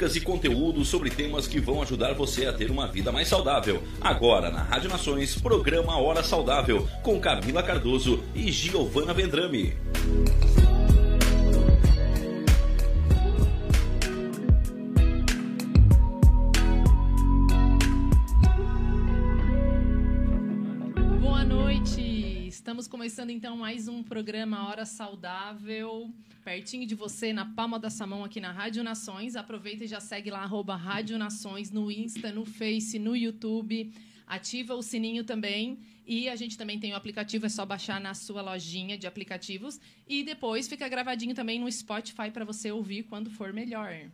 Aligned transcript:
Dicas 0.00 0.16
e 0.16 0.20
conteúdos 0.22 0.88
sobre 0.88 1.10
temas 1.10 1.46
que 1.46 1.60
vão 1.60 1.82
ajudar 1.82 2.14
você 2.14 2.46
a 2.46 2.54
ter 2.54 2.70
uma 2.70 2.86
vida 2.86 3.12
mais 3.12 3.28
saudável. 3.28 3.82
Agora 4.00 4.50
na 4.50 4.62
Rádio 4.62 4.88
Nações, 4.88 5.38
programa 5.38 5.94
Hora 5.98 6.22
Saudável, 6.22 6.88
com 7.02 7.20
Camila 7.20 7.62
Cardoso 7.62 8.24
e 8.34 8.50
Giovana 8.50 9.12
Vendrame. 9.12 9.76
Estamos 22.70 22.86
começando 22.86 23.30
então 23.30 23.56
mais 23.56 23.88
um 23.88 24.00
programa 24.00 24.68
Hora 24.68 24.86
Saudável, 24.86 26.08
pertinho 26.44 26.86
de 26.86 26.94
você, 26.94 27.32
na 27.32 27.44
palma 27.44 27.80
da 27.80 27.90
sua 27.90 28.06
mão 28.06 28.22
aqui 28.22 28.40
na 28.40 28.52
Rádio 28.52 28.84
Nações. 28.84 29.34
Aproveita 29.34 29.82
e 29.82 29.88
já 29.88 29.98
segue 29.98 30.30
lá, 30.30 30.44
arroba 30.44 30.76
Rádio 30.76 31.18
Nações, 31.18 31.72
no 31.72 31.90
Insta, 31.90 32.30
no 32.30 32.44
Face, 32.44 32.96
no 32.96 33.16
YouTube. 33.16 33.92
Ativa 34.24 34.76
o 34.76 34.82
sininho 34.82 35.24
também. 35.24 35.80
E 36.06 36.28
a 36.28 36.36
gente 36.36 36.56
também 36.56 36.78
tem 36.78 36.92
o 36.92 36.96
aplicativo, 36.96 37.44
é 37.44 37.48
só 37.48 37.66
baixar 37.66 38.00
na 38.00 38.14
sua 38.14 38.40
lojinha 38.40 38.96
de 38.96 39.04
aplicativos. 39.04 39.80
E 40.06 40.22
depois 40.22 40.68
fica 40.68 40.88
gravadinho 40.88 41.34
também 41.34 41.58
no 41.58 41.70
Spotify 41.72 42.30
para 42.32 42.44
você 42.44 42.70
ouvir 42.70 43.02
quando 43.02 43.30
for 43.30 43.52
melhor. 43.52 44.08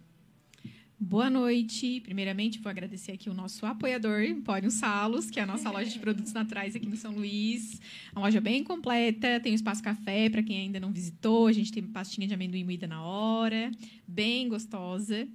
Boa 0.99 1.29
noite. 1.29 2.01
Primeiramente, 2.01 2.59
vou 2.59 2.71
agradecer 2.71 3.13
aqui 3.13 3.29
o 3.29 3.35
nosso 3.35 3.67
apoiador, 3.67 4.23
Empório 4.23 4.71
Salos, 4.71 5.31
que 5.31 5.39
é 5.39 5.43
a 5.43 5.47
nossa 5.47 5.71
loja 5.71 5.91
de 5.91 5.99
produtos 5.99 6.33
naturais 6.33 6.75
aqui 6.75 6.87
no 6.87 6.97
São 6.97 7.13
Luís. 7.13 7.79
Uma 8.13 8.23
loja 8.23 8.41
bem 8.41 8.65
completa, 8.65 9.39
tem 9.41 9.53
o 9.53 9.55
espaço 9.55 9.83
café 9.83 10.31
para 10.31 10.43
quem 10.43 10.59
ainda 10.59 10.81
não 10.81 10.91
visitou. 10.91 11.49
A 11.49 11.53
gente 11.53 11.71
tem 11.71 11.83
pastinha 11.83 12.27
de 12.27 12.33
amendoim 12.33 12.65
moída 12.65 12.87
na 12.87 13.03
hora, 13.03 13.71
bem 14.09 14.49
gostosa. 14.49 15.29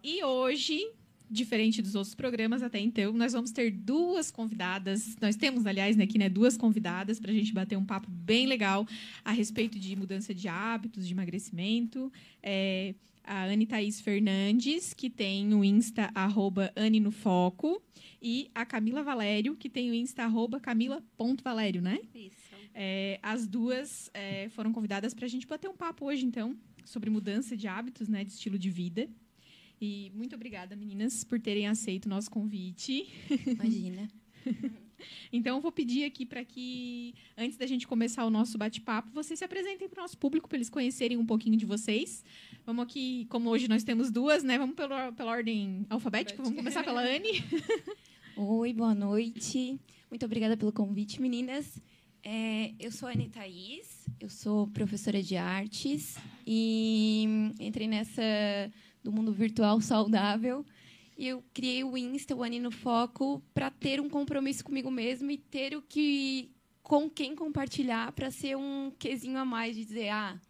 E 0.00 0.22
hoje, 0.22 0.80
diferente 1.28 1.82
dos 1.82 1.96
outros 1.96 2.14
programas 2.14 2.62
até 2.62 2.78
então, 2.78 3.12
nós 3.12 3.32
vamos 3.32 3.50
ter 3.50 3.72
duas 3.72 4.30
convidadas. 4.30 5.16
Nós 5.20 5.34
temos, 5.34 5.66
aliás, 5.66 5.96
né, 5.96 6.04
aqui, 6.04 6.18
né, 6.18 6.28
duas 6.28 6.56
convidadas 6.56 7.18
para 7.18 7.32
a 7.32 7.34
gente 7.34 7.52
bater 7.52 7.76
um 7.76 7.84
papo 7.84 8.08
bem 8.08 8.46
legal 8.46 8.86
a 9.24 9.32
respeito 9.32 9.76
de 9.76 9.96
mudança 9.96 10.32
de 10.32 10.46
hábitos, 10.46 11.04
de 11.04 11.12
emagrecimento. 11.12 12.12
É, 12.40 12.94
a 13.24 13.44
Anne 13.44 13.66
Thaís 13.66 14.00
Fernandes, 14.00 14.92
que 14.94 15.08
tem 15.08 15.54
o 15.54 15.64
Insta 15.64 16.10
arroba 16.14 16.72
Anne 16.76 17.00
no 17.00 17.10
Foco, 17.10 17.82
e 18.20 18.50
a 18.54 18.64
Camila 18.64 19.02
Valério, 19.02 19.56
que 19.56 19.68
tem 19.68 19.90
o 19.90 19.94
Insta 19.94 20.24
arroba 20.24 20.60
Camila.valério, 20.60 21.80
né? 21.80 21.98
Isso. 22.14 22.50
É, 22.74 23.18
as 23.22 23.46
duas 23.46 24.10
é, 24.14 24.48
foram 24.50 24.72
convidadas 24.72 25.14
para 25.14 25.26
a 25.26 25.28
gente 25.28 25.46
bater 25.46 25.68
um 25.68 25.76
papo 25.76 26.06
hoje, 26.06 26.24
então, 26.24 26.56
sobre 26.84 27.10
mudança 27.10 27.56
de 27.56 27.66
hábitos, 27.66 28.08
né, 28.08 28.24
de 28.24 28.32
estilo 28.32 28.58
de 28.58 28.70
vida. 28.70 29.08
E 29.80 30.12
muito 30.14 30.34
obrigada, 30.34 30.76
meninas, 30.76 31.24
por 31.24 31.40
terem 31.40 31.66
aceito 31.66 32.06
o 32.06 32.08
nosso 32.08 32.30
convite. 32.30 33.08
Imagina. 33.46 34.08
Então, 35.32 35.56
eu 35.56 35.60
vou 35.60 35.70
pedir 35.70 36.04
aqui 36.04 36.26
para 36.26 36.44
que, 36.44 37.14
antes 37.36 37.56
da 37.56 37.66
gente 37.66 37.86
começar 37.86 38.24
o 38.24 38.30
nosso 38.30 38.58
bate-papo, 38.58 39.10
vocês 39.12 39.38
se 39.38 39.44
apresentem 39.44 39.88
para 39.88 40.00
o 40.00 40.02
nosso 40.02 40.18
público, 40.18 40.48
para 40.48 40.58
eles 40.58 40.68
conhecerem 40.68 41.16
um 41.16 41.26
pouquinho 41.26 41.56
de 41.56 41.64
vocês. 41.64 42.24
Vamos 42.66 42.84
aqui, 42.84 43.26
como 43.28 43.48
hoje 43.48 43.68
nós 43.68 43.84
temos 43.84 44.10
duas, 44.10 44.42
né? 44.42 44.58
Vamos 44.58 44.74
pela, 44.74 45.12
pela 45.12 45.30
ordem 45.30 45.86
alfabética. 45.88 46.42
Vamos 46.42 46.56
começar 46.56 46.82
pela 46.82 47.02
Anne. 47.02 47.44
Oi, 48.36 48.72
boa 48.72 48.94
noite. 48.94 49.78
Muito 50.10 50.24
obrigada 50.24 50.56
pelo 50.56 50.72
convite, 50.72 51.20
meninas. 51.20 51.80
É, 52.22 52.72
eu 52.78 52.92
sou 52.92 53.08
a 53.08 53.12
Anne 53.12 53.28
Thaís, 53.28 54.06
eu 54.20 54.28
sou 54.28 54.66
professora 54.68 55.22
de 55.22 55.36
artes 55.36 56.18
e 56.46 57.24
entrei 57.58 57.88
nessa 57.88 58.22
do 59.02 59.10
mundo 59.10 59.32
virtual 59.32 59.80
saudável. 59.80 60.64
E 61.20 61.28
eu 61.28 61.44
criei 61.52 61.84
o 61.84 61.98
Insta, 61.98 62.34
o 62.34 62.42
Anne 62.42 62.58
no 62.58 62.70
Foco, 62.70 63.42
para 63.52 63.70
ter 63.70 64.00
um 64.00 64.08
compromisso 64.08 64.64
comigo 64.64 64.90
mesmo 64.90 65.30
e 65.30 65.36
ter 65.36 65.76
o 65.76 65.82
que 65.82 66.50
com 66.82 67.10
quem 67.10 67.36
compartilhar 67.36 68.10
para 68.12 68.30
ser 68.30 68.56
um 68.56 68.90
quesinho 68.98 69.36
a 69.36 69.44
mais 69.44 69.76
de 69.76 69.84
dizer, 69.84 70.08
ah, 70.08 70.40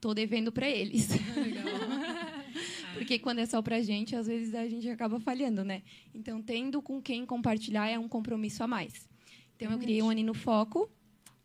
tô 0.00 0.14
devendo 0.14 0.50
para 0.50 0.66
eles. 0.66 1.06
Porque 2.96 3.18
quando 3.18 3.40
é 3.40 3.46
só 3.46 3.60
pra 3.60 3.82
gente, 3.82 4.16
às 4.16 4.26
vezes 4.26 4.54
a 4.54 4.66
gente 4.66 4.88
acaba 4.88 5.20
falhando, 5.20 5.62
né? 5.62 5.82
Então, 6.14 6.40
tendo 6.40 6.80
com 6.80 7.02
quem 7.02 7.26
compartilhar 7.26 7.86
é 7.86 7.98
um 7.98 8.08
compromisso 8.08 8.64
a 8.64 8.66
mais. 8.66 9.06
Então, 9.54 9.70
eu 9.70 9.78
criei 9.78 10.00
o 10.00 10.08
Anne 10.08 10.22
no 10.22 10.32
Foco 10.32 10.90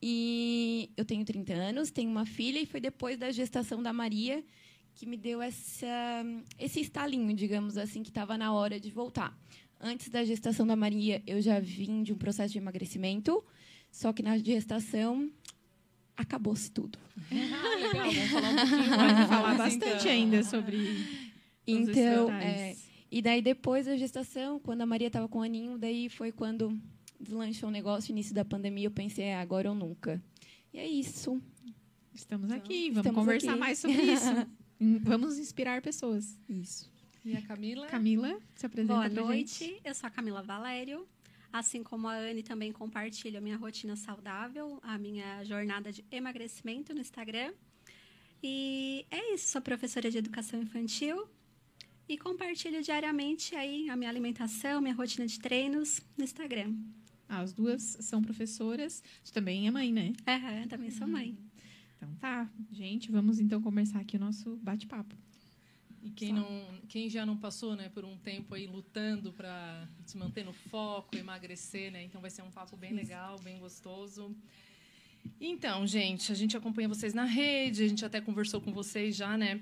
e 0.01 0.89
eu 0.95 1.03
tenho 1.03 1.25
30 1.25 1.51
anos, 1.51 1.91
tenho 1.91 2.09
uma 2.09 2.25
filha 2.25 2.59
e 2.59 2.65
foi 2.65 2.79
depois 2.79 3.17
da 3.17 3.31
gestação 3.31 3.83
da 3.83 3.91
Maria 3.91 4.41
que 4.95 5.05
me 5.05 5.17
deu 5.17 5.41
essa, 5.41 6.23
esse 6.57 6.79
estalinho, 6.79 7.35
digamos 7.35 7.77
assim, 7.77 8.01
que 8.01 8.09
estava 8.09 8.37
na 8.37 8.53
hora 8.53 8.79
de 8.79 8.89
voltar. 8.89 9.37
Antes 9.79 10.09
da 10.09 10.23
gestação 10.23 10.65
da 10.65 10.75
Maria, 10.75 11.21
eu 11.27 11.41
já 11.41 11.59
vim 11.59 12.01
de 12.01 12.13
um 12.13 12.17
processo 12.17 12.53
de 12.53 12.57
emagrecimento, 12.57 13.43
só 13.91 14.13
que 14.13 14.23
na 14.23 14.37
gestação 14.37 15.29
acabou-se 16.15 16.71
tudo. 16.71 16.97
Ah, 17.29 17.75
legal, 17.75 18.09
vamos 18.09 18.31
falar 18.31 18.49
um 18.51 18.55
pouquinho 18.55 18.89
mais, 18.89 19.13
vamos 19.13 19.29
falar 19.29 19.57
bastante 19.57 19.85
então. 19.85 20.11
ainda 20.11 20.43
sobre 20.43 21.05
Então, 21.67 22.31
é, 22.31 22.75
e 23.11 23.21
daí 23.21 23.41
depois 23.41 23.85
da 23.85 23.97
gestação, 23.97 24.59
quando 24.59 24.81
a 24.81 24.85
Maria 24.85 25.07
estava 25.07 25.27
com 25.27 25.39
o 25.39 25.41
aninho, 25.43 25.77
daí 25.77 26.07
foi 26.07 26.31
quando 26.31 26.79
deslanchou 27.19 27.67
o 27.67 27.71
negócio, 27.71 28.11
início 28.11 28.33
da 28.33 28.45
pandemia, 28.45 28.87
eu 28.87 28.91
pensei, 28.91 29.25
é 29.25 29.35
agora 29.35 29.69
ou 29.69 29.75
nunca. 29.75 30.23
E 30.73 30.79
é 30.79 30.87
isso. 30.87 31.41
Estamos 32.13 32.49
aqui, 32.49 32.91
vamos 32.91 32.97
estamos 32.99 33.19
conversar 33.19 33.51
aqui. 33.51 33.59
mais 33.59 33.79
sobre 33.79 34.01
isso. 34.01 34.31
Vamos 34.79 35.37
inspirar 35.37 35.81
pessoas. 35.81 36.37
Isso. 36.49 36.91
E 37.23 37.35
a 37.35 37.41
Camila? 37.41 37.87
Camila, 37.87 38.39
se 38.55 38.65
apresenta 38.65 39.09
Boa 39.09 39.09
noite, 39.09 39.65
gente. 39.65 39.81
eu 39.83 39.95
sou 39.95 40.07
a 40.07 40.09
Camila 40.09 40.41
Valério. 40.43 41.07
Assim 41.51 41.81
como 41.81 42.07
a 42.07 42.15
Anne, 42.15 42.43
também 42.43 42.71
compartilho 42.73 43.37
a 43.37 43.41
minha 43.41 43.55
rotina 43.55 43.95
saudável, 43.95 44.77
a 44.83 44.97
minha 44.97 45.41
jornada 45.45 45.91
de 45.91 46.03
emagrecimento 46.11 46.93
no 46.93 46.99
Instagram. 46.99 47.53
E 48.43 49.05
é 49.09 49.33
isso, 49.33 49.47
sou 49.47 49.61
professora 49.61 50.11
de 50.11 50.17
educação 50.17 50.61
infantil 50.61 51.25
e 52.09 52.17
compartilho 52.17 52.81
diariamente 52.83 53.55
aí 53.55 53.89
a 53.89 53.95
minha 53.95 54.09
alimentação, 54.09 54.81
minha 54.81 54.93
rotina 54.93 55.25
de 55.25 55.39
treinos 55.39 56.01
no 56.17 56.23
Instagram. 56.25 56.75
Ah, 57.27 57.39
as 57.39 57.53
duas 57.53 57.97
são 58.01 58.21
professoras. 58.21 59.01
Você 59.23 59.33
também 59.33 59.65
é 59.67 59.71
mãe, 59.71 59.91
né? 59.91 60.13
Aham, 60.27 60.67
também 60.67 60.91
sou 60.91 61.07
mãe. 61.07 61.35
Então 61.95 62.13
tá, 62.15 62.49
gente, 62.71 63.11
vamos 63.11 63.39
então 63.39 63.61
começar 63.61 63.99
aqui 63.99 64.17
o 64.17 64.19
nosso 64.19 64.57
bate-papo. 64.57 65.15
E 66.03 66.11
quem, 66.11 66.31
não, 66.31 66.45
quem 66.87 67.09
já 67.09 67.25
não 67.25 67.35
passou 67.35 67.75
né, 67.75 67.89
por 67.89 68.05
um 68.05 68.15
tempo 68.17 68.53
aí 68.53 68.67
lutando 68.67 69.33
para 69.33 69.87
se 70.05 70.15
manter 70.15 70.45
no 70.45 70.53
foco, 70.53 71.17
emagrecer, 71.17 71.91
né? 71.91 72.03
Então 72.03 72.21
vai 72.21 72.29
ser 72.29 72.43
um 72.43 72.51
papo 72.51 72.77
bem 72.77 72.93
legal, 72.93 73.39
bem 73.39 73.57
gostoso. 73.57 74.35
Então, 75.41 75.87
gente, 75.87 76.31
a 76.31 76.35
gente 76.35 76.55
acompanha 76.55 76.87
vocês 76.87 77.13
na 77.13 77.25
rede, 77.25 77.83
a 77.83 77.87
gente 77.87 78.05
até 78.05 78.21
conversou 78.21 78.61
com 78.61 78.71
vocês 78.71 79.15
já, 79.15 79.35
né? 79.35 79.59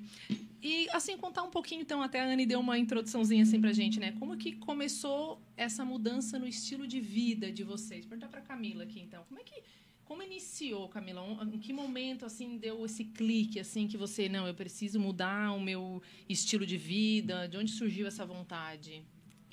E 0.62 0.88
assim 0.91 1.18
contar 1.18 1.44
um 1.44 1.50
pouquinho, 1.50 1.81
então, 1.81 2.01
até 2.01 2.19
a 2.19 2.25
Anne 2.25 2.45
deu 2.45 2.59
uma 2.59 2.77
introduçãozinha 2.77 3.44
assim 3.44 3.59
pra 3.62 3.71
gente, 3.71 4.00
né? 4.00 4.12
Como 4.19 4.35
que 4.38 4.53
começou 4.53 5.41
essa 5.56 5.83
mudança 5.85 6.38
no 6.38 6.47
estilo 6.47 6.85
de 6.85 7.00
vida 7.00 7.51
de 7.51 7.63
vocês? 7.63 8.06
Perguntar 8.06 8.27
pra 8.27 8.41
Camila 8.41 8.83
aqui, 8.83 9.00
então. 9.00 9.24
Como 9.30 9.39
é 9.39 9.44
que 9.44 9.63
como 10.06 10.22
iniciou, 10.22 10.88
Camila? 10.90 11.22
Em 11.52 11.58
que 11.60 11.72
momento 11.74 12.26
assim 12.26 12.58
deu 12.58 12.86
esse 12.86 13.06
clique 13.06 13.60
assim 13.60 13.88
que 13.88 13.98
você, 13.98 14.28
não, 14.30 14.48
eu 14.48 14.54
preciso 14.54 15.00
mudar 15.00 15.52
o 15.54 15.60
meu 15.60 16.02
estilo 16.28 16.66
de 16.66 16.78
vida? 16.78 17.48
De 17.48 17.58
onde 17.58 17.72
surgiu 17.72 18.08
essa 18.08 18.26
vontade? 18.26 19.04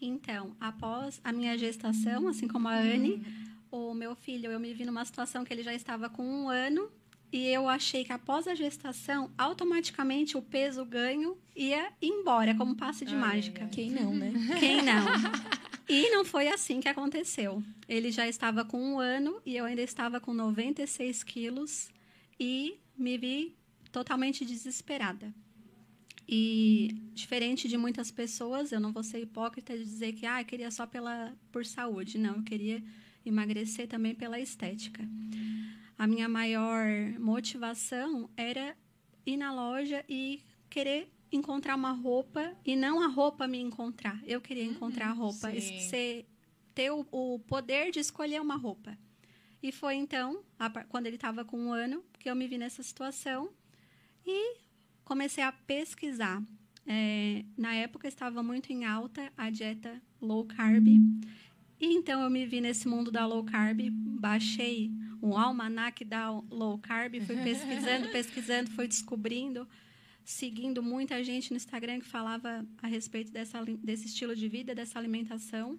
Então, 0.01 0.57
após 0.61 1.21
a 1.23 1.33
minha 1.33 1.57
gestação, 1.59 2.27
assim 2.27 2.49
como 2.49 2.69
a 2.69 2.75
Anne, 2.75 3.23
o 3.71 3.93
meu 3.93 4.15
filho, 4.15 4.51
eu 4.51 4.59
me 4.59 4.73
vi 4.73 4.85
numa 4.85 5.05
situação 5.05 5.45
que 5.45 5.53
ele 5.53 5.63
já 5.63 5.75
estava 5.75 6.09
com 6.09 6.25
um 6.25 6.49
ano 6.49 6.91
e 7.33 7.47
eu 7.47 7.69
achei 7.69 8.03
que 8.05 8.13
após 8.13 8.49
a 8.49 8.55
gestação, 8.55 9.31
automaticamente 9.39 10.37
o 10.37 10.43
peso 10.43 10.85
ganho 10.85 11.37
ia 11.55 11.93
embora, 12.03 12.55
como 12.57 12.75
passe 12.75 13.05
de 13.05 13.15
Ai, 13.15 13.21
ai, 13.21 13.29
mágica. 13.29 13.65
ai. 13.65 13.71
Quem 13.71 13.91
não, 13.91 14.15
né? 14.15 14.33
Quem 14.59 14.83
não? 14.83 15.05
E 15.93 16.09
não 16.11 16.25
foi 16.25 16.47
assim 16.47 16.79
que 16.79 16.89
aconteceu. 16.89 17.65
Ele 17.89 18.13
já 18.13 18.29
estava 18.29 18.65
com 18.65 18.81
um 18.81 19.01
ano 19.01 19.43
e 19.45 19.57
eu 19.57 19.65
ainda 19.65 19.83
estava 19.83 20.21
com 20.21 20.33
96 20.33 21.25
quilos 21.25 21.91
e 22.39 22.79
me 22.97 23.19
vi 23.19 23.57
totalmente 23.91 24.45
desesperada. 24.45 25.35
E 26.29 26.95
diferente 27.13 27.67
de 27.67 27.77
muitas 27.77 28.09
pessoas, 28.09 28.71
eu 28.71 28.79
não 28.79 28.93
vou 28.93 29.03
ser 29.03 29.19
hipócrita 29.21 29.77
de 29.77 29.83
dizer 29.83 30.13
que 30.13 30.25
ah, 30.27 30.41
eu 30.41 30.45
queria 30.45 30.71
só 30.71 30.87
pela 30.87 31.37
por 31.51 31.67
saúde. 31.67 32.19
Não, 32.19 32.37
eu 32.37 32.45
queria 32.45 32.81
emagrecer 33.27 33.89
também 33.89 34.15
pela 34.15 34.39
estética. 34.39 35.03
A 35.99 36.07
minha 36.07 36.29
maior 36.29 36.87
motivação 37.19 38.31
era 38.37 38.77
ir 39.27 39.37
na 39.37 39.53
loja 39.53 40.05
e 40.09 40.41
querer 40.71 41.11
encontrar 41.33 41.77
uma 41.77 41.93
roupa 41.93 42.57
e 42.65 42.75
não 42.75 43.01
a 43.01 43.07
roupa 43.07 43.47
me 43.47 43.59
encontrar. 43.59 44.21
Eu 44.27 44.41
queria 44.41 44.65
encontrar 44.65 45.11
a 45.11 45.13
roupa, 45.13 45.51
sim. 45.53 45.81
ser, 45.89 46.27
ter 46.75 46.91
o, 46.91 47.07
o 47.11 47.39
poder 47.41 47.91
de 47.91 48.01
escolher 48.01 48.41
uma 48.41 48.57
roupa. 48.57 48.97
E 49.63 49.71
foi 49.71 49.95
então, 49.95 50.43
a 50.59 50.71
quando 50.85 51.07
ele 51.07 51.17
estava 51.17 51.45
com 51.45 51.59
um 51.59 51.73
ano, 51.73 52.03
que 52.19 52.31
eu 52.31 52.35
me 52.35 52.49
vi 52.49 52.57
nessa 52.57 52.83
situação 52.83 53.51
e 54.27 54.57
comecei 55.05 55.45
a 55.45 55.53
pesquisar. 55.53 56.43
É, 56.87 57.45
na 57.57 57.75
época 57.75 58.09
estava 58.09 58.43
muito 58.43 58.73
em 58.73 58.85
alta 58.85 59.33
a 59.37 59.51
dieta 59.51 60.01
low 60.21 60.45
carb. 60.45 60.89
E 60.89 61.95
então 61.95 62.23
eu 62.23 62.31
me 62.31 62.47
vi 62.47 62.61
nesse 62.61 62.89
mundo 62.89 63.11
da 63.11 63.27
low 63.27 63.45
carb, 63.45 63.81
baixei 63.91 64.91
um 65.23 65.37
almanac 65.37 66.05
da 66.05 66.31
low 66.31 66.79
carb, 66.79 67.21
fui 67.21 67.37
pesquisando, 67.45 68.09
pesquisando, 68.09 68.71
fui 68.71 68.89
descobrindo, 68.89 69.69
seguindo 70.31 70.83
muita 70.83 71.23
gente 71.25 71.51
no 71.51 71.57
Instagram 71.57 72.01
que 72.01 72.07
falava 72.07 72.65
a 72.81 72.87
respeito 72.87 73.33
dessa, 73.33 73.65
desse 73.83 74.07
estilo 74.07 74.35
de 74.35 74.49
vida, 74.49 74.75
dessa 74.75 74.99
alimentação. 74.99 75.79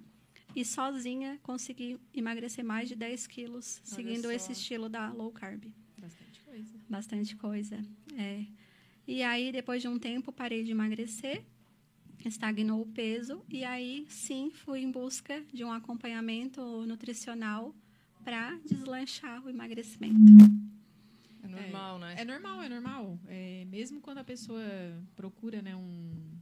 E 0.53 0.65
sozinha 0.65 1.39
consegui 1.41 1.97
emagrecer 2.13 2.63
mais 2.63 2.89
de 2.89 2.95
10 2.95 3.27
quilos, 3.27 3.81
seguindo 3.85 4.23
só. 4.23 4.31
esse 4.31 4.51
estilo 4.51 4.89
da 4.89 5.09
low 5.13 5.31
carb 5.31 5.63
Bastante 5.97 6.41
coisa. 6.41 6.79
bastante 6.89 7.35
coisa. 7.37 7.85
É. 8.17 8.45
E 9.07 9.23
aí, 9.23 9.51
depois 9.53 9.81
de 9.81 9.87
um 9.87 9.97
tempo, 9.97 10.33
parei 10.33 10.63
de 10.63 10.71
emagrecer, 10.71 11.41
estagnou 12.25 12.81
o 12.81 12.85
peso, 12.85 13.41
e 13.49 13.63
aí 13.63 14.05
sim 14.09 14.51
fui 14.51 14.81
em 14.81 14.91
busca 14.91 15.41
de 15.53 15.63
um 15.63 15.71
acompanhamento 15.71 16.61
nutricional 16.85 17.73
para 18.21 18.59
deslanchar 18.65 19.43
o 19.45 19.49
emagrecimento. 19.49 20.60
É 21.43 21.47
normal, 21.47 21.99
né? 21.99 22.15
É 22.17 22.25
normal, 22.25 22.61
é 22.61 22.69
normal. 22.69 23.19
É, 23.27 23.65
mesmo 23.65 23.99
quando 24.01 24.19
a 24.19 24.23
pessoa 24.23 24.61
procura 25.15 25.61
né, 25.61 25.75
um, 25.75 26.37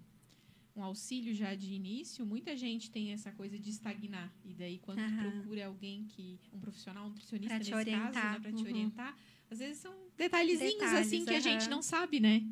um 0.75 0.83
auxílio 0.83 1.33
já 1.33 1.55
de 1.55 1.73
início, 1.73 2.25
muita 2.25 2.55
gente 2.55 2.89
tem 2.91 3.11
essa 3.11 3.31
coisa 3.31 3.57
de 3.57 3.69
estagnar. 3.69 4.33
E 4.43 4.53
daí, 4.53 4.79
quando 4.79 4.97
tu 4.97 5.03
Aham. 5.13 5.31
procura 5.31 5.67
alguém 5.67 6.05
que. 6.05 6.39
um 6.53 6.59
profissional, 6.59 7.05
um 7.05 7.09
nutricionista 7.09 7.55
Pra 7.55 7.63
te 7.63 7.71
nesse 7.71 7.85
caso, 7.85 7.89
orientar, 7.89 8.33
né, 8.33 8.39
pra 8.39 8.51
te 8.51 8.63
uhum. 8.63 8.69
orientar, 8.69 9.17
às 9.49 9.59
vezes 9.59 9.77
são 9.79 9.93
detalhezinhos 10.17 10.73
Detalhes, 10.73 11.07
assim 11.07 11.25
que 11.25 11.33
a 11.35 11.39
gente 11.39 11.69
não 11.69 11.81
sabe, 11.81 12.19
né? 12.19 12.43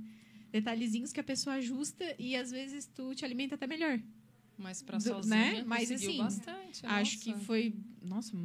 Detalhezinhos 0.51 1.11
que 1.11 1.19
a 1.19 1.23
pessoa 1.23 1.57
ajusta 1.57 2.15
e 2.17 2.35
às 2.35 2.51
vezes 2.51 2.85
tu 2.87 3.13
te 3.13 3.25
alimenta 3.25 3.55
até 3.55 3.67
melhor. 3.67 3.99
Mas 4.57 4.81
pra 4.81 4.97
Do- 4.97 5.03
sozinha, 5.03 5.35
né? 5.35 5.63
Mas, 5.65 5.91
assim, 5.91 6.17
bastante. 6.17 6.85
Acho 6.85 7.19
que 7.19 7.31
nossa. 7.31 7.45
foi. 7.45 7.75
Nossa, 8.01 8.35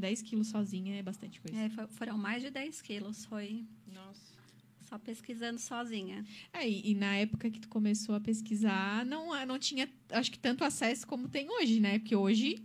10 0.00 0.22
quilos 0.22 0.48
sozinha 0.48 0.96
é 0.98 1.02
bastante 1.02 1.40
coisa. 1.40 1.56
É, 1.58 1.68
fo- 1.68 1.88
foram 1.88 2.16
mais 2.18 2.42
de 2.42 2.50
10 2.50 2.80
quilos, 2.82 3.24
foi 3.26 3.64
Nossa. 3.86 4.32
só 4.82 4.98
pesquisando 4.98 5.58
sozinha. 5.60 6.24
É, 6.52 6.68
e, 6.68 6.90
e 6.90 6.94
na 6.94 7.14
época 7.16 7.50
que 7.50 7.60
tu 7.60 7.68
começou 7.68 8.14
a 8.14 8.20
pesquisar, 8.20 9.04
não, 9.06 9.46
não 9.46 9.58
tinha, 9.58 9.88
acho 10.10 10.30
que 10.32 10.38
tanto 10.38 10.64
acesso 10.64 11.06
como 11.06 11.28
tem 11.28 11.48
hoje, 11.50 11.78
né? 11.80 11.98
Porque 11.98 12.16
hoje, 12.16 12.62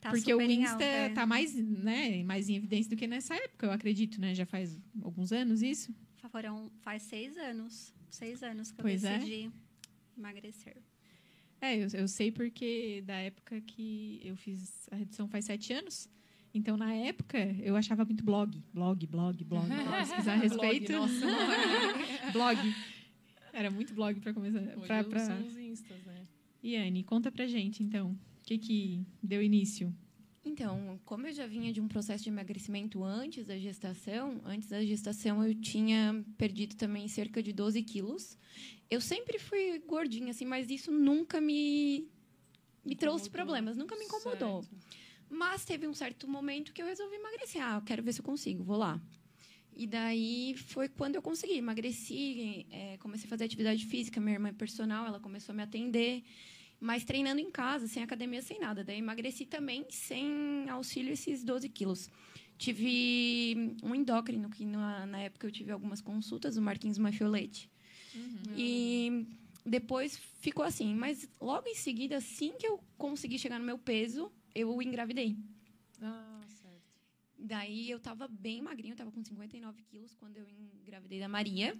Tá 0.00 0.10
porque 0.10 0.32
o 0.32 0.40
Insta 0.40 0.72
alta, 0.74 0.84
é. 0.84 1.08
tá 1.08 1.26
mais, 1.26 1.54
né, 1.56 2.22
mais 2.22 2.48
em 2.48 2.54
evidência 2.54 2.88
do 2.90 2.96
que 2.96 3.06
nessa 3.06 3.34
época, 3.34 3.66
eu 3.66 3.72
acredito, 3.72 4.20
né? 4.20 4.32
Já 4.34 4.46
faz 4.46 4.78
alguns 5.02 5.32
anos 5.32 5.60
isso. 5.62 5.92
Foram, 6.30 6.70
faz 6.82 7.02
seis 7.02 7.36
anos. 7.36 7.92
Seis 8.10 8.42
anos 8.42 8.70
que 8.70 8.80
eu 8.80 8.82
Pois 8.84 9.02
é. 9.02 9.18
decidi 9.18 9.50
emagrecer. 10.16 10.76
É, 11.60 11.76
eu, 11.76 11.88
eu 11.94 12.06
sei 12.06 12.30
porque 12.30 13.02
da 13.04 13.16
época 13.16 13.60
que 13.62 14.20
eu 14.22 14.36
fiz 14.36 14.88
a 14.92 14.96
redução 14.96 15.26
faz 15.26 15.46
sete 15.46 15.72
anos. 15.72 16.08
Então, 16.58 16.76
na 16.76 16.92
época, 16.92 17.38
eu 17.62 17.76
achava 17.76 18.04
muito 18.04 18.24
blog. 18.24 18.60
Blog, 18.74 19.06
blog, 19.06 19.44
blog. 19.44 19.66
Pesquisar 19.68 20.32
a 20.32 20.36
respeito. 20.42 20.92
Blog, 20.92 21.12
nossa. 21.12 21.26
blog. 22.32 22.74
Era 23.52 23.70
muito 23.70 23.94
blog 23.94 24.20
pra 24.20 24.34
começar. 24.34 24.60
Hoje 24.76 24.86
Pra, 24.86 25.04
pra... 25.04 25.20
são 25.24 25.46
os 25.46 25.56
instas, 25.56 25.96
né? 26.04 26.26
E 26.62 26.76
Anne, 26.76 27.04
conta 27.04 27.30
pra 27.30 27.46
gente, 27.46 27.82
então. 27.82 28.10
O 28.40 28.44
que 28.44 28.58
que 28.58 29.02
deu 29.22 29.42
início? 29.42 29.94
Então, 30.44 30.98
como 31.04 31.26
eu 31.26 31.32
já 31.32 31.46
vinha 31.46 31.72
de 31.72 31.80
um 31.80 31.86
processo 31.86 32.24
de 32.24 32.30
emagrecimento 32.30 33.04
antes 33.04 33.44
da 33.46 33.58
gestação, 33.58 34.40
antes 34.44 34.68
da 34.68 34.82
gestação 34.82 35.44
eu 35.44 35.54
tinha 35.54 36.24
perdido 36.38 36.74
também 36.74 37.06
cerca 37.06 37.42
de 37.42 37.52
12 37.52 37.82
quilos. 37.82 38.38
Eu 38.90 39.00
sempre 39.00 39.38
fui 39.38 39.78
gordinha, 39.86 40.30
assim, 40.30 40.46
mas 40.46 40.70
isso 40.70 40.90
nunca 40.90 41.38
me, 41.40 42.08
me 42.84 42.96
trouxe 42.96 43.28
Incomodou. 43.28 43.30
problemas, 43.46 43.76
nunca 43.76 43.94
me 43.96 44.04
incomodou. 44.06 44.62
Certo. 44.62 44.76
Mas 45.30 45.64
teve 45.64 45.86
um 45.86 45.94
certo 45.94 46.26
momento 46.26 46.72
que 46.72 46.82
eu 46.82 46.86
resolvi 46.86 47.16
emagrecer. 47.16 47.62
Ah, 47.62 47.76
eu 47.76 47.82
quero 47.82 48.02
ver 48.02 48.12
se 48.12 48.20
eu 48.20 48.24
consigo, 48.24 48.62
vou 48.64 48.76
lá. 48.76 49.00
E 49.76 49.86
daí 49.86 50.56
foi 50.56 50.88
quando 50.88 51.14
eu 51.14 51.22
consegui. 51.22 51.58
Emagreci, 51.58 52.66
é, 52.70 52.96
comecei 52.98 53.26
a 53.26 53.30
fazer 53.30 53.44
atividade 53.44 53.84
física. 53.84 54.20
Minha 54.20 54.34
irmã 54.34 54.48
é 54.48 54.52
personal, 54.52 55.06
ela 55.06 55.20
começou 55.20 55.52
a 55.52 55.56
me 55.56 55.62
atender. 55.62 56.24
Mas 56.80 57.04
treinando 57.04 57.40
em 57.40 57.50
casa, 57.50 57.86
sem 57.86 58.02
academia, 58.02 58.42
sem 58.42 58.58
nada. 58.58 58.82
Daí 58.82 58.98
emagreci 58.98 59.44
também, 59.44 59.84
sem 59.88 60.68
auxílio, 60.68 61.12
esses 61.12 61.44
12 61.44 61.68
quilos. 61.68 62.10
Tive 62.56 63.76
um 63.82 63.94
endócrino, 63.94 64.50
que 64.50 64.64
na, 64.64 65.06
na 65.06 65.20
época 65.20 65.46
eu 65.46 65.52
tive 65.52 65.70
algumas 65.70 66.00
consultas, 66.00 66.56
o 66.56 66.62
Marquinhos 66.62 66.98
Mafiolete. 66.98 67.70
E 68.56 69.26
depois 69.64 70.18
ficou 70.40 70.64
assim. 70.64 70.94
Mas 70.94 71.28
logo 71.40 71.68
em 71.68 71.74
seguida, 71.74 72.16
assim 72.16 72.52
que 72.58 72.66
eu 72.66 72.80
consegui 72.96 73.38
chegar 73.38 73.60
no 73.60 73.64
meu 73.64 73.78
peso, 73.78 74.32
eu 74.54 74.80
engravidei. 74.82 75.36
Ah, 76.00 76.44
certo. 76.62 77.00
Daí 77.38 77.90
eu 77.90 78.00
tava 78.00 78.26
bem 78.28 78.60
magrinha, 78.62 78.92
eu 78.92 78.96
tava 78.96 79.12
com 79.12 79.22
59 79.22 79.82
quilos 79.84 80.14
quando 80.14 80.36
eu 80.36 80.46
engravidei 80.48 81.20
da 81.20 81.28
Maria. 81.28 81.78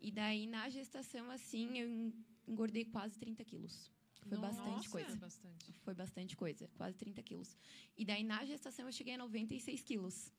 E 0.00 0.10
daí 0.10 0.46
na 0.46 0.68
gestação, 0.68 1.30
assim, 1.30 1.78
eu 1.78 2.12
engordei 2.46 2.84
quase 2.84 3.18
30 3.18 3.44
quilos. 3.44 3.90
Foi 4.28 4.38
bastante 4.38 4.68
Nossa, 4.68 4.90
coisa. 4.90 5.16
Bastante. 5.16 5.72
Foi 5.84 5.94
bastante 5.94 6.36
coisa, 6.36 6.70
quase 6.76 6.96
30 6.98 7.22
quilos. 7.22 7.56
E 7.96 8.04
daí 8.04 8.24
na 8.24 8.44
gestação 8.44 8.86
eu 8.86 8.92
cheguei 8.92 9.14
a 9.14 9.18
96 9.18 9.82
quilos. 9.82 10.32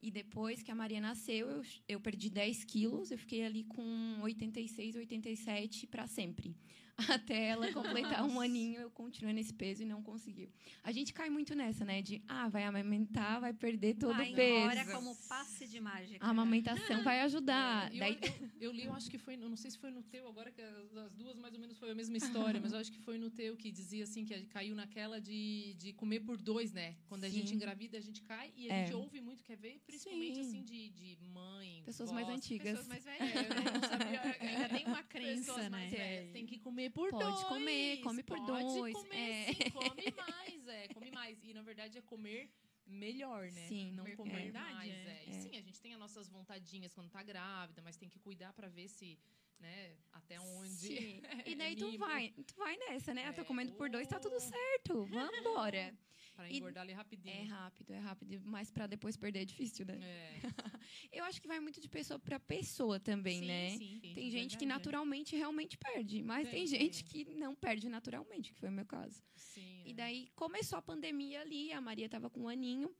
E 0.00 0.10
depois 0.10 0.62
que 0.62 0.70
a 0.70 0.74
Maria 0.74 1.00
nasceu, 1.00 1.48
eu, 1.48 1.62
eu 1.88 2.00
perdi 2.00 2.30
10 2.30 2.64
quilos. 2.64 3.10
Eu 3.10 3.18
fiquei 3.18 3.44
ali 3.44 3.64
com 3.64 4.20
86, 4.22 4.96
87 4.96 5.86
para 5.86 6.06
sempre. 6.06 6.56
Até 7.08 7.46
ela 7.50 7.72
completar 7.72 8.24
um 8.24 8.40
aninho, 8.40 8.80
eu 8.80 8.90
continuei 8.90 9.32
nesse 9.32 9.52
peso 9.54 9.82
e 9.82 9.86
não 9.86 10.02
conseguiu. 10.02 10.50
A 10.82 10.90
gente 10.90 11.12
cai 11.12 11.30
muito 11.30 11.54
nessa, 11.54 11.84
né? 11.84 12.02
De, 12.02 12.20
ah, 12.26 12.48
vai 12.48 12.64
amamentar, 12.64 13.40
vai 13.40 13.52
perder 13.52 13.94
todo 13.94 14.16
Vai 14.16 14.32
o 14.32 14.34
peso. 14.36 14.58
embora 14.64 14.84
como 14.86 15.14
passe 15.28 15.66
de 15.68 15.80
mágica. 15.80 16.24
A 16.24 16.30
amamentação 16.30 17.02
vai 17.04 17.20
ajudar. 17.20 17.92
Eu, 17.92 17.98
Daí, 18.00 18.18
eu, 18.20 18.48
eu 18.68 18.72
li, 18.72 18.84
eu 18.84 18.92
acho 18.94 19.08
que 19.10 19.16
foi, 19.18 19.34
eu 19.34 19.48
não 19.48 19.56
sei 19.56 19.70
se 19.70 19.78
foi 19.78 19.90
no 19.90 20.02
teu 20.02 20.26
agora, 20.28 20.50
que 20.50 20.60
as 20.60 20.96
as 20.96 21.14
duas 21.14 21.36
mais 21.36 21.54
ou 21.54 21.60
menos 21.60 21.78
foi 21.78 21.90
a 21.90 21.94
mesma 21.94 22.16
história, 22.16 22.60
mas 22.60 22.72
eu 22.72 22.78
acho 22.78 22.90
que 22.90 22.98
foi 22.98 23.16
no 23.18 23.30
teu 23.30 23.56
que 23.56 23.70
dizia 23.70 24.02
assim, 24.04 24.24
que 24.24 24.34
caiu 24.46 24.74
naquela 24.74 25.20
de, 25.20 25.74
de 25.78 25.92
comer 25.92 26.20
por 26.20 26.36
dois, 26.36 26.72
né? 26.72 26.96
Quando 27.08 27.24
a 27.24 27.28
gente 27.28 27.54
engravida, 27.54 27.96
a 27.96 28.00
gente 28.00 28.20
cai 28.22 28.52
e 28.56 28.68
a 28.70 28.74
É. 28.74 28.84
gente 28.86 28.94
ouve 28.96 29.20
muito, 29.20 29.44
quer 29.44 29.56
ver, 29.56 29.80
principalmente 29.86 30.34
Sim. 30.34 30.40
assim, 30.40 30.62
de, 30.64 30.88
de 30.90 31.16
mãe. 31.32 31.82
Pessoas 31.84 32.10
mais 32.10 32.26
vós, 32.26 32.36
antigas. 32.36 32.70
Pessoas 32.70 32.88
mais 32.88 33.04
velhas. 33.04 33.20
É, 33.20 33.38
eu 33.68 33.72
não 33.72 33.88
sabia. 33.88 34.36
Ainda 34.40 34.68
tem 34.68 34.86
uma 34.86 35.02
crença, 35.04 35.36
Pessoas 35.40 35.62
né? 35.64 35.68
mais 35.68 35.90
velhas, 35.90 36.32
Tem 36.32 36.46
que 36.46 36.58
comer 36.58 36.87
por 36.90 37.10
Pode 37.10 37.24
dois. 37.24 37.44
comer, 37.44 38.00
come 38.02 38.22
por 38.22 38.36
pode 38.38 38.46
dois, 38.46 38.94
Comer, 38.94 39.16
é. 39.16 39.52
sim, 39.52 39.70
come 39.70 40.14
mais, 40.16 40.68
é, 40.68 40.88
come 40.88 41.10
mais. 41.10 41.38
E 41.44 41.54
na 41.54 41.62
verdade 41.62 41.98
é 41.98 42.02
comer 42.02 42.50
melhor, 42.86 43.42
né? 43.50 43.66
Sim, 43.68 43.92
não 43.92 44.06
é 44.06 44.16
comer 44.16 44.42
verdade, 44.44 44.74
mais. 44.74 44.90
é. 44.92 44.94
É. 44.94 45.24
E 45.28 45.32
sim, 45.34 45.56
a 45.56 45.60
gente 45.60 45.80
tem 45.80 45.92
as 45.94 46.00
nossas 46.00 46.28
vontadinhas 46.28 46.92
quando 46.92 47.10
tá 47.10 47.22
grávida, 47.22 47.82
mas 47.82 47.96
tem 47.96 48.08
que 48.08 48.18
cuidar 48.18 48.52
pra 48.52 48.68
ver 48.68 48.88
se, 48.88 49.18
né, 49.60 49.96
até 50.12 50.38
onde. 50.40 50.70
Sim. 50.70 51.22
E 51.46 51.52
é 51.52 51.56
daí 51.56 51.76
tu 51.76 51.96
vai, 51.98 52.30
tu 52.46 52.54
vai 52.56 52.76
nessa, 52.76 53.12
né? 53.14 53.26
Ah, 53.26 53.32
tô 53.32 53.42
É. 53.42 53.44
comendo 53.44 53.72
por 53.74 53.88
dois, 53.90 54.06
tá 54.08 54.18
tudo 54.20 54.36
Oh. 54.36 54.40
certo. 54.40 55.04
Vambora. 55.06 55.94
Pra 56.38 56.48
E- 56.48 56.56
engordar 56.56 56.82
ali 56.84 56.92
rapidinho. 56.92 57.34
É 57.34 57.42
rápido, 57.42 57.92
é 57.92 57.98
rápido. 57.98 58.40
Mas 58.44 58.70
pra 58.70 58.86
depois 58.86 59.16
perder 59.16 59.40
é 59.40 59.44
difícil, 59.44 59.84
né? 59.84 59.98
É. 60.00 60.40
Eu 61.10 61.24
acho 61.24 61.42
que 61.42 61.48
vai 61.48 61.58
muito 61.58 61.80
de 61.80 61.88
pessoa 61.88 62.16
pra 62.18 62.38
pessoa 62.38 63.00
também, 63.00 63.40
Sim, 63.40 63.46
né? 63.46 63.70
sim. 63.76 64.00
Tem 64.14 64.30
gente 64.30 64.56
que 64.56 64.64
é. 64.64 64.68
naturalmente 64.68 65.34
realmente 65.34 65.76
perde, 65.76 66.22
mas 66.22 66.48
tem, 66.48 66.58
Tem, 66.58 66.66
gente 66.68 67.02
que 67.04 67.24
não 67.34 67.56
perde 67.56 67.88
naturalmente, 67.88 68.52
que 68.52 68.58
foi 68.60 68.68
o 68.68 68.72
meu 68.72 68.86
caso. 68.86 69.20
Sim, 69.34 69.82
E 69.84 69.90
é. 69.90 69.94
daí 69.94 70.28
começou 70.36 70.78
a 70.78 70.82
pandemia 70.82 71.40
ali, 71.40 71.72
a 71.72 71.80
Maria 71.80 72.08
tava 72.08 72.30
com 72.30 72.42
um 72.42 72.48
aninho, 72.48 72.94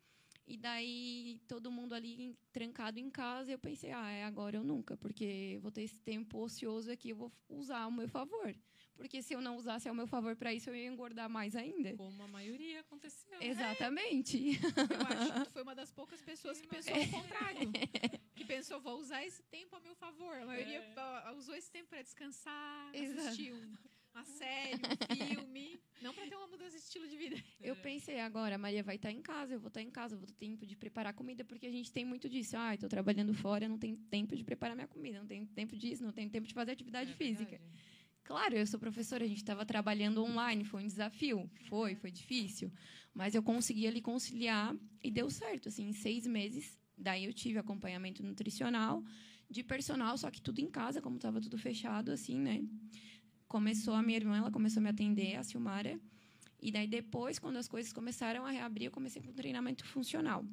e 0.48 0.56
daí 0.56 1.40
todo 1.46 1.70
mundo 1.70 1.94
ali 1.94 2.34
trancado 2.52 2.98
em 2.98 3.10
casa, 3.10 3.52
eu 3.52 3.58
pensei, 3.58 3.92
ah, 3.92 4.10
é 4.10 4.24
agora 4.24 4.58
ou 4.58 4.64
nunca, 4.64 4.96
porque 4.96 5.58
vou 5.60 5.70
ter 5.70 5.82
esse 5.82 6.00
tempo 6.00 6.38
ocioso 6.38 6.90
aqui, 6.90 7.10
eu 7.10 7.16
vou 7.16 7.32
usar 7.48 7.80
ao 7.82 7.90
meu 7.90 8.08
favor. 8.08 8.54
Porque 8.96 9.22
se 9.22 9.32
eu 9.32 9.40
não 9.40 9.56
usasse 9.56 9.88
ao 9.88 9.94
meu 9.94 10.08
favor 10.08 10.34
para 10.34 10.52
isso, 10.52 10.70
eu 10.70 10.74
ia 10.74 10.88
engordar 10.88 11.30
mais 11.30 11.54
ainda. 11.54 11.94
Como 11.96 12.20
a 12.20 12.26
maioria 12.26 12.80
aconteceu. 12.80 13.40
Exatamente. 13.40 14.58
Eu 14.58 15.18
acho 15.18 15.32
que 15.34 15.44
tu 15.44 15.50
foi 15.52 15.62
uma 15.62 15.74
das 15.74 15.92
poucas 15.92 16.20
pessoas 16.20 16.60
que 16.60 16.66
pensou 16.66 16.94
o 17.00 17.10
contrário. 17.10 17.70
Que 18.38 18.44
pensou, 18.44 18.80
vou 18.80 18.98
usar 19.00 19.24
esse 19.26 19.42
tempo 19.50 19.74
a 19.74 19.80
meu 19.80 19.96
favor. 19.96 20.32
A 20.36 20.46
maioria 20.46 20.78
É. 20.78 21.30
usou 21.32 21.56
esse 21.56 21.68
tempo 21.72 21.88
para 21.88 22.02
descansar, 22.02 22.94
Exato. 22.94 23.20
assistir 23.20 23.52
um, 23.52 23.74
uma 24.18 24.24
série, 24.24 24.82
um 24.84 25.16
filme. 25.26 25.78
Não 26.02 26.12
para 26.12 26.26
ter 26.26 26.34
uma 26.36 26.46
mudança 26.48 26.76
de 26.76 26.82
estilo 26.82 27.06
de 27.08 27.16
vida. 27.16 27.36
Eu 27.60 27.74
pensei, 27.76 28.18
agora 28.20 28.54
a 28.56 28.58
Maria 28.58 28.82
vai 28.82 28.96
estar 28.96 29.10
em 29.12 29.20
casa, 29.22 29.54
eu 29.54 29.60
vou 29.60 29.68
estar 29.68 29.82
em 29.82 29.90
casa, 29.90 30.14
eu 30.14 30.18
vou 30.18 30.26
ter 30.26 30.34
tempo 30.34 30.66
de 30.66 30.76
preparar 30.76 31.12
comida, 31.14 31.44
porque 31.44 31.66
a 31.66 31.70
gente 31.70 31.92
tem 31.92 32.04
muito 32.04 32.28
disso. 32.28 32.56
Ah, 32.56 32.74
estou 32.74 32.88
trabalhando 32.88 33.32
fora, 33.34 33.68
não 33.68 33.78
tenho 33.78 33.96
tempo 33.96 34.34
de 34.36 34.42
preparar 34.44 34.74
minha 34.74 34.88
comida, 34.88 35.18
não 35.20 35.26
tenho 35.26 35.46
tempo 35.46 35.76
disso, 35.76 36.02
não 36.04 36.12
tenho 36.12 36.30
tempo 36.30 36.46
de 36.46 36.54
fazer 36.54 36.72
atividade 36.72 37.12
É 37.12 37.14
física. 37.14 37.50
verdade. 37.50 37.72
Claro, 38.24 38.56
eu 38.56 38.66
sou 38.66 38.78
professora, 38.78 39.24
a 39.24 39.26
gente 39.28 39.38
estava 39.38 39.64
trabalhando 39.64 40.22
online, 40.22 40.62
foi 40.64 40.82
um 40.82 40.86
desafio, 40.86 41.50
foi, 41.68 41.94
foi 41.94 42.10
difícil, 42.10 42.70
mas 43.14 43.34
eu 43.34 43.42
consegui 43.42 43.86
ali 43.86 44.02
conciliar 44.02 44.76
e 45.02 45.10
deu 45.10 45.30
certo, 45.30 45.68
assim, 45.68 45.88
em 45.88 45.92
seis 45.94 46.26
meses. 46.26 46.78
Daí 46.96 47.24
eu 47.24 47.32
tive 47.32 47.58
acompanhamento 47.58 48.22
nutricional, 48.22 49.02
de 49.48 49.62
personal, 49.64 50.18
só 50.18 50.30
que 50.30 50.42
tudo 50.42 50.58
em 50.60 50.70
casa, 50.70 51.00
como 51.00 51.16
estava 51.16 51.40
tudo 51.40 51.56
fechado, 51.56 52.10
assim, 52.12 52.38
né? 52.38 52.62
Começou 53.48 53.94
a 53.94 54.02
minha 54.02 54.16
irmã, 54.18 54.36
ela 54.38 54.50
começou 54.50 54.80
a 54.80 54.82
me 54.84 54.90
atender, 54.90 55.36
a 55.36 55.42
Silmara, 55.42 55.98
e 56.60 56.70
daí 56.70 56.86
depois, 56.86 57.38
quando 57.38 57.56
as 57.56 57.66
coisas 57.66 57.92
começaram 57.92 58.44
a 58.44 58.50
reabrir, 58.50 58.86
eu 58.86 58.90
comecei 58.90 59.22
com 59.22 59.32
treinamento 59.32 59.84
funcional. 59.86 60.44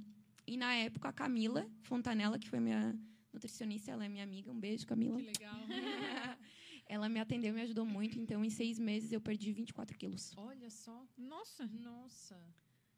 E 0.48 0.56
na 0.58 0.74
época, 0.76 1.10
a 1.10 1.14
Camila 1.14 1.68
Fontanella, 1.82 2.38
que 2.40 2.48
foi 2.48 2.60
minha 2.60 2.98
nutricionista, 3.34 3.92
ela 3.92 4.06
é 4.06 4.08
minha 4.10 4.24
amiga, 4.24 4.52
um 4.52 4.60
beijo, 4.60 4.86
Camila. 4.88 5.18
Que 5.20 5.26
legal. 5.26 5.60
Ela 6.88 7.10
me 7.10 7.20
atendeu 7.20 7.50
e 7.50 7.54
me 7.56 7.62
ajudou 7.64 7.84
muito. 7.84 8.20
Então, 8.20 8.46
em 8.46 8.50
seis 8.52 8.78
meses, 8.78 9.12
eu 9.12 9.20
perdi 9.20 9.52
24 9.52 9.98
quilos. 9.98 10.34
Olha 10.38 10.70
só. 10.70 11.04
Nossa. 11.18 11.66
Nossa. 11.82 12.40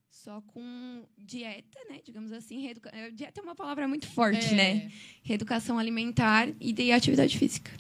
Só 0.10 0.42
com 0.42 1.06
dieta, 1.18 1.80
né? 1.90 2.02
Digamos 2.04 2.34
assim. 2.34 2.60
Reeduca... 2.60 2.90
eh, 2.94 3.12
Dieta 3.12 3.40
é 3.40 3.44
uma 3.44 3.56
palavra 3.56 3.88
muito 3.88 4.06
forte, 4.08 4.46
É. 4.48 4.56
né? 4.56 4.92
Reeducação 5.24 5.80
alimentar 5.80 6.50
e 6.60 6.74
de 6.74 6.92
atividade 6.92 7.38
física. 7.38 7.72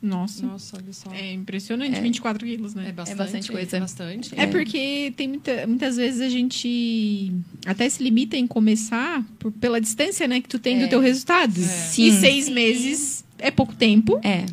Nossa. 0.00 0.46
Nossa, 0.46 0.76
olha 0.76 0.92
só. 0.92 1.12
É 1.12 1.32
impressionante, 1.32 1.96
É. 1.96 2.00
24 2.00 2.46
quilos, 2.46 2.72
né? 2.74 2.88
É 2.88 2.92
bastante, 2.92 3.18
bastante 3.18 3.50
coisa. 3.50 3.80
Bastante. 3.80 4.30
É 4.36 4.46
porque 4.46 5.12
tem 5.16 5.26
muita, 5.28 5.66
muitas 5.66 5.96
vezes 5.96 6.20
a 6.20 6.28
gente 6.28 7.32
até 7.66 7.88
se 7.88 8.02
limita 8.02 8.36
em 8.36 8.46
começar 8.46 9.24
por- 9.40 9.50
pela 9.50 9.80
distância, 9.80 10.28
né, 10.28 10.40
que 10.40 10.48
tu 10.48 10.58
tem 10.58 10.76
É. 10.80 10.84
do 10.84 10.88
teu 10.88 11.00
resultado. 11.00 11.54
Sim. 11.60 12.04
E 12.06 12.12
seis 12.12 12.48
meses 12.48 13.24
é 13.38 13.50
pouco 13.50 13.74
tempo. 13.74 14.20
É. 14.22 14.44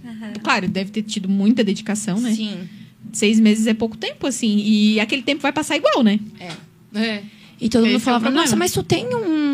Claro, 0.43 0.67
deve 0.67 0.89
ter 0.91 1.03
tido 1.03 1.29
muita 1.29 1.63
dedicação, 1.63 2.19
né? 2.19 2.33
Sim. 2.33 2.67
Seis 3.13 3.39
meses 3.39 3.67
é 3.67 3.73
pouco 3.75 3.95
tempo, 3.97 4.25
assim. 4.25 4.57
E 4.57 4.99
aquele 4.99 5.21
tempo 5.21 5.41
vai 5.43 5.53
passar 5.53 5.75
igual, 5.77 6.01
né? 6.03 6.19
É. 6.93 7.21
E 7.61 7.69
todo 7.69 7.83
Esse 7.83 7.89
é 7.89 7.93
mundo 7.93 8.01
falava, 8.01 8.23
problema. 8.23 8.43
nossa, 8.43 8.55
mas 8.55 8.71
tu 8.73 8.83
tem 8.83 9.05
um, 9.15 9.44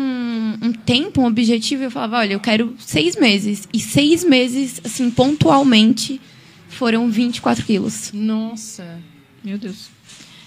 um 0.62 0.72
tempo, 0.72 1.20
um 1.20 1.26
objetivo? 1.26 1.82
Eu 1.82 1.90
falava, 1.90 2.18
olha, 2.18 2.32
eu 2.34 2.40
quero 2.40 2.74
seis 2.78 3.16
meses. 3.16 3.68
E 3.72 3.80
seis 3.80 4.22
meses, 4.24 4.80
assim, 4.84 5.10
pontualmente, 5.10 6.20
foram 6.68 7.10
24 7.10 7.64
quilos. 7.64 8.10
Nossa. 8.14 8.98
Meu 9.44 9.58
Deus. 9.58 9.90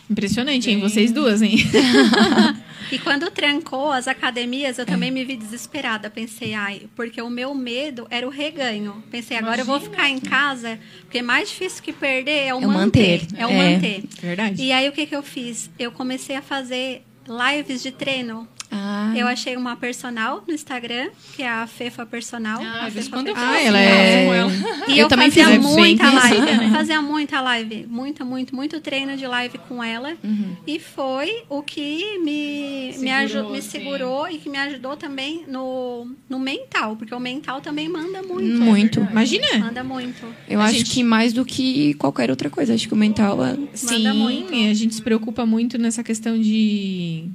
Impressionante, 0.09 0.69
hein? 0.69 0.79
Vocês 0.79 1.11
duas, 1.11 1.41
hein? 1.41 1.57
E 2.91 2.99
quando 2.99 3.31
trancou 3.31 3.91
as 3.91 4.07
academias, 4.07 4.77
eu 4.77 4.85
também 4.85 5.09
me 5.09 5.25
vi 5.25 5.35
desesperada. 5.35 6.07
Pensei, 6.07 6.53
ai, 6.53 6.83
porque 6.95 7.19
o 7.19 7.31
meu 7.31 7.55
medo 7.55 8.05
era 8.11 8.27
o 8.27 8.29
reganho. 8.29 9.03
Pensei, 9.09 9.37
agora 9.37 9.61
eu 9.61 9.65
vou 9.65 9.79
ficar 9.79 10.07
em 10.07 10.19
casa, 10.19 10.77
porque 11.01 11.19
mais 11.21 11.49
difícil 11.49 11.81
que 11.81 11.91
perder 11.91 12.45
é 12.47 12.53
o 12.53 12.61
É 12.61 12.67
o 12.67 12.71
manter. 12.71 13.21
manter, 13.21 13.41
É 13.41 13.47
o 13.47 13.49
é. 13.49 13.73
manter. 13.73 14.03
Verdade. 14.21 14.61
E 14.61 14.71
aí 14.71 14.87
o 14.87 14.91
que, 14.91 15.07
que 15.07 15.15
eu 15.15 15.23
fiz? 15.23 15.67
Eu 15.79 15.91
comecei 15.91 16.35
a 16.35 16.43
fazer 16.43 17.01
lives 17.27 17.81
de 17.81 17.91
treino. 17.91 18.47
Ah, 18.75 19.13
Eu 19.15 19.27
achei 19.27 19.55
uma 19.55 19.75
personal 19.75 20.43
no 20.47 20.53
Instagram, 20.53 21.09
que 21.35 21.43
é 21.43 21.49
a 21.49 21.65
Fefa 21.67 22.05
Personal. 22.05 22.61
Ah, 22.61 22.85
a 22.87 22.91
Fefa 22.91 23.09
quando 23.09 23.27
eu 23.27 23.33
Personal. 23.33 23.53
Ah, 23.55 23.57
faço 23.57 23.67
ela 23.67 23.77
live 23.79 23.91
é- 23.91 24.25
com 24.25 24.33
ela. 24.33 24.51
E 24.87 24.91
Eu 24.91 24.97
eu, 24.97 25.07
também 25.07 25.29
fazia 25.31 25.45
fiz, 25.47 25.55
é 25.55 25.59
muita 25.59 26.11
live. 26.11 26.35
conhecida, 26.37 26.69
Fazia 26.75 27.01
muita 27.01 27.41
live. 27.41 27.85
Muita, 27.89 28.25
muito, 28.25 28.55
muito 28.55 28.79
treino 28.81 29.15
de 29.17 29.25
live 29.25 29.57
com 29.67 29.83
ela. 29.83 30.15
Uhum. 30.23 30.55
E 30.67 30.79
foi 30.79 31.43
o 31.49 31.61
que 31.61 32.19
me, 32.19 32.93
me, 32.97 33.27
Segurou, 33.27 33.51
me 33.51 33.57
assim. 33.59 33.69
segurou 33.69 34.27
e 34.29 34.37
que 34.37 34.49
me 34.49 34.57
ajudou 34.57 34.97
também 34.97 35.45
no, 35.47 36.07
no 36.29 36.39
mental. 36.39 36.95
Porque 36.95 37.13
o 37.15 37.19
mental 37.19 37.61
também 37.61 37.87
manda 37.87 38.21
muito. 38.21 38.61
muito. 38.61 38.99
Imagina. 39.11 39.57
Manda 39.59 39.83
muito. 39.83 40.25
Eu 40.47 40.59
A 40.59 40.65
acho 40.65 40.79
gente- 40.79 40.91
que 40.91 41.03
mais 41.03 41.31
do 41.33 41.45
que 41.45 41.93
qualquer 41.95 42.29
outra 42.29 42.49
coisa. 42.49 42.73
Acho 42.73 42.87
que 42.87 42.93
o 42.93 42.97
mental 42.97 43.43
é... 43.43 43.55
Sim, 43.73 44.07
muito. 44.13 44.53
e 44.53 44.69
a 44.69 44.73
gente 44.73 44.95
se 44.95 45.01
preocupa 45.01 45.45
muito 45.45 45.77
nessa 45.77 46.03
questão 46.03 46.39
de, 46.39 47.25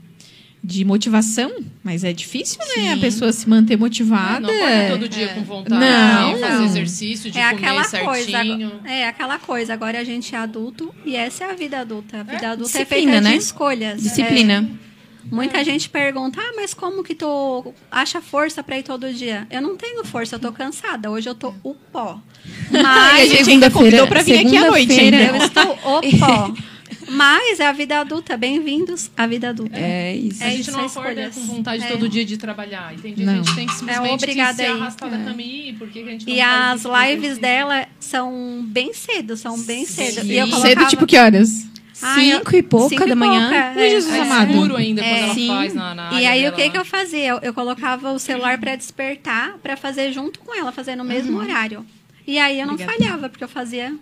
de 0.63 0.85
motivação, 0.85 1.51
mas 1.83 2.05
é 2.05 2.13
difícil, 2.13 2.59
né? 2.77 2.91
A 2.93 2.95
Sim. 2.95 3.01
pessoa 3.01 3.33
se 3.33 3.49
manter 3.49 3.77
motivada. 3.79 4.41
Não 4.41 4.51
acorda 4.55 4.89
todo 4.91 5.09
dia 5.09 5.29
com 5.29 5.43
vontade 5.43 5.81
Não, 5.81 6.35
de 6.35 6.41
fazer 6.41 6.55
não. 6.55 6.65
exercício, 6.67 7.31
de 7.31 7.39
é 7.39 7.51
comer 7.51 7.57
aquela 7.67 7.85
certinho. 7.85 8.71
coisa. 8.71 8.89
É 8.89 9.09
aquela 9.09 9.39
coisa. 9.39 9.73
Agora 9.73 9.99
a 9.99 10.05
gente 10.05 10.35
é 10.35 10.39
adulto 10.39 10.95
e 11.05 11.17
essa 11.17 11.45
é 11.45 11.51
a 11.51 11.55
vida 11.55 11.79
adulta. 11.81 12.21
A 12.21 12.23
vida 12.23 12.51
adulta 12.51 12.79
é 12.79 12.83
disciplina, 12.85 13.13
feita 13.13 13.21
né? 13.23 13.33
de 13.33 13.39
escolhas. 13.39 14.03
Disciplina. 14.03 14.71
É. 14.87 14.91
Muita 15.31 15.63
gente 15.63 15.89
pergunta, 15.89 16.41
ah, 16.41 16.53
mas 16.57 16.75
como 16.75 17.05
que 17.05 17.15
tu 17.15 17.73
acha 17.91 18.21
força 18.21 18.63
pra 18.63 18.79
ir 18.79 18.83
todo 18.83 19.13
dia? 19.13 19.47
Eu 19.51 19.61
não 19.63 19.77
tenho 19.77 20.05
força, 20.05 20.37
eu 20.37 20.41
tô 20.41 20.51
cansada. 20.51 21.11
Hoje 21.11 21.29
eu 21.29 21.35
tô 21.35 21.55
o 21.63 21.75
pó. 21.75 22.19
E 22.73 22.77
a 22.79 22.83
Mas 22.83 23.31
gente 23.31 23.51
ainda 23.51 23.71
convidou 23.71 24.07
pra 24.07 24.23
vir 24.23 24.39
aqui 24.47 24.57
à 24.57 24.71
noite 24.71 24.93
ainda. 24.99 25.17
eu 25.17 25.37
estou 25.37 25.73
o 25.73 26.19
pó. 26.19 26.55
Mas 27.09 27.61
é 27.61 27.67
a 27.67 27.73
vida 27.73 27.99
adulta. 28.01 28.37
Bem-vindos 28.37 29.11
à 29.17 29.27
vida 29.27 29.51
adulta. 29.51 29.79
É 29.79 30.15
isso. 30.15 30.43
A 30.43 30.47
É 30.47 30.51
gente 30.51 30.61
isso, 30.63 30.73
não 30.73 30.85
acorda 30.87 31.11
escolhas. 31.11 31.35
com 31.35 31.41
vontade 31.43 31.85
É. 31.85 31.89
todo 31.89 32.09
dia 32.09 32.25
de 32.25 32.37
trabalhar. 32.37 32.93
Entende? 32.95 33.25
Não. 33.25 33.33
A 33.33 33.37
gente 33.37 33.55
tem 33.55 33.67
que 33.67 33.75
simplesmente 33.75 34.25
obrigada 34.25 34.55
ser 34.57 34.65
aí. 34.67 34.71
arrastada 34.73 35.17
É. 35.17 35.25
também. 35.25 35.69
ir, 35.71 35.73
Por 35.75 35.89
que 35.89 36.03
que 36.03 36.09
a 36.09 36.13
gente 36.13 36.27
não 36.27 36.33
E 36.35 36.41
as 36.41 36.83
lives 36.85 37.39
dela 37.39 37.87
são 37.99 38.65
bem 38.67 38.93
cedo, 38.93 39.37
são 39.37 39.59
bem 39.61 39.85
cedo. 39.87 40.21
Sim. 40.23 40.31
E 40.33 40.37
eu 40.39 40.47
Cedo, 40.47 40.57
colocava... 40.61 40.87
tipo 40.89 41.07
que 41.07 41.17
horas? 41.19 41.67
Ah, 42.03 42.15
Cinco 42.15 42.57
e 42.57 42.63
pouca 42.63 42.89
cinco 42.89 43.05
e 43.05 43.09
da 43.11 43.15
manhã. 43.15 43.41
pouca, 43.51 43.81
é. 43.81 43.91
Jesus 43.91 44.15
É 44.15 44.21
amado. 44.21 44.51
escuro 44.53 44.77
ainda 44.77 45.03
quando 45.03 45.13
É, 45.13 45.21
ela 45.21 45.35
sim. 45.35 45.47
faz 45.49 45.75
na, 45.75 45.95
na 45.95 46.21
E 46.21 46.27
aí, 46.27 46.49
o 46.49 46.53
que, 46.53 46.63
lá. 46.65 46.71
que 46.71 46.79
eu 46.79 46.85
fazia? 46.85 47.27
Eu, 47.27 47.39
eu 47.43 47.53
colocava 47.53 48.11
o 48.13 48.19
celular 48.19 48.57
para 48.59 48.75
despertar, 48.75 49.59
para 49.63 49.77
fazer 49.77 50.11
junto 50.11 50.39
com 50.41 50.55
ela, 50.59 50.73
fazer 50.73 50.97
no 50.97 51.05
mesmo 51.05 51.37
horário. 51.39 51.85
E 52.27 52.39
aí 52.39 52.59
eu 52.59 52.67
não 52.67 52.73
Obrigada. 52.75 52.99
falhava, 52.99 53.29
porque 53.29 53.45
eu 53.45 53.49
fazia 53.49 53.95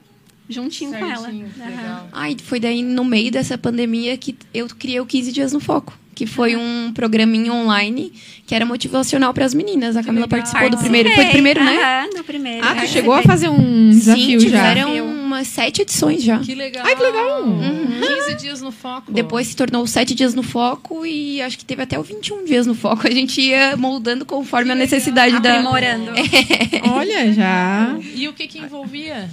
juntinho 0.49 0.91
com 0.93 1.05
ela. 1.05 1.23
Certinho, 1.23 1.49
legal. 1.59 2.09
Ai, 2.13 2.37
foi 2.43 2.59
daí 2.61 2.83
no 2.83 3.05
meio 3.05 3.31
dessa 3.31 3.57
pandemia 3.59 4.17
que 4.17 4.37
eu 4.53 4.67
criei 4.69 5.01
o 5.01 5.07
15 5.07 5.33
dias 5.33 5.53
no 5.53 5.61
foco. 5.61 5.93
que 6.15 6.27
foi 6.27 6.57
um 6.57 6.91
programinha 6.93 7.53
online 7.53 8.13
que 8.45 8.53
era 8.53 8.67
motivacional 8.67 9.33
para 9.33 9.45
as 9.45 9.55
meninas. 9.55 9.95
A 9.97 10.03
Camila 10.03 10.27
participou 10.27 10.69
do 10.69 10.77
primeiro. 10.77 11.09
Foi 11.13 11.25
do 11.27 11.31
primeiro, 11.31 11.63
né? 11.63 11.79
Aham, 11.81 12.11
do 12.17 12.25
primeiro. 12.25 12.67
Ah, 12.67 12.75
tu 12.75 12.89
chegou 12.89 13.15
a 13.15 13.23
fazer 13.23 13.49
um 13.49 13.91
desafio 13.91 14.41
Sim, 14.41 14.49
já. 14.49 14.59
tiveram 14.69 14.97
umas 15.07 15.47
sete 15.47 15.83
edições 15.83 16.21
já. 16.25 16.41
Que 16.41 16.57
legal. 16.57 16.85
Ai, 16.85 16.97
que 16.97 17.03
legal. 17.05 17.45
15 17.45 18.35
dias 18.37 18.61
no 18.61 18.73
foco. 18.73 19.13
Depois 19.13 19.47
se 19.47 19.55
tornou 19.55 19.87
sete 19.87 20.13
dias 20.13 20.35
no 20.35 20.43
foco 20.43 21.07
e 21.07 21.41
acho 21.41 21.57
que 21.57 21.65
teve 21.65 21.83
até 21.83 21.97
o 21.97 22.03
21 22.03 22.45
dias 22.45 22.67
no 22.67 22.75
foco. 22.75 23.07
A 23.07 23.11
gente 23.13 23.41
ia 23.41 23.77
moldando 23.77 24.25
conforme 24.27 24.73
a 24.73 24.75
necessidade 24.75 25.39
da. 25.39 25.51
Aprimorando. 25.53 26.11
Olha, 26.95 27.33
já. 27.33 27.97
E 28.13 28.27
o 28.27 28.33
que 28.33 28.49
que 28.49 28.59
envolvia? 28.59 29.31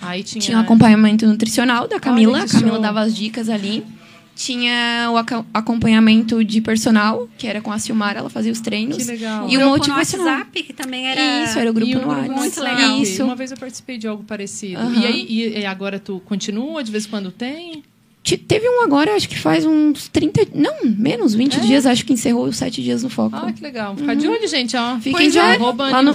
Aí 0.00 0.22
tinha... 0.22 0.40
Tinha 0.40 0.58
um 0.58 0.60
acompanhamento 0.60 1.26
nutricional 1.26 1.88
da 1.88 1.98
Camila. 1.98 2.42
A 2.42 2.46
Camila 2.46 2.72
show. 2.74 2.80
dava 2.80 3.00
as 3.00 3.14
dicas 3.16 3.48
ali. 3.48 3.84
Tinha 4.34 5.08
o 5.10 5.16
aca- 5.16 5.46
acompanhamento 5.54 6.44
de 6.44 6.60
personal, 6.60 7.26
que 7.38 7.46
era 7.46 7.62
com 7.62 7.72
a 7.72 7.78
Silmara, 7.78 8.18
ela 8.18 8.28
fazia 8.28 8.52
os 8.52 8.60
treinos. 8.60 8.98
Que 8.98 9.04
legal. 9.04 9.44
E 9.48 9.56
o 9.56 9.60
grupo 9.60 9.64
no 9.64 9.70
motivacional. 9.70 10.26
WhatsApp, 10.26 10.62
que 10.62 10.72
também 10.74 11.08
era... 11.08 11.44
Isso, 11.44 11.58
era 11.58 11.70
o 11.70 11.72
grupo 11.72 11.90
E 11.90 11.94
o 11.96 12.00
no 12.00 12.04
grupo 12.06 12.20
WhatsApp. 12.20 12.38
muito 12.40 12.60
legal. 12.62 12.98
Isso. 13.02 13.24
Uma 13.24 13.34
vez 13.34 13.50
eu 13.50 13.56
participei 13.56 13.96
de 13.96 14.06
algo 14.06 14.22
parecido. 14.24 14.92
E 14.92 15.06
aí 15.06 15.26
e, 15.26 15.58
e 15.60 15.64
agora 15.64 15.98
tu 15.98 16.20
continua? 16.26 16.84
De 16.84 16.92
vez 16.92 17.06
em 17.06 17.08
quando 17.08 17.30
tem? 17.30 17.82
Te- 18.26 18.36
Teve 18.36 18.68
um 18.68 18.82
agora, 18.82 19.14
acho 19.14 19.28
que 19.28 19.38
faz 19.38 19.64
uns 19.64 20.08
30. 20.08 20.48
Não, 20.52 20.74
menos, 20.84 21.32
20 21.32 21.60
dias, 21.60 21.86
acho 21.86 22.04
que 22.04 22.12
encerrou 22.12 22.46
os 22.46 22.56
7 22.56 22.82
dias 22.82 23.04
no 23.04 23.08
foco. 23.08 23.36
Ah, 23.36 23.52
que 23.52 23.62
legal. 23.62 23.94
Ficar 23.96 24.14
de 24.16 24.26
olho, 24.26 24.48
gente, 24.48 24.76
ó. 24.76 24.96
Fiquem 24.96 25.12
Pois 25.12 25.32
de 25.32 25.38
é. 25.38 25.44
olho. 25.44 25.76
Lá 25.76 26.02
no, 26.02 26.10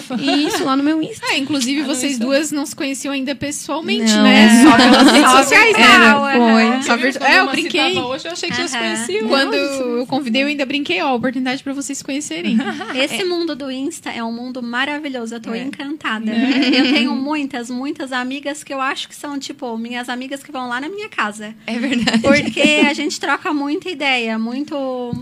isso, 0.46 0.66
lá 0.66 0.76
no 0.76 0.84
meu 0.84 1.02
Insta. 1.02 1.26
Ah, 1.30 1.38
inclusive 1.38 1.84
vocês 1.84 2.14
Insta. 2.14 2.26
duas 2.26 2.52
não 2.52 2.66
se 2.66 2.76
conheciam 2.76 3.14
ainda 3.14 3.34
pessoalmente, 3.34 4.12
Não, 4.14 4.24
né? 4.24 4.44
é. 4.44 4.64
Só 4.64 4.76
pelas 4.76 5.10
redes 5.10 5.32
sociais, 5.32 5.74
né? 5.78 5.84
Era, 5.84 6.12
aham. 6.12 6.34
foi. 6.34 6.84
Só 6.84 7.26
É, 7.26 7.40
eu 7.40 7.50
brinquei. 7.50 7.98
hoje, 7.98 8.28
eu 8.28 8.32
achei 8.34 8.50
que 8.50 8.58
já 8.58 8.68
se 8.68 8.76
Aham. 8.76 8.84
conheciam. 8.86 9.28
Quando 9.30 9.54
eu 9.54 10.06
convidei, 10.06 10.44
eu 10.44 10.48
ainda 10.48 10.66
brinquei, 10.66 11.02
ó, 11.02 11.08
a 11.08 11.14
oportunidade 11.14 11.64
pra 11.64 11.72
vocês 11.72 11.98
se 11.98 12.04
conhecerem. 12.04 12.58
Esse 12.94 13.24
mundo 13.24 13.56
do 13.56 13.72
Insta 13.72 14.10
é 14.10 14.22
um 14.22 14.34
mundo 14.34 14.62
maravilhoso. 14.62 15.36
Eu 15.36 15.40
tô 15.40 15.54
É. 15.54 15.60
encantada. 15.64 16.30
Eu 16.76 16.94
tenho 16.94 17.16
muitas, 17.16 17.70
muitas 17.70 18.12
amigas 18.12 18.64
que 18.66 18.74
eu 18.74 18.82
acho 18.82 19.08
que 19.08 19.16
são, 19.16 19.40
tipo, 19.40 19.78
minhas 19.78 20.10
amigas 20.10 20.44
que 20.44 20.52
vão 20.52 20.68
lá 20.68 20.82
na 20.82 20.90
minha 20.90 21.08
casa. 21.08 21.54
É 21.66 21.80
verdade. 21.80 22.01
Porque 22.22 22.62
a 22.88 22.94
gente 22.94 23.20
troca 23.20 23.54
muita 23.54 23.90
ideia, 23.90 24.38
muito, 24.40 24.76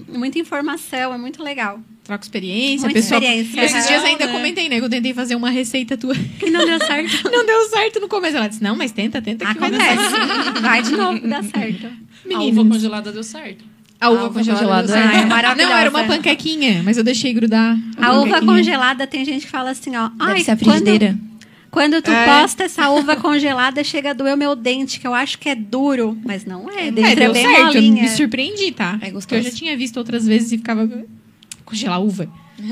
muita 0.08 0.40
informação, 0.40 1.14
é 1.14 1.18
muito 1.18 1.42
legal. 1.44 1.80
Troca 2.04 2.24
experiência, 2.24 2.86
Muita 2.88 3.00
pessoal. 3.02 3.22
experiência, 3.22 3.62
Esses 3.66 3.88
dias 3.88 4.04
ainda 4.04 4.26
né? 4.26 4.32
comentei, 4.34 4.68
né? 4.68 4.80
Que 4.80 4.86
eu 4.86 4.90
tentei 4.90 5.14
fazer 5.14 5.36
uma 5.36 5.52
receita 5.52 5.96
tua. 5.96 6.16
Que 6.40 6.50
não 6.50 6.66
deu 6.66 6.80
certo. 6.80 7.24
Não 7.30 7.46
deu 7.46 7.70
certo 7.70 8.00
no 8.00 8.08
começo. 8.08 8.36
Ela 8.36 8.48
disse, 8.48 8.64
não, 8.64 8.76
mas 8.76 8.92
tenta, 8.92 9.22
tenta 9.22 9.46
que 9.46 9.60
vai 9.60 9.70
dar 9.70 9.80
certo. 9.80 10.02
Acontece. 10.16 10.62
Vai 10.62 10.82
de 10.82 10.92
novo, 10.92 11.28
dá 11.28 11.44
certo. 11.44 11.86
A 11.86 11.90
uva 11.90 12.40
Meninas. 12.40 12.68
congelada 12.68 13.12
deu 13.12 13.24
certo. 13.24 13.64
A 14.02 14.10
uva 14.10 14.22
A 14.22 14.24
uva 14.26 14.34
congelada. 14.34 14.66
congelada. 14.88 14.94
Ah, 14.96 15.22
é 15.22 15.26
maravilhosa. 15.26 15.70
Não, 15.72 15.78
era 15.78 15.90
uma 15.92 16.04
panquequinha, 16.06 16.82
mas 16.84 16.98
eu 16.98 17.04
deixei 17.04 17.32
grudar. 17.32 17.78
A 17.98 18.14
uva 18.14 18.22
panquequinha. 18.28 18.42
congelada 18.58 19.06
tem 19.06 19.24
gente 19.24 19.46
que 19.46 19.52
fala 19.52 19.70
assim, 19.70 19.96
ó. 19.96 20.08
Deve 20.10 20.32
Ai, 20.32 20.44
ser 20.44 20.52
a 20.52 20.58
frigideira. 20.58 21.08
quando 21.16 21.29
tu 21.72 22.12
É. 22.12 22.26
posta 22.26 22.64
essa 22.64 22.90
uva 22.90 23.16
congelada, 23.16 23.84
chega 23.84 24.12
a 24.12 24.14
doer 24.14 24.34
o 24.34 24.38
meu 24.38 24.56
dente, 24.56 25.00
que 25.00 25.08
eu 25.08 25.14
acho 25.14 25.38
que 25.38 25.50
é 25.50 25.56
duro. 25.56 26.18
Mas 26.26 26.46
não 26.46 26.70
é, 26.70 26.88
É, 26.88 26.92
dentro 26.92 27.12
é, 27.12 27.16
deu 27.16 27.34
bem 27.34 27.46
certo. 27.46 27.60
Eu 27.60 27.66
molinha. 27.82 28.04
me 28.04 28.10
surpreendi, 28.10 28.72
tá? 28.72 28.94
É 29.02 29.12
gostoso. 29.12 29.28
Porque 29.28 29.36
eu 29.36 29.44
já 29.44 29.52
tinha 29.52 29.78
visto 29.78 29.98
outras 29.98 30.26
vezes 30.26 30.52
e 30.52 30.58
ficava... 30.58 30.90
Congelar 31.66 32.02
uva. 32.02 32.28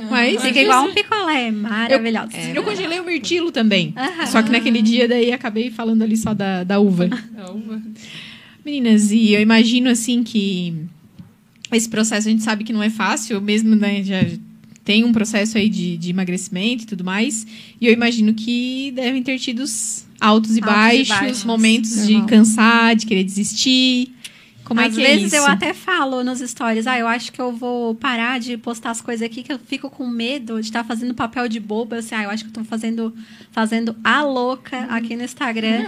Mas 0.09 0.41
Fica 0.41 0.59
igual 0.59 0.85
um 0.85 0.93
picolé, 0.93 1.49
maravilhoso. 1.51 2.31
Eu 2.53 2.63
congelei 2.63 2.99
o 2.99 3.05
mirtilo 3.05 3.51
também. 3.51 3.93
Aham. 3.95 4.25
Só 4.25 4.41
que 4.41 4.51
naquele 4.51 4.81
dia 4.81 5.07
daí 5.07 5.31
acabei 5.31 5.69
falando 5.71 6.01
ali 6.01 6.17
só 6.17 6.33
da, 6.33 6.63
da 6.63 6.79
uva. 6.79 7.07
A 7.37 7.51
uva. 7.51 7.81
Meninas, 8.65 9.11
e 9.11 9.31
eu 9.33 9.39
imagino 9.39 9.89
assim 9.89 10.23
que 10.23 10.75
esse 11.71 11.87
processo 11.87 12.27
a 12.27 12.31
gente 12.31 12.43
sabe 12.43 12.63
que 12.65 12.73
não 12.73 12.83
é 12.83 12.89
fácil, 12.89 13.39
mesmo 13.39 13.75
né, 13.75 14.03
já 14.03 14.17
tem 14.87 15.03
um 15.03 15.11
processo 15.11 15.57
aí 15.57 15.67
de, 15.67 15.97
de 15.97 16.11
emagrecimento 16.11 16.83
e 16.83 16.87
tudo 16.87 17.03
mais. 17.03 17.45
E 17.81 17.85
eu 17.85 17.91
imagino 17.91 18.33
que 18.33 18.93
devem 18.95 19.21
ter 19.21 19.37
tido 19.37 19.59
os 19.59 20.05
altos 20.17 20.51
e 20.51 20.53
Altos 20.53 20.57
e 20.57 20.61
baixos, 20.61 21.09
baixos. 21.09 21.43
momentos 21.43 22.07
de 22.07 22.13
Normal. 22.13 22.29
cansar, 22.29 22.95
de 22.95 23.05
querer 23.05 23.25
desistir. 23.25 24.13
Como 24.67 24.81
Às 24.81 24.93
é 24.93 24.95
que 24.95 25.05
é 25.05 25.09
vezes 25.15 25.27
isso? 25.27 25.35
eu 25.37 25.45
até 25.45 25.73
falo 25.73 26.23
nos 26.25 26.39
stories, 26.39 26.85
ah, 26.87 26.99
eu 26.99 27.07
acho 27.07 27.31
que 27.31 27.39
eu 27.41 27.53
vou 27.53 27.95
parar 27.95 28.37
de 28.37 28.57
postar 28.57 28.91
as 28.91 28.99
coisas 28.99 29.25
aqui, 29.25 29.41
que 29.41 29.53
eu 29.53 29.57
fico 29.57 29.89
com 29.89 30.05
medo 30.05 30.55
de 30.59 30.67
estar 30.67 30.83
fazendo 30.83 31.13
papel 31.15 31.47
de 31.47 31.57
boba. 31.59 31.97
Assim, 31.97 32.13
ah, 32.15 32.23
eu 32.23 32.29
acho 32.29 32.43
que 32.43 32.49
eu 32.49 32.53
tô 32.53 32.63
fazendo, 32.65 33.15
fazendo 33.51 33.95
a 34.03 34.21
louca 34.23 34.77
aqui 34.89 35.15
no 35.15 35.23
Instagram. 35.23 35.85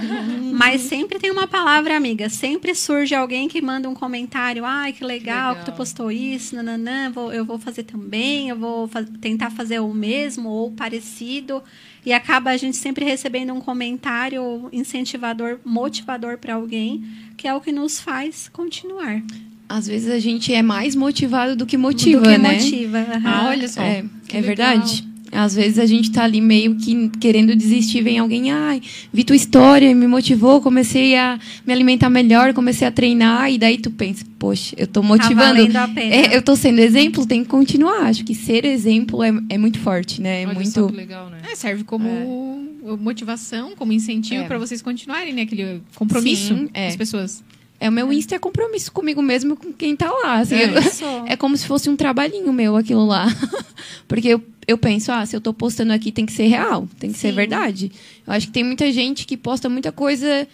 Mas 0.54 0.82
sempre 0.82 1.20
tem 1.20 1.30
uma 1.30 1.46
palavra, 1.48 1.96
amiga. 1.98 2.30
Sempre 2.30 2.74
surge 2.74 3.14
alguém 3.14 3.50
que 3.50 3.62
manda 3.62 3.90
um 3.90 3.94
comentário, 3.94 4.64
ai, 4.64 4.94
que 4.94 5.04
legal, 5.04 5.56
que 5.56 5.62
tu 5.62 5.66
Legal. 5.66 5.78
postou 5.78 6.10
isso, 6.12 6.56
nananã, 6.56 7.12
vou, 7.12 7.34
eu 7.34 7.44
vou 7.44 7.60
fazer 7.60 7.84
também, 7.84 8.48
eu 8.50 8.56
vou 8.58 8.88
fa- 8.88 9.04
tentar 9.20 9.50
fazer 9.50 9.80
o 9.80 9.94
mesmo 9.94 10.48
ou 10.50 10.72
parecido. 10.72 11.62
E 12.06 12.14
acaba 12.14 12.52
a 12.52 12.58
gente 12.58 12.78
sempre 12.78 13.04
recebendo 13.06 13.54
um 13.54 13.60
comentário 13.60 14.70
incentivador, 14.72 15.60
motivador 15.66 16.38
para 16.38 16.56
alguém, 16.56 17.04
que 17.36 17.48
é 17.48 17.54
o 17.54 17.62
que 17.62 17.72
nos 17.72 18.00
faz 18.00 18.50
continuar. 18.50 19.22
Às 19.68 19.88
vezes 19.88 20.10
a 20.10 20.20
gente 20.20 20.54
é 20.54 20.62
mais 20.62 20.96
motivado 20.96 21.56
do 21.56 21.66
que 21.66 21.78
motiva, 21.78 22.22
do 22.22 22.30
que 22.30 22.38
né? 22.38 22.54
motiva. 22.54 22.98
aham. 22.98 23.22
Ah, 23.26 23.48
olha 23.50 23.68
só. 23.68 23.82
É, 23.82 24.04
é 24.32 24.42
verdade. 24.42 25.09
Às 25.32 25.54
vezes 25.54 25.78
a 25.78 25.86
gente 25.86 26.12
tá 26.12 26.24
ali 26.24 26.42
meio 26.42 26.76
que 26.76 27.10
querendo 27.20 27.56
desistir, 27.56 28.02
vem 28.02 28.18
alguém, 28.18 28.52
ai, 28.52 28.82
vi 29.14 29.24
tua 29.24 29.36
história, 29.36 29.94
me 29.94 30.08
motivou, 30.08 30.60
comecei 30.62 31.16
a 31.16 31.40
me 31.66 31.72
alimentar 31.72 32.10
melhor, 32.10 32.54
comecei 32.54 32.88
a 32.88 32.92
treinar, 32.92 33.52
e 33.52 33.58
daí 33.58 33.78
tu 33.78 33.92
pensa, 33.92 34.26
poxa, 34.40 34.76
eu 34.78 34.88
tô 34.88 35.04
motivando. 35.04 35.72
Tá 35.72 35.84
a 35.84 35.88
pena. 35.88 36.16
É, 36.16 36.36
eu 36.36 36.42
tô 36.42 36.56
sendo 36.56 36.80
exemplo, 36.80 37.26
tem 37.28 37.44
que 37.44 37.50
continuar. 37.50 38.08
Acho 38.08 38.24
que 38.24 38.34
ser 38.34 38.66
exemplo 38.66 39.22
é, 39.24 39.32
é 39.50 39.58
muito 39.58 39.78
forte, 39.80 40.20
né? 40.22 40.42
É 40.42 40.46
Olha 40.48 40.56
muito. 40.56 40.88
legal, 40.92 41.30
né? 41.30 41.42
É, 41.52 41.56
serve 41.56 41.84
como 41.84 42.68
motivação, 43.00 43.74
como 43.76 43.94
incentivo 43.94 44.44
É. 44.44 44.48
pra 44.48 44.58
vocês 44.58 44.82
continuarem, 44.82 45.34
né? 45.34 45.44
Aquele 45.44 45.82
compromisso 45.96 46.48
Sim, 46.56 46.68
com 46.68 46.72
é. 46.74 46.88
as 46.88 46.96
pessoas. 46.96 47.44
É, 47.80 47.88
o 47.88 47.92
meu 47.92 48.12
Insta 48.12 48.36
é 48.36 48.40
compromisso 48.40 48.92
comigo 48.92 49.22
mesmo, 49.22 49.56
com 49.56 49.72
quem 49.72 49.96
tá 49.96 50.12
lá. 50.12 50.40
assim, 50.40 50.56
eu- 50.56 50.80
Isso. 50.80 51.06
É 51.28 51.38
como 51.38 51.56
se 51.56 51.66
fosse 51.66 51.90
um 51.90 51.96
trabalhinho 51.96 52.52
meu 52.52 52.76
aquilo 52.76 53.06
lá. 53.06 53.28
Porque 54.08 54.28
eu, 54.28 54.44
eu 54.70 54.78
penso, 54.78 55.12
ah, 55.12 55.26
se 55.26 55.36
eu 55.36 55.42
tô 55.42 55.52
postando 55.52 55.92
aqui 55.92 56.12
tem 56.12 56.28
que 56.28 56.32
ser 56.32 56.46
real, 56.46 56.88
tem 57.00 57.12
que 57.12 57.18
ser 57.18 57.30
Sim. 57.30 57.36
verdade. 57.36 57.92
Eu 58.26 58.34
acho 58.34 58.46
que 58.46 58.54
tem 58.54 58.64
muita 58.64 58.92
gente 58.92 59.26
que 59.26 59.36
posta 59.36 59.68
muita 59.68 59.92
coisa 59.92 60.48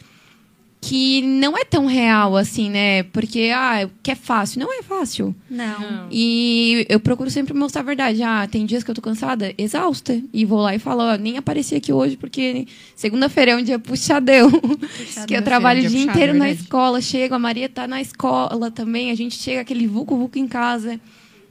que 0.79 1.21
não 1.21 1.57
é 1.57 1.65
tão 1.65 1.85
real 1.85 2.37
assim, 2.37 2.69
né? 2.69 3.03
Porque, 3.03 3.51
ah, 3.53 3.89
que 4.01 4.11
é 4.11 4.15
fácil. 4.15 4.61
Não 4.61 4.71
é 4.71 4.81
fácil. 4.81 5.35
Não. 5.49 5.81
Não. 5.81 6.07
E 6.09 6.85
eu 6.87 6.97
procuro 6.97 7.29
sempre 7.29 7.53
mostrar 7.53 7.81
a 7.81 7.83
verdade. 7.83 8.23
Ah, 8.23 8.47
tem 8.49 8.65
dias 8.65 8.85
que 8.85 8.91
eu 8.91 8.95
tô 8.95 9.01
cansada, 9.01 9.53
exausta. 9.57 10.17
E 10.31 10.45
vou 10.45 10.61
lá 10.61 10.73
e 10.73 10.79
falo, 10.79 11.01
ó, 11.01 11.17
nem 11.17 11.37
apareci 11.37 11.75
aqui 11.75 11.91
hoje 11.91 12.15
porque 12.15 12.67
segunda-feira 12.95 13.51
é 13.51 13.55
um 13.57 13.63
dia 13.63 13.77
puxadão. 13.77 14.49
que 15.27 15.35
eu 15.35 15.41
trabalho 15.41 15.79
o 15.79 15.81
dia 15.81 15.89
dia 15.89 15.99
puxado, 15.99 16.17
inteiro 16.17 16.37
na 16.37 16.45
verdade. 16.45 16.63
escola. 16.63 17.01
Chego, 17.01 17.35
a 17.35 17.39
Maria 17.39 17.67
tá 17.67 17.85
na 17.85 17.99
escola 17.99 18.71
também. 18.71 19.11
A 19.11 19.15
gente 19.15 19.35
chega 19.35 19.59
aquele 19.59 19.87
vulco-vulco 19.87 20.37
em 20.37 20.47
casa. 20.47 21.01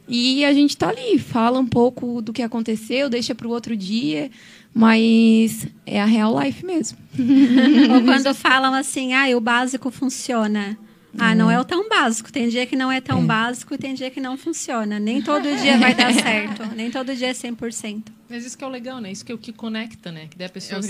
E 0.07 0.45
a 0.45 0.53
gente 0.53 0.77
tá 0.77 0.91
ali, 0.91 1.19
fala 1.19 1.59
um 1.59 1.67
pouco 1.67 2.21
do 2.21 2.33
que 2.33 2.43
aconteceu, 2.43 3.09
deixa 3.09 3.35
pro 3.35 3.51
outro 3.51 3.77
dia. 3.77 4.31
Mas 4.73 5.67
é 5.87 6.01
a 6.01 6.05
real 6.05 6.39
life 6.39 6.65
mesmo. 6.67 6.99
Ou 7.95 8.03
quando 8.05 8.35
falam 8.35 8.75
assim, 8.75 9.15
ah, 9.15 9.35
o 9.37 9.41
básico 9.41 9.91
funciona. 9.91 10.77
Ah, 11.19 11.35
não 11.35 11.51
é 11.51 11.59
o 11.61 11.65
tão 11.65 11.89
básico. 11.89 12.33
Tem 12.33 12.49
dia 12.49 12.67
que 12.67 12.75
não 12.77 12.91
é 12.91 13.01
tão 13.01 13.25
básico 13.25 13.75
e 13.75 13.79
tem 13.79 13.95
dia 13.95 14.11
que 14.11 14.21
não 14.21 14.37
funciona. 14.37 14.99
Nem 14.99 15.23
todo 15.23 15.43
dia 15.57 15.79
vai 15.79 15.95
dar 15.95 16.13
certo. 16.15 16.65
Nem 16.75 16.91
todo 16.91 17.15
dia 17.15 17.29
é 17.29 17.33
100%. 17.33 18.03
Mas 18.29 18.45
isso 18.45 18.57
que 18.59 18.65
é 18.65 18.67
o 18.67 18.71
legal, 18.71 19.01
né? 19.01 19.13
Isso 19.13 19.25
que 19.25 19.31
é 19.31 19.35
o 19.35 19.39
que 19.39 19.53
conecta, 19.53 20.11
né? 20.11 20.27
Que 20.29 20.37
daí 20.37 20.47
a 20.47 20.51
pessoa 20.51 20.81
é. 20.81 20.83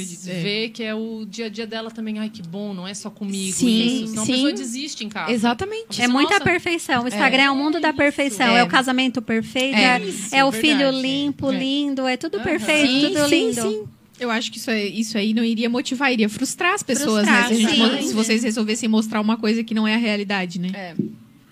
vê 0.42 0.68
que 0.72 0.82
é 0.82 0.94
o 0.94 1.26
dia 1.28 1.46
a 1.46 1.48
dia 1.48 1.66
dela 1.66 1.90
também. 1.90 2.18
Ai, 2.18 2.30
que 2.30 2.40
bom, 2.40 2.72
não 2.72 2.86
é 2.88 2.94
só 2.94 3.10
comigo 3.10 3.52
Sim, 3.52 4.02
isso. 4.04 4.06
Senão 4.08 4.24
sim. 4.24 4.32
a 4.32 4.34
pessoa 4.36 4.52
desiste 4.52 5.04
em 5.04 5.08
casa. 5.08 5.30
Exatamente. 5.32 6.00
É 6.00 6.08
muita 6.08 6.34
Nossa. 6.34 6.44
perfeição. 6.44 7.04
O 7.04 7.08
Instagram 7.08 7.42
é, 7.42 7.50
o 7.50 7.56
mundo 7.56 7.80
da 7.80 7.92
perfeição. 7.92 8.46
É, 8.56 8.60
É. 8.60 8.64
o 8.64 8.68
casamento 8.68 9.20
perfeito, 9.20 9.76
É. 9.76 9.96
é, 9.96 10.00
Isso, 10.00 10.34
é 10.34 10.44
o 10.44 10.50
verdade. 10.50 10.74
filho 10.90 10.90
limpo, 11.02 11.50
É. 11.52 11.56
lindo, 11.58 12.06
é 12.06 12.16
tudo 12.16 12.36
Aham. 12.36 12.44
perfeito, 12.44 12.86
Sim, 12.88 13.12
tudo 13.14 13.28
sim, 13.28 13.48
lindo. 13.48 13.62
sim. 13.62 13.84
Eu 14.18 14.30
acho 14.30 14.50
que 14.50 14.58
isso, 14.58 14.70
é, 14.70 14.84
isso 14.84 15.18
aí 15.18 15.34
não 15.34 15.42
iria 15.44 15.68
motivar, 15.68 16.12
iria 16.12 16.28
frustrar 16.28 16.74
as 16.74 16.82
pessoas, 16.82 17.26
Frustrar, 17.26 17.50
né? 17.50 17.56
Se, 17.56 17.66
a 17.66 17.68
gente 17.70 18.06
se 18.08 18.14
vocês 18.14 18.42
resolvessem 18.42 18.88
mostrar 18.88 19.20
uma 19.20 19.36
coisa 19.36 19.64
que 19.64 19.74
não 19.74 19.86
é 19.86 19.94
a 19.94 19.98
realidade, 19.98 20.60
né? 20.60 20.70
É. 20.74 20.94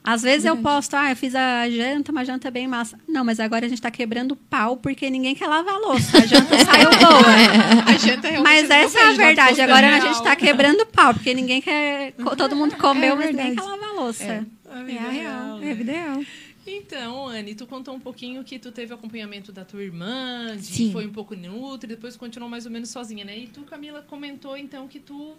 Às 0.05 0.23
vezes 0.23 0.45
eu 0.45 0.57
posto, 0.57 0.95
ah, 0.95 1.11
eu 1.11 1.17
fiz 1.17 1.33
a 1.33 1.71
janta, 1.71 2.11
uma 2.11 2.25
janta 2.25 2.51
bem 2.51 2.67
massa. 2.67 2.99
Não, 3.07 3.25
mas 3.25 3.39
agora 3.39 3.67
a 3.67 3.69
gente 3.69 3.81
tá 3.81 3.91
quebrando 3.91 4.35
pau 4.35 4.77
porque 4.77 5.09
ninguém 5.09 5.33
quer 5.33 5.47
lavar 5.47 5.75
a 5.75 5.79
louça. 5.79 6.19
A 6.19 6.27
janta 6.27 6.59
saiu 6.65 6.91
boa. 6.91 7.87
A 7.87 7.97
janta 7.97 8.29
realmente 8.29 8.43
Mas 8.43 8.69
essa 8.69 8.99
é 8.99 9.03
a 9.05 9.13
verdade. 9.13 9.61
Agora 9.61 9.97
a 9.97 10.01
gente 10.01 10.21
tá 10.23 10.35
quebrando 10.35 10.85
pau, 10.87 11.15
porque 11.15 11.33
ninguém 11.33 11.63
quer. 11.63 12.15
Todo 12.37 12.57
mundo 12.57 12.75
comeu, 12.77 13.13
É 13.13 13.17
mas 13.17 13.27
ninguém 13.29 13.55
quer 13.55 13.63
lavar 13.63 13.91
a 13.91 13.93
louça. 13.93 14.47
A 14.69 14.81
É 14.81 14.85
vida 14.85 15.01
a 15.07 15.11
real. 15.11 15.63
É 15.63 15.71
a 15.71 15.75
vida 15.75 15.93
real. 15.93 16.23
Então, 16.67 17.27
Anne, 17.27 17.55
tu 17.55 17.67
contou 17.67 17.95
um 17.95 18.01
pouquinho 18.01 18.45
que 18.45 18.59
tu 18.59 18.71
teve 18.71 18.95
acompanhamento 18.95 19.51
da 19.51 19.65
tua 19.65 19.83
irmã, 19.83 20.57
de 20.57 20.63
Sim. 20.65 20.93
foi 20.93 21.07
um 21.07 21.13
pouco 21.13 21.35
nutri, 21.35 21.89
depois 21.89 22.17
continuou 22.17 22.49
mais 22.49 22.67
ou 22.67 22.71
menos 22.73 22.89
sozinha, 22.91 23.25
né? 23.25 23.37
E 23.37 23.47
tu, 23.49 23.63
Camila, 23.63 24.03
comentou 24.03 24.57
então 24.57 24.87
que 24.87 25.01
tu 25.01 25.35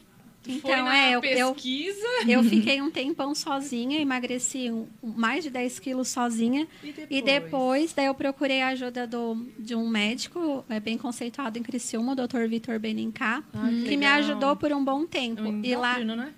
Foi 0.46 0.56
Então, 0.56 0.84
na 0.84 0.98
é, 0.98 1.16
eu, 1.16 1.24
eu, 1.24 1.54
pesquisa 1.56 2.06
eu 2.28 2.44
fiquei 2.44 2.82
um 2.82 2.92
tempão 2.92 3.34
sozinha, 3.34 4.02
emagreci 4.02 4.70
um- 4.70 4.88
mais 5.02 5.42
de 5.46 5.50
10 5.50 5.80
quilos 5.80 6.10
sozinha. 6.10 6.68
e 6.84 6.92
depois. 6.92 7.08
E 7.10 7.22
depois, 7.22 7.94
daí 7.94 8.06
eu 8.08 8.14
procurei 8.14 8.62
a 8.62 8.68
ajuda 8.70 9.08
do, 9.08 9.36
de 9.58 9.74
um 9.74 9.88
médico 9.88 10.66
é, 10.68 10.82
bem 10.82 10.98
conceituado 10.98 11.58
em 11.58 11.64
Criciúma, 11.64 12.12
o 12.12 12.16
Dr. 12.16 12.46
Vitor 12.50 12.78
Benincá, 12.78 13.42
Ah, 13.54 13.70
que, 13.70 13.92
me 13.92 13.96
legal. 14.06 14.16
ajudou 14.20 14.56
por 14.58 14.74
um 14.74 14.84
bom 14.84 15.06
tempo. 15.06 15.40
É 15.40 15.44
um 15.46 15.62
e 15.64 15.74
lá, 15.78 15.98
né? 16.00 16.34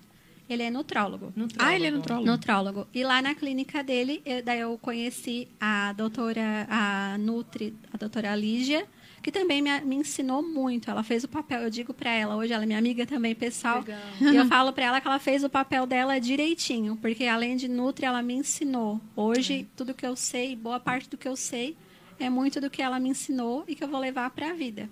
Ele 0.48 0.62
é 0.62 0.70
nutrólogo. 0.70 1.32
Nutrólogo. 1.36 1.56
Ah, 1.58 1.74
ele 1.74 1.86
é 1.86 1.90
nutrólogo. 1.90 2.26
Nutrólogo. 2.26 2.86
E 2.94 3.02
lá 3.04 3.20
na 3.22 3.34
clínica 3.34 3.82
dele, 3.82 4.22
eu- 4.24 4.42
daí 4.42 4.60
eu 4.60 4.78
conheci 4.78 5.48
a 5.60 5.92
doutora, 5.92 6.66
a 6.70 7.16
Nutri, 7.18 7.74
a 7.92 7.96
doutora 7.96 8.34
Lígia, 8.36 8.86
que 9.22 9.32
também 9.32 9.60
me, 9.60 9.80
me 9.80 9.96
ensinou 9.96 10.40
muito. 10.40 10.88
Ela 10.88 11.02
fez 11.02 11.24
o 11.24 11.28
papel, 11.28 11.62
eu 11.62 11.70
digo 11.70 11.92
para 11.92 12.10
ela, 12.12 12.36
hoje 12.36 12.52
ela 12.52 12.62
é 12.62 12.66
minha 12.66 12.78
amiga 12.78 13.04
também, 13.04 13.34
pessoal. 13.34 13.80
Legal. 13.80 13.98
E 14.20 14.36
eu 14.36 14.46
falo 14.46 14.72
para 14.72 14.84
ela 14.84 15.00
que 15.00 15.08
ela 15.08 15.18
fez 15.18 15.42
o 15.42 15.48
papel 15.50 15.84
dela 15.86 16.18
direitinho, 16.20 16.96
porque 16.96 17.24
além 17.24 17.56
de 17.56 17.66
Nutri, 17.66 18.06
ela 18.06 18.22
me 18.22 18.34
ensinou. 18.34 19.00
Hoje, 19.16 19.66
tudo 19.76 19.94
que 19.94 20.06
eu 20.06 20.14
sei, 20.14 20.54
boa 20.54 20.78
parte 20.78 21.10
do 21.10 21.16
que 21.16 21.26
eu 21.26 21.34
sei, 21.34 21.76
é 22.20 22.30
muito 22.30 22.60
do 22.60 22.70
que 22.70 22.80
ela 22.80 23.00
me 23.00 23.08
ensinou 23.08 23.64
e 23.66 23.74
que 23.74 23.82
eu 23.82 23.88
vou 23.88 23.98
levar 23.98 24.30
para 24.30 24.50
a 24.50 24.54
vida. 24.54 24.88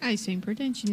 Ah, 0.00 0.12
isso 0.12 0.30
é 0.30 0.32
importante. 0.32 0.84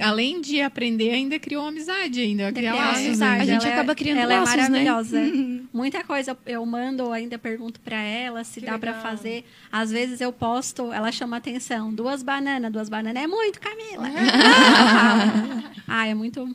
Além 0.00 0.40
de 0.40 0.60
aprender, 0.60 1.10
ainda 1.10 1.38
criou 1.38 1.66
amizade 1.66 2.20
ainda. 2.20 2.52
Criar 2.52 2.74
laços, 2.74 3.04
amizade. 3.06 3.36
né? 3.36 3.42
A 3.42 3.44
gente 3.46 3.62
Ela 3.64 3.68
é- 3.68 3.72
acaba 3.74 3.94
criando 3.94 4.18
ela 4.18 4.40
laços, 4.40 4.54
é 4.54 4.56
né? 4.56 4.68
maravilhosa. 4.68 5.20
Muita 5.74 6.04
coisa 6.04 6.38
eu 6.46 6.64
mando, 6.64 7.10
ainda 7.12 7.36
pergunto 7.38 7.80
para 7.80 8.00
ela 8.00 8.44
se 8.44 8.60
Que 8.60 8.66
dá 8.66 8.78
para 8.78 8.94
fazer. 8.94 9.44
Às 9.72 9.90
vezes 9.90 10.20
eu 10.20 10.32
posto, 10.32 10.92
ela 10.92 11.10
chama 11.10 11.36
atenção. 11.36 11.92
Duas 11.92 12.22
bananas, 12.22 12.70
duas 12.72 12.88
bananas 12.88 13.22
é 13.22 13.26
muito, 13.26 13.60
Camila. 13.60 14.08
ah, 15.88 16.06
é 16.06 16.14
muito 16.14 16.54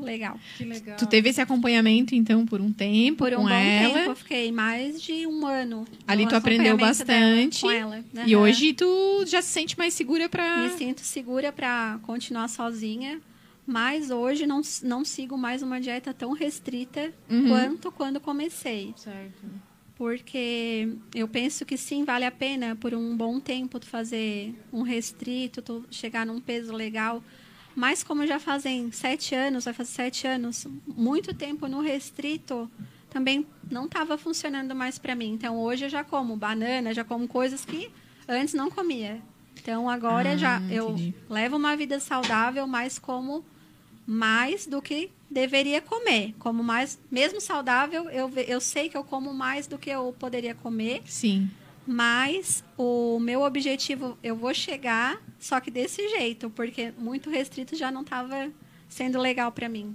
legal. 0.00 0.38
Que 0.56 0.64
legal. 0.64 0.96
Tu 0.96 1.06
teve 1.06 1.28
esse 1.28 1.40
acompanhamento, 1.40 2.14
então, 2.14 2.44
por 2.46 2.60
um 2.60 2.72
tempo 2.72 3.18
Por 3.24 3.32
um 3.32 3.36
com 3.36 3.42
bom 3.44 3.48
ela. 3.50 3.94
tempo, 3.94 4.10
eu 4.10 4.16
fiquei 4.16 4.50
mais 4.52 5.00
de 5.00 5.26
um 5.26 5.46
ano. 5.46 5.84
Ali 6.06 6.26
tu 6.26 6.34
aprendeu 6.36 6.76
bastante. 6.76 7.60
com 7.62 7.70
ela. 7.70 8.04
E 8.26 8.34
Aham. 8.34 8.42
hoje 8.44 8.72
tu 8.72 9.24
já 9.26 9.40
se 9.42 9.48
sente 9.48 9.76
mais 9.78 9.94
segura 9.94 10.28
pra... 10.28 10.58
me 10.58 10.70
sinto 10.70 11.00
segura 11.00 11.52
para 11.52 11.98
continuar 12.02 12.48
sozinha. 12.48 13.20
Mas 13.66 14.10
hoje 14.10 14.46
não, 14.46 14.62
não 14.82 15.04
sigo 15.04 15.38
mais 15.38 15.62
uma 15.62 15.80
dieta 15.80 16.12
tão 16.12 16.32
restrita 16.32 17.12
Uhum. 17.30 17.48
quanto 17.48 17.92
quando 17.92 18.18
comecei. 18.20 18.92
Certo. 18.96 19.44
Porque 19.96 20.88
eu 21.14 21.28
penso 21.28 21.64
que 21.66 21.76
sim, 21.76 22.04
vale 22.04 22.24
a 22.24 22.30
pena 22.30 22.74
por 22.74 22.94
um 22.94 23.14
bom 23.14 23.38
tempo 23.38 23.78
tu 23.78 23.86
fazer 23.86 24.54
um 24.72 24.80
restrito, 24.82 25.60
tu 25.60 25.84
chegar 25.90 26.24
num 26.24 26.40
peso 26.40 26.72
legal. 26.72 27.22
Mas 27.74 28.02
como 28.02 28.26
já 28.26 28.38
fazem 28.38 28.90
sete 28.92 29.34
anos, 29.34 29.64
vai 29.64 29.74
fazer 29.74 29.90
sete 29.92 30.26
anos, 30.26 30.66
muito 30.86 31.32
tempo 31.34 31.66
no 31.68 31.80
restrito 31.80 32.70
também 33.10 33.44
não 33.70 33.86
estava 33.86 34.16
funcionando 34.16 34.74
mais 34.74 34.98
para 34.98 35.14
mim. 35.14 35.32
Então 35.32 35.58
hoje 35.58 35.84
eu 35.86 35.88
já 35.88 36.04
como 36.04 36.36
banana, 36.36 36.94
já 36.94 37.04
como 37.04 37.26
coisas 37.26 37.64
que 37.64 37.90
antes 38.28 38.54
não 38.54 38.70
comia. 38.70 39.20
Então 39.60 39.90
agora 39.90 40.32
Ah, 40.32 40.36
já 40.36 40.62
eu 40.70 40.90
entendi. 40.90 41.14
levo 41.28 41.56
uma 41.56 41.76
vida 41.76 41.98
saudável, 42.00 42.66
mas 42.66 42.98
como 42.98 43.44
mais 44.06 44.66
do 44.66 44.80
que 44.80 45.10
deveria 45.30 45.80
comer. 45.80 46.34
Como 46.38 46.62
mais, 46.62 46.98
mesmo 47.10 47.40
saudável, 47.40 48.08
eu, 48.10 48.28
eu 48.48 48.60
sei 48.60 48.88
que 48.88 48.96
eu 48.96 49.04
como 49.04 49.32
mais 49.34 49.66
do 49.66 49.78
que 49.78 49.90
eu 49.90 50.14
poderia 50.18 50.54
comer, 50.54 51.02
Sim. 51.04 51.50
Mas 51.86 52.62
o 52.76 53.18
meu 53.20 53.42
objetivo 53.42 54.16
eu 54.22 54.36
vou 54.36 54.52
chegar, 54.54 55.20
só 55.38 55.60
que 55.60 55.70
desse 55.70 56.08
jeito, 56.10 56.50
porque 56.50 56.92
muito 56.98 57.30
restrito 57.30 57.76
já 57.76 57.90
não 57.90 58.02
estava 58.02 58.50
sendo 58.88 59.18
legal 59.18 59.50
para 59.52 59.68
mim. 59.68 59.94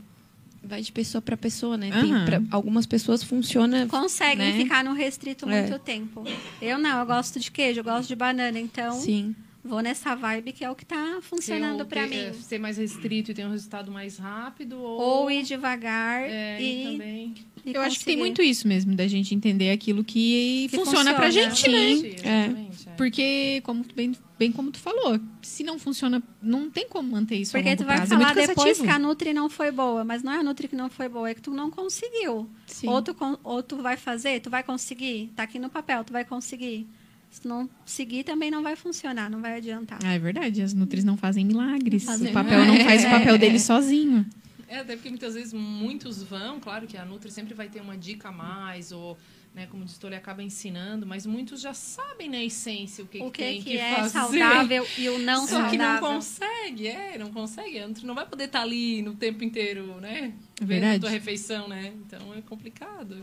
Vai 0.63 0.81
de 0.81 0.91
pessoa 0.91 1.21
para 1.21 1.37
pessoa, 1.37 1.77
né? 1.77 1.91
Tem 1.91 2.11
Aham. 2.11 2.25
pra- 2.25 2.41
algumas 2.49 2.87
pessoas 2.87 3.21
funciona. 3.23 3.85
Conseguem 3.87 4.53
Né? 4.53 4.57
ficar 4.63 4.83
no 4.83 4.93
restrito 4.93 5.47
É. 5.47 5.61
muito 5.61 5.77
tempo. 5.79 6.23
Eu 6.59 6.79
não, 6.79 6.99
eu 6.99 7.05
gosto 7.05 7.39
de 7.39 7.51
queijo, 7.51 7.81
eu 7.81 7.83
gosto 7.83 8.07
de 8.07 8.15
banana, 8.15 8.59
então 8.59 8.93
Sim. 8.99 9.35
Vou 9.65 9.82
nessa 9.82 10.15
vibe 10.15 10.51
que 10.54 10.63
é 10.63 10.69
o 10.69 10.75
que 10.75 10.84
está 10.84 11.17
funcionando 11.21 11.86
para 11.86 12.06
mim. 12.08 12.15
é, 12.15 12.34
Ser 12.34 12.60
mais 12.60 12.78
restrito 12.78 13.32
e 13.32 13.34
ter 13.34 13.45
um 13.45 13.51
resultado 13.51 13.91
mais 13.91 14.17
rápido 14.17 14.78
ou... 14.80 14.99
Ou 15.01 15.32
ir 15.32 15.43
devagar 15.43 16.21
É, 16.21 16.62
e 16.62 16.84
e, 16.86 16.91
também... 16.91 17.34
e 17.65 17.73
Eu 17.73 17.82
acho 17.82 17.97
que 17.99 18.06
tem 18.06 18.13
conseguir. 18.15 18.17
muito 18.17 18.41
isso 18.43 18.67
mesmo, 18.67 18.95
da 18.95 19.08
gente 19.08 19.34
entender 19.34 19.71
aquilo 19.71 20.04
que, 20.04 20.67
Que 20.69 20.78
funciona, 20.78 21.13
pra 21.15 21.25
funciona. 21.25 21.49
gente, 21.49 21.69
né? 21.69 21.91
Exatamente, 21.91 22.89
é. 22.89 22.91
Porque, 22.95 23.60
como, 23.65 23.84
bem, 23.95 24.15
bem 24.39 24.51
como 24.51 24.71
tu 24.71 24.80
falou, 24.80 25.19
se 25.41 25.63
não 25.63 25.78
funciona, 25.80 26.21
não 26.41 26.69
tem 26.69 26.88
como 26.88 27.12
manter 27.12 27.36
isso 27.38 27.58
a 27.58 27.60
Porque 27.60 27.69
longo 27.71 27.82
tu 27.84 27.86
vai 27.88 27.95
prazo. 27.97 28.13
é 28.13 28.17
falar 28.17 28.34
muito 28.36 28.47
depois 28.47 28.80
que 28.82 28.88
a 28.88 28.99
Nutri 28.99 29.34
não 29.34 29.49
foi 29.49 29.71
boa, 29.71 30.04
mas 30.06 30.21
não 30.23 30.32
é 30.32 30.38
a 30.38 30.43
Nutri 30.43 30.67
que 30.67 30.75
não 30.75 30.89
foi 30.89 31.10
boa, 31.10 31.30
é 31.30 31.34
que 31.34 31.41
tu 31.41 31.51
não 31.51 31.69
conseguiu. 31.71 32.47
Sim. 32.67 32.88
Ou 32.88 33.01
tu, 33.01 33.15
ou 33.43 33.63
tu 33.63 33.78
vai 33.78 33.97
fazer, 33.97 34.39
tu 34.41 34.49
vai 34.49 34.63
conseguir, 34.63 35.32
tá 35.36 35.43
aqui 35.43 35.58
no 35.60 35.69
papel, 35.69 36.04
tu 36.04 36.13
vai 36.13 36.23
conseguir. 36.23 36.88
Se 37.31 37.47
não 37.47 37.69
seguir, 37.85 38.23
também 38.23 38.49
não 38.49 38.63
vai 38.63 38.75
funcionar, 38.75 39.29
não 39.29 39.41
vai 39.41 39.57
adiantar. 39.57 39.99
Ah, 40.03 40.13
é 40.13 40.19
verdade, 40.19 40.61
as 40.61 40.73
Nutris 40.73 41.03
não 41.03 41.17
fazem 41.17 41.43
milagres. 41.45 42.05
Não 42.05 42.13
fazem 42.13 42.29
o 42.29 42.33
papel 42.33 42.65
não 42.65 42.77
faz 42.85 43.03
o 43.03 43.09
papel 43.09 43.38
dele 43.38 43.59
sozinho. 43.59 44.25
É, 44.67 44.79
até 44.79 44.95
porque 44.95 45.09
muitas 45.09 45.35
vezes 45.35 45.53
muitos 45.53 46.23
vão, 46.23 46.59
claro 46.59 46.88
que 46.88 46.97
a 46.97 47.05
Nutri 47.05 47.31
sempre 47.31 47.53
vai 47.53 47.67
ter 47.69 47.81
uma 47.81 47.95
dica 47.95 48.29
a 48.29 48.31
mais, 48.31 48.91
ou, 48.91 49.15
né, 49.53 49.67
como 49.69 49.85
diz, 49.85 50.01
ele 50.03 50.15
acaba 50.15 50.41
ensinando, 50.41 51.05
mas 51.05 51.25
muitos 51.25 51.61
já 51.61 51.73
sabem 51.73 52.29
na 52.29 52.43
essência 52.43 53.03
o 53.03 53.07
que, 53.07 53.21
o 53.21 53.29
que 53.29 53.31
que, 53.31 53.43
tem 53.43 53.61
que, 53.61 53.71
que, 53.71 53.77
é 53.77 53.95
fazer. 53.95 54.09
saudável 54.09 54.88
e 54.97 55.09
o 55.09 55.19
não 55.19 55.45
Só 55.45 55.69
que 55.69 55.77
não 55.77 55.85
saudável. 55.85 56.01
consegue, 56.01 56.88
é, 56.88 57.17
não 57.17 57.31
consegue. 57.31 57.79
A 57.79 57.88
Nutri 57.88 58.05
não 58.07 58.15
vai 58.15 58.25
poder 58.25 58.45
estar 58.45 58.61
ali 58.61 59.01
no 59.03 59.13
tempo 59.13 59.43
inteiro, 59.43 59.99
né? 60.01 60.33
É 60.59 60.65
verdade. 60.65 60.93
Vendo 60.93 60.95
a 60.95 60.99
tua 61.01 61.09
refeição, 61.09 61.67
né? 61.67 61.93
Então 62.07 62.33
é 62.33 62.41
complicado. 62.41 63.21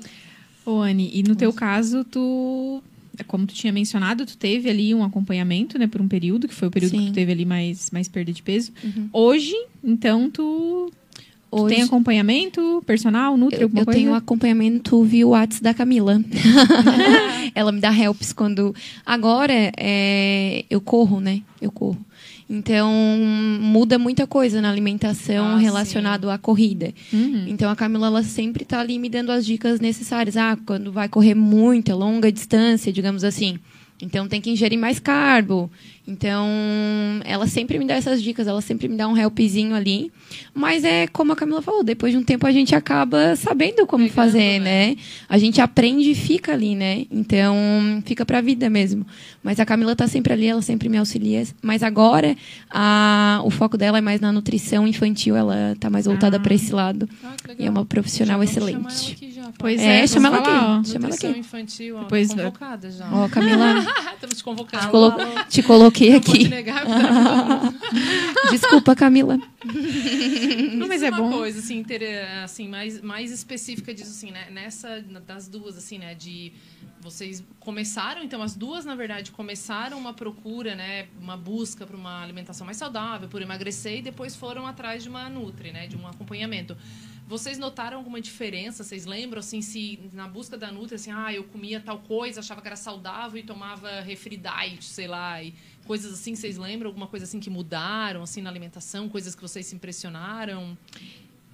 Ô, 0.64 0.80
Anne, 0.80 1.10
e 1.12 1.22
no 1.24 1.34
teu 1.34 1.52
caso, 1.52 2.04
tu. 2.04 2.82
Como 3.26 3.46
tu 3.46 3.54
tinha 3.54 3.72
mencionado, 3.72 4.24
tu 4.24 4.36
teve 4.36 4.70
ali 4.70 4.94
um 4.94 5.04
acompanhamento, 5.04 5.78
né, 5.78 5.86
por 5.86 6.00
um 6.00 6.08
período, 6.08 6.48
que 6.48 6.54
foi 6.54 6.68
o 6.68 6.70
período 6.70 6.92
que 6.92 6.98
Sim. 6.98 7.06
tu 7.06 7.12
teve 7.12 7.32
ali 7.32 7.44
mais, 7.44 7.90
mais 7.90 8.08
perda 8.08 8.32
de 8.32 8.42
peso. 8.42 8.72
Uhum. 8.82 9.08
Hoje, 9.12 9.54
então, 9.84 10.30
tu, 10.30 10.90
tu 11.50 11.56
Hoje, 11.62 11.74
tem 11.74 11.84
acompanhamento 11.84 12.82
personal, 12.86 13.36
Nutri, 13.36 13.60
eu, 13.60 13.64
alguma 13.64 13.82
eu 13.82 13.84
coisa? 13.84 14.00
tenho 14.00 14.14
acompanhamento 14.14 15.02
via 15.04 15.26
WhatsApp 15.26 15.62
da 15.62 15.74
Camila. 15.74 16.22
Ela 17.54 17.70
me 17.70 17.80
dá 17.80 17.94
helps 17.96 18.32
quando. 18.32 18.74
Agora 19.04 19.72
é, 19.76 20.64
eu 20.70 20.80
corro, 20.80 21.20
né? 21.20 21.42
Eu 21.60 21.70
corro. 21.70 21.98
Então 22.54 22.92
muda 23.60 23.98
muita 23.98 24.26
coisa 24.26 24.60
na 24.60 24.70
alimentação 24.70 25.54
Ah, 25.54 25.56
relacionado 25.56 26.28
à 26.28 26.36
corrida. 26.36 26.92
Uhum. 27.10 27.46
Então 27.48 27.70
a 27.70 27.74
Camila 27.74 28.08
ela 28.08 28.22
sempre 28.22 28.62
está 28.62 28.78
ali 28.80 28.98
me 28.98 29.08
dando 29.08 29.32
as 29.32 29.46
dicas 29.46 29.80
necessárias. 29.80 30.36
Ah, 30.36 30.58
quando 30.66 30.92
vai 30.92 31.08
correr 31.08 31.34
muita, 31.34 31.94
longa 31.94 32.30
distância, 32.30 32.92
digamos 32.92 33.24
assim. 33.24 33.58
Então 34.02 34.26
tem 34.26 34.40
que 34.40 34.50
ingerir 34.50 34.76
mais 34.78 34.98
carbo. 34.98 35.70
Então 36.06 36.44
ela 37.24 37.46
sempre 37.46 37.78
me 37.78 37.86
dá 37.86 37.94
essas 37.94 38.20
dicas, 38.20 38.48
ela 38.48 38.60
sempre 38.60 38.88
me 38.88 38.96
dá 38.96 39.06
um 39.06 39.16
helpzinho 39.16 39.74
ali. 39.76 40.10
Mas 40.52 40.82
é 40.82 41.06
como 41.06 41.32
a 41.32 41.36
Camila 41.36 41.62
falou, 41.62 41.84
depois 41.84 42.12
de 42.12 42.18
um 42.18 42.22
tempo 42.24 42.44
a 42.44 42.50
gente 42.50 42.74
acaba 42.74 43.36
sabendo 43.36 43.86
como 43.86 44.02
Pegando, 44.02 44.14
fazer, 44.16 44.58
né? 44.58 44.88
né? 44.88 44.96
A 45.28 45.38
gente 45.38 45.60
aprende 45.60 46.10
e 46.10 46.14
fica 46.16 46.52
ali, 46.52 46.74
né? 46.74 47.06
Então 47.10 47.54
fica 48.04 48.26
pra 48.26 48.40
vida 48.40 48.68
mesmo. 48.68 49.06
Mas 49.42 49.60
a 49.60 49.64
Camila 49.64 49.94
tá 49.94 50.08
sempre 50.08 50.32
ali, 50.32 50.46
ela 50.46 50.62
sempre 50.62 50.88
me 50.88 50.96
auxilia. 50.98 51.44
Mas 51.62 51.84
agora 51.84 52.36
a, 52.68 53.40
o 53.44 53.50
foco 53.50 53.78
dela 53.78 53.98
é 53.98 54.00
mais 54.00 54.20
na 54.20 54.32
nutrição 54.32 54.86
infantil, 54.88 55.36
ela 55.36 55.76
tá 55.78 55.88
mais 55.88 56.06
voltada 56.06 56.36
Ah. 56.38 56.40
pra 56.40 56.54
esse 56.54 56.72
lado. 56.72 57.08
Ah, 57.22 57.34
E 57.44 57.48
legal. 57.48 57.66
é 57.68 57.70
uma 57.70 57.84
profissional 57.84 58.42
excelente. 58.42 59.16
Pois 59.58 59.80
É, 59.80 60.00
é, 60.02 60.06
chama 60.06 60.28
ela 60.28 60.44
falar, 60.44 60.64
ó. 60.76 60.78
aqui. 60.80 60.88
Chama 60.90 61.06
ela 61.06 61.14
aqui. 61.14 61.26
infantil, 61.38 61.96
ó, 61.96 62.00
Depois 62.02 62.28
da- 62.28 62.36
convocada 62.44 62.90
já. 62.90 63.08
Ó, 63.12 63.28
Camila, 63.28 63.74
Estamos 64.14 64.36
te 64.38 64.44
convocando. 64.44 64.84
te, 64.84 64.90
colo- 64.90 65.12
te 65.48 65.62
coloquei 65.62 66.10
Não 66.10 66.16
aqui. 66.18 66.48
negar? 66.48 66.84
Desculpa, 68.50 68.94
Camila. 68.94 69.36
Não, 70.74 70.88
mas 70.88 71.00
Diz 71.00 71.02
é 71.02 71.10
uma 71.10 71.18
bom. 71.18 71.30
coisa 71.38 71.58
assim, 71.58 71.78
inter- 71.78 72.42
assim 72.42 72.68
mais, 72.68 73.00
mais 73.00 73.30
específica 73.30 73.94
disso 73.94 74.10
assim, 74.10 74.30
né? 74.30 74.46
Nessa 74.50 75.00
das 75.26 75.48
duas 75.48 75.76
assim, 75.76 75.98
né, 75.98 76.14
de 76.14 76.52
vocês 77.00 77.42
começaram, 77.58 78.22
então 78.22 78.42
as 78.42 78.54
duas 78.54 78.84
na 78.84 78.94
verdade 78.94 79.32
começaram 79.32 79.98
uma 79.98 80.12
procura, 80.14 80.76
né, 80.76 81.06
uma 81.20 81.36
busca 81.36 81.84
para 81.84 81.96
uma 81.96 82.22
alimentação 82.22 82.64
mais 82.64 82.76
saudável, 82.76 83.28
por 83.28 83.42
emagrecer 83.42 83.98
e 83.98 84.02
depois 84.02 84.36
foram 84.36 84.66
atrás 84.68 85.02
de 85.02 85.08
uma 85.08 85.28
nutri, 85.28 85.72
né, 85.72 85.88
de 85.88 85.96
um 85.96 86.06
acompanhamento. 86.06 86.76
Vocês 87.32 87.56
notaram 87.56 87.96
alguma 87.96 88.20
diferença? 88.20 88.84
Vocês 88.84 89.06
lembram 89.06 89.38
assim 89.40 89.62
se 89.62 89.98
na 90.12 90.28
busca 90.28 90.58
da 90.58 90.70
nutri 90.70 90.96
assim, 90.96 91.10
ah, 91.10 91.32
eu 91.32 91.44
comia 91.44 91.80
tal 91.80 91.98
coisa, 92.00 92.40
achava 92.40 92.60
que 92.60 92.68
era 92.68 92.76
saudável 92.76 93.40
e 93.40 93.42
tomava 93.42 94.02
refri 94.02 94.36
diet, 94.36 94.84
sei 94.84 95.06
lá, 95.06 95.42
e 95.42 95.54
coisas 95.86 96.12
assim, 96.12 96.34
vocês 96.34 96.58
lembram 96.58 96.90
alguma 96.90 97.06
coisa 97.06 97.24
assim 97.24 97.40
que 97.40 97.48
mudaram 97.48 98.22
assim 98.22 98.42
na 98.42 98.50
alimentação, 98.50 99.08
coisas 99.08 99.34
que 99.34 99.40
vocês 99.40 99.64
se 99.64 99.74
impressionaram? 99.74 100.76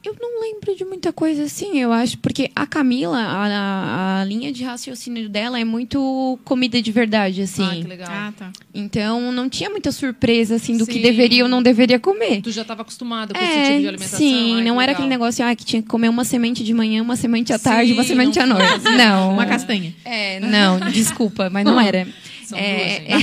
Eu 0.05 0.15
não 0.21 0.41
lembro 0.41 0.77
de 0.77 0.85
muita 0.85 1.13
coisa 1.13 1.43
assim, 1.43 1.79
eu 1.81 1.93
acho, 1.93 2.17
porque 2.19 2.51
a 2.55 2.65
Camila, 2.67 3.19
a, 3.19 4.21
a 4.21 4.25
linha 4.25 4.53
de 4.53 4.63
raciocínio 4.63 5.29
dela 5.29 5.59
é 5.59 5.65
muito 5.65 6.39
comida 6.45 6.81
de 6.81 6.93
verdade, 6.93 7.43
assim. 7.43 7.65
Ah, 7.67 7.75
que 7.75 7.83
legal. 7.89 8.09
Ah, 8.11 8.33
tá. 8.37 8.53
Então 8.73 9.33
não 9.33 9.49
tinha 9.49 9.69
muita 9.69 9.91
surpresa 9.91 10.55
assim 10.55 10.77
do 10.77 10.87
que 10.87 10.95
Sim. 10.95 11.03
deveria 11.03 11.43
ou 11.43 11.49
não 11.51 11.61
deveria 11.63 11.99
comer. 11.99 12.41
Tu 12.43 12.53
já 12.53 12.63
estava 12.63 12.83
acostumada 12.83 13.35
com 13.35 13.41
esse 13.41 13.49
tipo 13.53 13.65
de 13.65 13.71
É, 13.73 13.75
alimentação? 13.89 14.19
sim, 14.19 14.55
Ai, 14.55 14.63
que 14.63 14.69
não 14.69 14.81
era 14.81 14.93
legal. 14.93 14.95
aquele 14.95 15.09
negócio 15.09 15.45
ah, 15.45 15.55
que 15.57 15.65
tinha 15.65 15.83
que 15.83 15.89
comer 15.89 16.09
uma 16.09 16.25
semente 16.25 16.63
de 16.63 16.73
manhã, 16.73 17.03
uma 17.03 17.17
semente 17.17 17.53
à 17.53 17.59
tarde, 17.59 17.93
uma 17.93 18.05
semente 18.05 18.39
à 18.39 18.47
noite. 18.47 18.85
Não. 18.97 19.33
Uma 19.35 19.47
castanha. 19.47 19.93
É, 20.05 20.39
não, 20.47 20.79
desculpa, 20.93 21.51
mas 21.51 21.65
não 21.65 21.79
era. 21.79 22.07
São 22.47 22.57
É, 22.57 23.01
duas, 23.01 23.23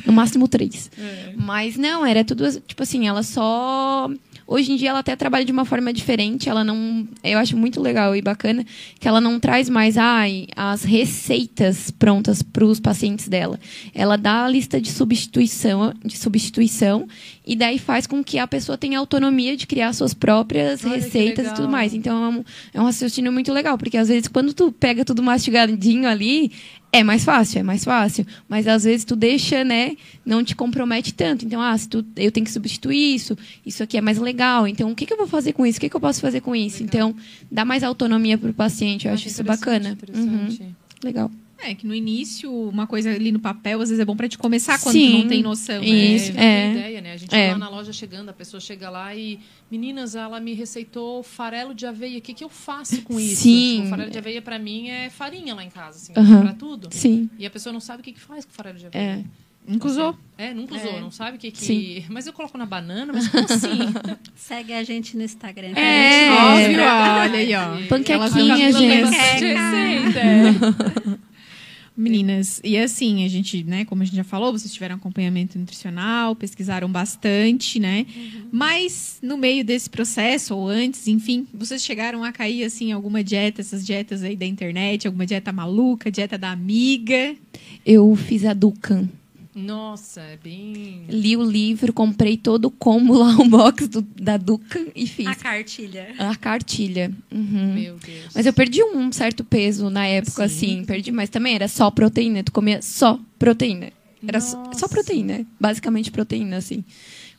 no 0.06 0.12
máximo 0.12 0.48
três. 0.48 0.90
É. 0.98 1.32
Mas 1.36 1.76
não, 1.76 2.04
era 2.04 2.24
tudo, 2.24 2.50
tipo 2.66 2.82
assim, 2.82 3.06
ela 3.06 3.22
só. 3.22 4.10
Hoje 4.46 4.72
em 4.72 4.76
dia 4.76 4.90
ela 4.90 4.98
até 4.98 5.16
trabalha 5.16 5.44
de 5.44 5.52
uma 5.52 5.64
forma 5.64 5.92
diferente, 5.92 6.48
ela 6.48 6.62
não. 6.62 7.08
Eu 7.22 7.38
acho 7.38 7.56
muito 7.56 7.80
legal 7.80 8.14
e 8.14 8.20
bacana 8.20 8.64
que 9.00 9.08
ela 9.08 9.20
não 9.20 9.40
traz 9.40 9.68
mais 9.68 9.96
ai, 9.96 10.46
as 10.54 10.82
receitas 10.82 11.90
prontas 11.90 12.42
para 12.42 12.64
os 12.64 12.78
pacientes 12.78 13.28
dela. 13.28 13.58
Ela 13.94 14.16
dá 14.16 14.44
a 14.44 14.48
lista 14.48 14.80
de 14.80 14.90
substituição, 14.90 15.94
de 16.04 16.16
substituição 16.16 17.08
e 17.46 17.56
daí 17.56 17.78
faz 17.78 18.06
com 18.06 18.22
que 18.22 18.38
a 18.38 18.46
pessoa 18.46 18.76
tenha 18.76 18.98
autonomia 18.98 19.56
de 19.56 19.66
criar 19.66 19.92
suas 19.92 20.12
próprias 20.12 20.84
Olha 20.84 20.96
receitas 20.96 21.48
e 21.48 21.54
tudo 21.54 21.68
mais. 21.68 21.94
Então 21.94 22.24
é 22.24 22.28
um, 22.28 22.44
é 22.74 22.80
um 22.80 22.84
raciocínio 22.84 23.32
muito 23.32 23.52
legal, 23.52 23.78
porque 23.78 23.96
às 23.96 24.08
vezes 24.08 24.28
quando 24.28 24.52
tu 24.52 24.70
pega 24.70 25.04
tudo 25.04 25.22
mastigadinho 25.22 26.08
ali, 26.08 26.52
é 26.98 27.02
mais 27.02 27.24
fácil, 27.24 27.58
é 27.58 27.62
mais 27.62 27.84
fácil. 27.84 28.26
Mas 28.48 28.66
às 28.66 28.84
vezes 28.84 29.04
tu 29.04 29.16
deixa, 29.16 29.64
né? 29.64 29.96
Não 30.24 30.44
te 30.44 30.54
compromete 30.54 31.12
tanto. 31.12 31.44
Então, 31.44 31.60
ah, 31.60 31.76
se 31.76 31.88
tu, 31.88 32.04
eu 32.16 32.30
tenho 32.30 32.46
que 32.46 32.52
substituir 32.52 33.14
isso, 33.14 33.36
isso 33.66 33.82
aqui 33.82 33.96
é 33.96 34.00
mais 34.00 34.18
legal. 34.18 34.66
Então, 34.68 34.90
o 34.90 34.94
que, 34.94 35.04
que 35.06 35.12
eu 35.12 35.16
vou 35.16 35.26
fazer 35.26 35.52
com 35.52 35.66
isso? 35.66 35.78
O 35.78 35.80
que, 35.80 35.88
que 35.88 35.96
eu 35.96 36.00
posso 36.00 36.20
fazer 36.20 36.40
com 36.40 36.54
isso? 36.54 36.82
Então, 36.82 37.14
dá 37.50 37.64
mais 37.64 37.82
autonomia 37.82 38.38
pro 38.38 38.52
paciente. 38.54 39.06
Eu 39.06 39.10
Ah, 39.10 39.14
acho 39.14 39.24
que 39.24 39.28
isso 39.30 39.42
bacana. 39.44 39.98
Uhum, 40.14 40.72
legal. 41.02 41.30
É, 41.66 41.74
que 41.74 41.86
no 41.86 41.94
início, 41.94 42.52
uma 42.68 42.86
coisa 42.86 43.10
ali 43.10 43.32
no 43.32 43.38
papel, 43.40 43.80
às 43.80 43.88
vezes 43.88 44.00
é 44.00 44.04
bom 44.04 44.14
pra 44.14 44.28
te 44.28 44.36
começar 44.36 44.78
quando 44.80 44.92
Sim, 44.92 45.10
tu 45.12 45.18
não 45.22 45.28
tem 45.28 45.42
noção, 45.42 45.80
né? 45.80 45.86
isso. 45.86 46.32
Não 46.34 46.40
É. 46.42 46.62
tem 46.62 46.70
ideia, 46.78 47.00
né? 47.00 47.12
A 47.12 47.16
gente 47.16 47.34
É. 47.34 47.52
lá 47.52 47.58
na 47.58 47.68
loja 47.70 47.92
chegando, 47.92 48.28
a 48.28 48.32
pessoa 48.34 48.60
chega 48.60 48.90
lá 48.90 49.14
e... 49.14 49.38
Meninas, 49.70 50.14
ela 50.14 50.38
me 50.40 50.52
receitou 50.52 51.22
farelo 51.22 51.74
de 51.74 51.86
aveia. 51.86 52.18
O 52.18 52.20
que, 52.20 52.34
que 52.34 52.44
eu 52.44 52.48
faço 52.50 53.00
com 53.02 53.18
isso? 53.18 53.42
Sim. 53.42 53.76
Tipo, 53.78 53.88
farelo 53.88 54.10
de 54.10 54.18
aveia, 54.18 54.42
pra 54.42 54.58
mim, 54.58 54.88
é 54.90 55.08
farinha 55.10 55.54
lá 55.54 55.64
em 55.64 55.70
casa. 55.70 55.96
Assim, 55.98 56.12
Aham. 56.16 56.42
pra 56.42 56.52
tudo. 56.52 56.88
Sim. 56.92 57.28
E 57.38 57.46
a 57.46 57.50
pessoa 57.50 57.72
não 57.72 57.80
sabe 57.80 58.00
o 58.00 58.04
que, 58.04 58.12
que 58.12 58.20
faz 58.20 58.44
com 58.44 58.52
farelo 58.52 58.78
de 58.78 58.84
É. 58.84 58.88
aveia. 58.88 59.24
Nunca 59.66 59.88
usou. 59.88 60.14
É, 60.36 60.52
nunca 60.52 60.74
usou, 60.76 60.92
É. 60.98 61.00
não 61.00 61.10
sabe 61.10 61.38
o 61.38 61.40
que 61.40 61.50
que... 61.50 61.64
Sim. 61.64 62.04
Mas 62.10 62.26
eu 62.26 62.34
coloco 62.34 62.58
na 62.58 62.66
banana, 62.66 63.10
mas 63.14 63.26
como 63.28 63.44
assim? 63.46 63.78
Segue 64.36 64.74
a 64.74 64.84
gente 64.84 65.16
no 65.16 65.22
Instagram. 65.22 65.68
É. 65.74 66.30
Óbvio, 66.30 66.82
olha 66.82 67.38
aí, 67.38 67.54
ó. 67.54 67.88
Panquequinha, 67.88 68.70
gente. 68.70 69.46
É. 69.46 70.44
Meninas, 71.96 72.60
e 72.64 72.76
assim, 72.76 73.24
a 73.24 73.28
gente, 73.28 73.62
né, 73.62 73.84
como 73.84 74.02
a 74.02 74.04
gente 74.04 74.16
já 74.16 74.24
falou, 74.24 74.50
vocês 74.50 74.72
tiveram 74.72 74.96
acompanhamento 74.96 75.56
nutricional, 75.56 76.34
pesquisaram 76.34 76.90
bastante, 76.90 77.78
né? 77.78 78.04
Mas 78.50 79.18
no 79.22 79.36
meio 79.36 79.64
desse 79.64 79.88
processo, 79.88 80.56
ou 80.56 80.68
antes, 80.68 81.06
enfim, 81.06 81.46
vocês 81.54 81.84
chegaram 81.84 82.24
a 82.24 82.32
cair, 82.32 82.64
assim, 82.64 82.88
em 82.88 82.92
alguma 82.92 83.22
dieta, 83.22 83.60
essas 83.60 83.86
dietas 83.86 84.24
aí 84.24 84.34
da 84.34 84.44
internet, 84.44 85.06
alguma 85.06 85.24
dieta 85.24 85.52
maluca, 85.52 86.10
dieta 86.10 86.36
da 86.36 86.50
amiga. 86.50 87.36
Eu 87.86 88.16
fiz 88.16 88.44
a 88.44 88.52
Ducan. 88.52 89.08
Nossa, 89.54 90.20
é 90.20 90.36
bem... 90.36 91.04
Li 91.08 91.36
o 91.36 91.42
livro, 91.42 91.92
comprei 91.92 92.36
todo 92.36 92.64
o 92.66 92.70
combo 92.70 93.14
lá, 93.18 93.36
o 93.38 93.48
box 93.48 93.86
do- 93.86 94.02
da 94.02 94.36
Ducan 94.36 94.86
e 94.96 95.06
fiz. 95.06 95.26
A 95.28 95.34
cartilha. 95.36 96.08
A 96.18 96.34
cartilha. 96.34 97.12
Uhum. 97.30 97.74
Meu 97.74 97.96
Deus. 98.04 98.32
Mas 98.34 98.46
eu 98.46 98.52
perdi 98.52 98.82
um 98.82 99.12
certo 99.12 99.44
peso 99.44 99.88
na 99.90 100.06
época, 100.06 100.48
Sim. 100.48 100.54
assim. 100.78 100.84
Perdi, 100.84 101.12
mas 101.12 101.30
também 101.30 101.54
era 101.54 101.68
só 101.68 101.90
proteína. 101.90 102.42
Tu 102.42 102.50
comia 102.50 102.82
só 102.82 103.18
proteína. 103.38 103.92
Era 104.26 104.40
só, 104.40 104.56
Nossa. 104.56 104.78
só 104.80 104.88
proteína. 104.88 105.46
Basicamente 105.60 106.10
proteína, 106.10 106.56
assim. 106.56 106.82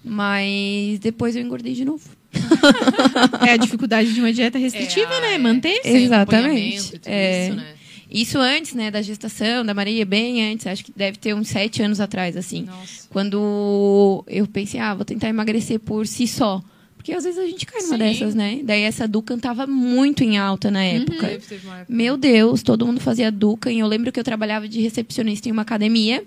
Mas 0.04 1.00
depois 1.00 1.36
eu 1.36 1.42
engordei 1.42 1.74
de 1.74 1.84
novo. 1.84 2.08
É 3.48 3.52
a 3.52 3.58
dificuldade 3.58 4.14
de 4.14 4.20
uma 4.20 4.32
dieta 4.32 4.58
restritiva, 4.58 5.14
É, 5.14 5.22
né? 5.22 5.38
Manter. 5.38 5.82
Exatamente. 5.84 7.00
É. 7.06 7.48
isso, 7.48 7.56
né? 7.56 7.74
Isso 8.16 8.38
antes, 8.38 8.74
né, 8.74 8.90
da 8.90 9.02
gestação 9.02 9.66
da 9.66 9.74
Maria, 9.74 10.06
bem 10.06 10.52
antes. 10.52 10.66
Acho 10.66 10.86
que 10.86 10.94
deve 10.96 11.18
ter 11.18 11.36
uns 11.36 11.50
sete 11.50 11.84
anos 11.84 12.00
atrás, 12.00 12.38
assim. 12.38 12.64
Nossa. 12.64 13.10
Quando 13.10 14.24
eu 14.26 14.48
pensei, 14.48 14.80
ah, 14.80 14.96
vou 14.96 15.04
tentar 15.04 15.28
emagrecer 15.28 15.82
por 15.82 16.08
si 16.08 16.26
só. 16.26 16.64
Porque 16.96 17.12
às 17.12 17.26
vezes 17.26 17.38
a 17.38 17.46
gente 17.46 17.66
cai 17.66 17.82
numa 17.82 17.98
Sim. 17.98 17.98
dessas, 17.98 18.34
né? 18.34 18.62
Daí 18.64 18.84
essa 18.84 19.06
Ducan 19.06 19.38
tava 19.38 19.68
muito 19.68 20.24
em 20.24 20.38
alta 20.38 20.72
na 20.72 20.82
época. 20.82 21.28
Teve, 21.28 21.46
teve 21.46 21.68
uma 21.68 21.80
época. 21.80 21.94
Meu 21.94 22.16
Deus, 22.16 22.64
todo 22.64 22.88
mundo 22.88 23.02
fazia 23.02 23.30
Ducan. 23.30 23.72
E 23.72 23.80
eu 23.80 23.88
lembro 23.88 24.14
que 24.14 24.20
eu 24.20 24.24
trabalhava 24.24 24.68
de 24.68 24.82
recepcionista 24.82 25.50
em 25.50 25.52
uma 25.52 25.64
academia. 25.64 26.24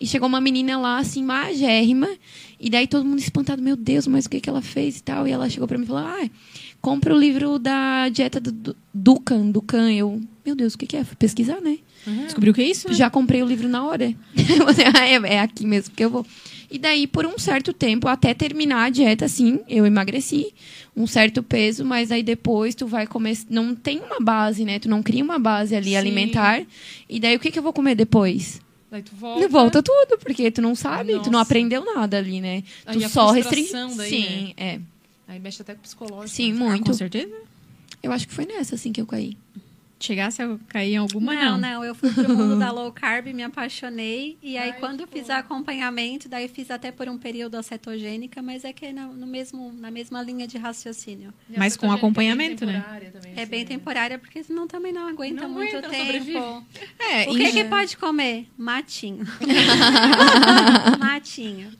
E 0.00 0.06
chegou 0.06 0.28
uma 0.28 0.40
menina 0.40 0.76
lá, 0.78 0.98
assim, 0.98 1.22
magérrima. 1.22 2.08
E 2.60 2.68
daí 2.68 2.86
todo 2.86 3.04
mundo 3.04 3.18
espantado, 3.18 3.62
meu 3.62 3.76
Deus, 3.76 4.06
mas 4.06 4.26
o 4.26 4.30
que, 4.30 4.40
que 4.40 4.48
ela 4.50 4.60
fez 4.62 4.98
e 4.98 5.02
tal? 5.02 5.26
E 5.26 5.30
ela 5.30 5.48
chegou 5.48 5.68
pra 5.68 5.78
mim 5.78 5.84
e 5.84 5.86
falou, 5.86 6.02
ah, 6.04 6.28
compra 6.80 7.14
o 7.14 7.18
livro 7.18 7.58
da 7.58 8.08
dieta 8.08 8.40
do 8.40 8.50
Du- 8.52 8.76
Ducan, 8.92 9.50
Ducan. 9.50 9.90
Eu, 9.92 10.20
meu 10.44 10.54
Deus, 10.56 10.74
o 10.74 10.78
que, 10.78 10.86
que 10.86 10.96
é? 10.96 11.04
Fui 11.04 11.16
pesquisar, 11.16 11.60
né? 11.60 11.78
Descobriu 12.24 12.52
o 12.52 12.54
que 12.54 12.60
é 12.60 12.68
isso? 12.68 12.88
né? 12.88 12.94
Já 12.94 13.08
comprei 13.08 13.42
o 13.42 13.46
livro 13.46 13.68
na 13.68 13.84
hora. 13.86 14.14
Ah, 14.94 15.06
é, 15.08 15.34
é 15.36 15.40
aqui 15.40 15.66
mesmo 15.66 15.94
que 15.94 16.04
eu 16.04 16.10
vou. 16.10 16.26
E 16.70 16.78
daí, 16.78 17.06
por 17.06 17.24
um 17.24 17.38
certo 17.38 17.72
tempo, 17.72 18.08
até 18.08 18.34
terminar 18.34 18.84
a 18.86 18.90
dieta, 18.90 19.28
sim, 19.28 19.60
eu 19.68 19.86
emagreci 19.86 20.52
um 20.96 21.06
certo 21.06 21.42
peso, 21.42 21.84
mas 21.84 22.10
aí 22.10 22.22
depois 22.22 22.74
tu 22.74 22.86
vai 22.86 23.06
comer. 23.06 23.38
Não 23.48 23.74
tem 23.74 24.00
uma 24.00 24.18
base, 24.20 24.64
né? 24.64 24.78
Tu 24.78 24.88
não 24.88 25.02
cria 25.02 25.22
uma 25.22 25.38
base 25.38 25.74
ali 25.74 25.90
Sim. 25.90 25.96
alimentar. 25.96 26.62
E 27.08 27.20
daí, 27.20 27.36
o 27.36 27.38
que, 27.40 27.50
que 27.50 27.58
eu 27.58 27.62
vou 27.62 27.72
comer 27.72 27.94
depois? 27.94 28.60
Daí 28.94 29.02
tu 29.02 29.16
volta. 29.16 29.40
Não 29.40 29.48
volta 29.48 29.82
tudo, 29.82 30.18
porque 30.18 30.52
tu 30.52 30.62
não 30.62 30.76
sabe, 30.76 31.14
tu 31.14 31.16
Nossa. 31.16 31.30
não 31.32 31.38
aprendeu 31.40 31.84
nada 31.84 32.16
ali, 32.16 32.40
né? 32.40 32.62
Aí 32.86 32.96
tu 32.96 33.04
a 33.04 33.08
só 33.08 33.32
restringe. 33.32 33.72
Sim, 34.08 34.54
é. 34.56 34.78
Aí 35.26 35.40
mexe 35.40 35.62
até 35.62 35.74
com 35.74 35.80
o 35.80 35.82
psicológico. 35.82 36.28
Sim, 36.28 36.52
né? 36.52 36.58
muito. 36.60 36.84
Com 36.86 36.92
certeza. 36.92 37.34
Eu 38.00 38.12
acho 38.12 38.28
que 38.28 38.32
foi 38.32 38.46
nessa, 38.46 38.76
assim, 38.76 38.92
que 38.92 39.00
eu 39.00 39.06
caí. 39.06 39.36
Chegasse 40.04 40.42
a 40.42 40.58
cair 40.68 40.94
em 40.94 40.96
alguma, 40.98 41.34
não, 41.34 41.42
não. 41.52 41.58
não, 41.58 41.84
eu 41.84 41.94
fui 41.94 42.12
pro 42.12 42.28
mundo 42.28 42.58
da 42.58 42.70
low 42.72 42.92
carb, 42.92 43.26
me 43.28 43.42
apaixonei. 43.42 44.36
E 44.42 44.58
aí, 44.58 44.70
Ai, 44.72 44.78
quando 44.78 45.06
fiz 45.06 45.30
acompanhamento, 45.30 46.28
daí 46.28 46.46
fiz 46.46 46.70
até 46.70 46.92
por 46.92 47.08
um 47.08 47.16
período 47.16 47.54
a 47.56 47.62
cetogênica, 47.62 48.42
mas 48.42 48.64
é 48.64 48.72
que 48.72 48.86
é 48.86 48.92
na, 48.92 49.06
no 49.06 49.26
mesmo, 49.26 49.72
na 49.72 49.90
mesma 49.90 50.20
linha 50.22 50.46
de 50.46 50.58
raciocínio. 50.58 51.32
E 51.48 51.58
Mas 51.58 51.76
com 51.76 51.86
é 51.86 51.88
bem 51.88 51.96
acompanhamento, 51.98 52.66
né? 52.66 52.74
temporária 52.74 53.10
também, 53.10 53.32
É 53.34 53.42
assim, 53.42 53.50
bem 53.50 53.60
né? 53.60 53.66
temporária, 53.66 54.18
porque 54.18 54.44
senão 54.44 54.66
também 54.66 54.92
não 54.92 55.08
aguenta 55.08 55.42
Não 55.42 55.48
muito 55.50 55.76
aguenta, 55.76 55.88
tempo. 55.88 56.66
É, 56.98 57.30
O 57.30 57.34
que, 57.34 57.52
que 57.52 57.64
pode 57.64 57.96
comer? 57.96 58.46
Matinho. 58.58 59.24
Matinho. 60.98 61.72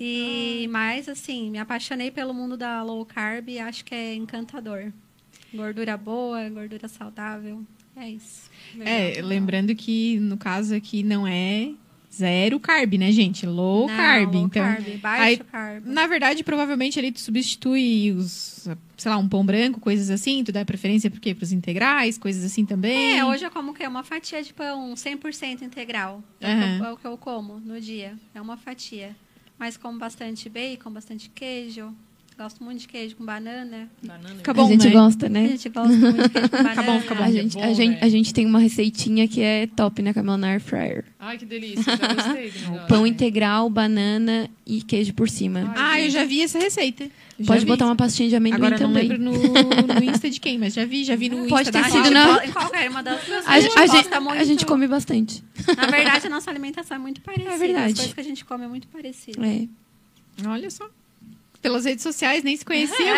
E 0.00 0.68
mais 0.70 1.08
assim, 1.08 1.50
me 1.50 1.58
apaixonei 1.58 2.10
pelo 2.10 2.32
mundo 2.32 2.56
da 2.56 2.82
low 2.82 3.04
carb 3.04 3.48
e 3.48 3.58
acho 3.58 3.84
que 3.84 3.94
é 3.94 4.14
encantador. 4.14 4.92
Gordura 5.52 5.96
boa, 5.96 6.48
gordura 6.48 6.88
saudável. 6.88 7.64
É 7.96 8.08
isso. 8.10 8.50
É, 8.80 9.20
lembrando 9.22 9.74
que 9.74 10.18
no 10.20 10.36
caso 10.36 10.74
aqui 10.74 11.02
não 11.02 11.26
é 11.26 11.72
zero 12.14 12.58
carb, 12.60 12.94
né, 12.94 13.10
gente? 13.12 13.46
Low 13.46 13.86
Não, 13.86 13.96
carb. 13.96 14.34
low 14.34 14.44
então, 14.44 14.64
carb, 14.64 14.98
baixo 14.98 15.22
aí, 15.22 15.36
carb. 15.38 15.84
na 15.86 16.06
verdade, 16.06 16.42
provavelmente 16.44 17.12
tu 17.12 17.20
substitui 17.20 18.12
os, 18.12 18.68
sei 18.96 19.10
lá, 19.10 19.16
um 19.16 19.28
pão 19.28 19.44
branco, 19.44 19.80
coisas 19.80 20.10
assim, 20.10 20.44
tu 20.44 20.52
dá 20.52 20.64
preferência 20.64 21.10
por 21.10 21.20
quê? 21.20 21.34
Pros 21.34 21.52
integrais, 21.52 22.18
coisas 22.18 22.44
assim 22.44 22.64
também. 22.64 23.18
É, 23.18 23.24
hoje 23.24 23.44
eu 23.44 23.50
como 23.50 23.72
o 23.72 23.74
quê? 23.74 23.86
Uma 23.86 24.04
fatia 24.04 24.42
de 24.42 24.52
pão 24.52 24.94
100% 24.94 25.62
integral. 25.62 26.22
É, 26.40 26.46
que 26.46 26.50
Aham. 26.50 26.86
é 26.86 26.92
o 26.92 26.96
que 26.96 27.06
eu 27.06 27.16
como 27.18 27.60
no 27.60 27.80
dia. 27.80 28.18
É 28.34 28.40
uma 28.40 28.56
fatia. 28.56 29.16
Mas 29.58 29.76
como 29.76 29.98
bastante 29.98 30.48
bacon, 30.48 30.90
bastante 30.92 31.28
queijo. 31.30 31.92
Gosto 32.38 32.62
muito 32.62 32.78
de 32.82 32.86
queijo 32.86 33.16
com 33.16 33.24
banana. 33.24 33.88
Banana. 34.00 34.36
Fica 34.36 34.52
a 34.52 34.54
bom, 34.54 34.68
gente 34.68 34.84
né? 34.86 34.92
gosta, 34.92 35.26
A 35.26 35.28
né? 35.28 35.48
gente 35.48 35.68
gosta 35.70 35.92
muito 35.92 36.22
de 36.22 36.28
queijo 36.28 36.48
com 36.50 36.56
banana. 36.62 36.82
bom, 36.84 37.00
fica 37.00 37.14
bom. 37.16 37.24
A 37.24 37.28
é 37.28 37.32
gente, 37.32 37.54
bom, 37.54 37.62
a, 37.64 37.72
gente, 37.72 37.90
né? 37.94 37.98
a 38.00 38.08
gente 38.08 38.32
tem 38.32 38.46
uma 38.46 38.60
receitinha 38.60 39.26
que 39.26 39.42
é 39.42 39.66
top, 39.66 40.00
né, 40.02 40.12
Camila? 40.12 40.36
Na 40.36 40.46
air 40.50 40.60
fryer. 40.60 41.04
Ai, 41.18 41.36
que 41.36 41.44
delícia. 41.44 41.82
Já 41.96 42.14
gostei 42.14 42.52
negócio. 42.62 42.86
Pão 42.86 43.04
integral, 43.04 43.68
banana 43.68 44.48
e 44.64 44.80
queijo 44.82 45.14
por 45.14 45.28
cima. 45.28 45.72
Ai, 45.76 46.02
Ah, 46.02 46.04
eu 46.06 46.10
já 46.10 46.24
vi 46.24 46.40
essa 46.42 46.60
receita. 46.60 47.10
Já 47.40 47.46
Pode 47.46 47.60
vi. 47.60 47.66
botar 47.66 47.86
uma 47.86 47.96
pastinha 47.96 48.28
de 48.28 48.36
amendoim 48.36 48.56
Agora 48.66 48.78
não 48.78 48.86
também. 48.88 49.08
lembro 49.08 49.24
no, 49.24 49.32
no 49.32 50.04
Insta 50.04 50.30
de 50.30 50.38
quem, 50.40 50.58
mas 50.58 50.74
já 50.74 50.84
vi, 50.84 51.02
já 51.04 51.16
vi 51.16 51.28
no 51.28 51.48
Pode 51.48 51.68
Insta 51.68 51.72
ter 51.72 51.82
da 51.82 51.84
sido 51.88 51.96
Rádio. 51.98 52.12
na- 52.12 52.46
Em 52.46 52.52
qualquer 52.52 52.88
uma 52.90 53.02
das 53.02 53.24
duas. 53.24 53.46
A, 53.48 53.50
a 53.54 53.60
gente, 53.60 53.74
gosta 53.74 54.20
muito. 54.20 54.38
a 54.38 54.44
gente 54.44 54.64
come 54.66 54.86
bastante. 54.86 55.42
Na 55.76 55.86
verdade, 55.88 56.26
a 56.26 56.30
nossa 56.30 56.48
alimentação 56.50 56.96
é 56.96 57.00
muito 57.00 57.20
parecida. 57.20 57.52
É 57.52 57.58
verdade. 57.58 57.92
As 57.94 57.98
coisas 57.98 58.14
que 58.14 58.20
a 58.20 58.24
gente 58.24 58.44
come 58.44 58.64
é 58.64 58.68
muito 58.68 58.86
parecida. 58.86 59.44
É. 59.44 59.66
Olha 60.46 60.70
só. 60.70 60.88
Pelas 61.60 61.84
redes 61.84 62.02
sociais, 62.02 62.44
nem 62.44 62.56
se 62.56 62.64
conheciam. 62.64 63.16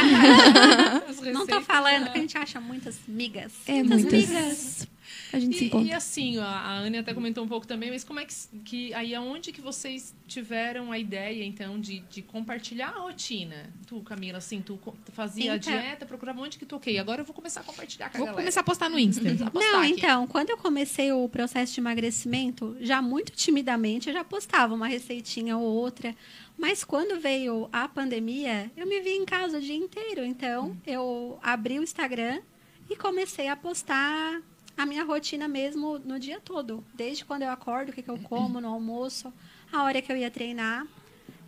Não 1.33 1.46
tô 1.46 1.61
falando, 1.61 2.00
né? 2.00 2.05
porque 2.07 2.18
a 2.18 2.22
gente 2.22 2.38
acha 2.38 2.61
muitas 2.61 2.98
migas. 3.07 3.53
É 3.66 3.83
muitas 3.83 4.03
muitas. 4.03 4.29
migas. 4.29 4.88
a 5.33 5.38
gente 5.38 5.57
se 5.59 5.64
E, 5.64 5.66
encontra. 5.66 5.88
e 5.88 5.92
assim, 5.92 6.38
a, 6.38 6.44
a 6.46 6.79
Anne 6.79 6.98
até 6.98 7.12
comentou 7.12 7.44
um 7.44 7.48
pouco 7.48 7.66
também, 7.66 7.90
mas 7.90 8.03
como 8.03 8.18
é 8.18 8.24
que, 8.24 8.35
que 8.64 8.94
aí 8.94 9.14
aonde 9.14 9.53
que 9.53 9.61
vocês 9.61 10.14
tiveram 10.26 10.90
a 10.90 10.98
ideia 10.98 11.44
então 11.44 11.79
de, 11.79 12.00
de 12.11 12.22
compartilhar 12.22 12.88
a 12.88 13.00
rotina? 13.00 13.70
Tu, 13.87 14.00
Camila, 14.00 14.38
assim, 14.38 14.61
tu 14.62 14.79
fazia 15.12 15.53
a 15.53 15.57
Então- 15.57 15.72
dieta, 15.72 16.07
procurava 16.07 16.40
onde 16.40 16.59
que 16.59 16.64
toquei. 16.64 16.98
Agora 16.98 17.20
eu 17.20 17.24
vou 17.26 17.35
começar 17.35 17.61
a 17.61 17.64
compartilhar 17.64 18.09
com 18.09 18.16
a 18.16 18.18
Vou 18.18 18.26
galera. 18.26 18.42
começar 18.42 18.61
a 18.61 18.64
postar 18.64 18.88
no 18.88 18.98
Insta. 18.98 19.22
postar 19.50 19.53
Não, 19.72 19.81
aqui. 19.83 19.92
então, 19.92 20.26
quando 20.26 20.50
eu 20.50 20.57
comecei 20.57 21.12
o 21.12 21.29
processo 21.29 21.74
de 21.74 21.81
emagrecimento, 21.81 22.76
já 22.81 23.03
muito 23.03 23.33
timidamente, 23.33 24.09
eu 24.09 24.14
já 24.14 24.24
postava 24.24 24.74
uma 24.74 24.88
receitinha 24.88 25.57
ou 25.59 25.64
outra. 25.64 26.16
Mas 26.61 26.85
quando 26.85 27.18
veio 27.18 27.68
a 27.73 27.88
pandemia, 27.88 28.70
eu 28.77 28.87
me 28.87 29.01
vi 29.01 29.12
em 29.12 29.25
casa 29.25 29.57
o 29.57 29.61
dia 29.62 29.75
inteiro. 29.75 30.23
Então, 30.23 30.77
eu 30.87 31.38
abri 31.42 31.79
o 31.79 31.83
Instagram 31.83 32.42
e 32.88 32.94
comecei 32.94 33.49
a 33.49 33.57
postar 33.57 34.42
a 34.77 34.85
minha 34.85 35.03
rotina 35.03 35.49
mesmo 35.49 35.99
no 36.01 36.18
dia 36.18 36.38
todo. 36.38 36.85
Desde 36.92 37.25
quando 37.25 37.42
eu 37.42 37.51
acordo, 37.51 37.88
o 37.88 37.92
que, 37.94 38.03
que 38.03 38.11
eu 38.11 38.18
como 38.18 38.61
no 38.61 38.68
almoço, 38.68 39.33
a 39.73 39.85
hora 39.85 40.03
que 40.03 40.12
eu 40.12 40.16
ia 40.18 40.31
treinar. 40.31 40.87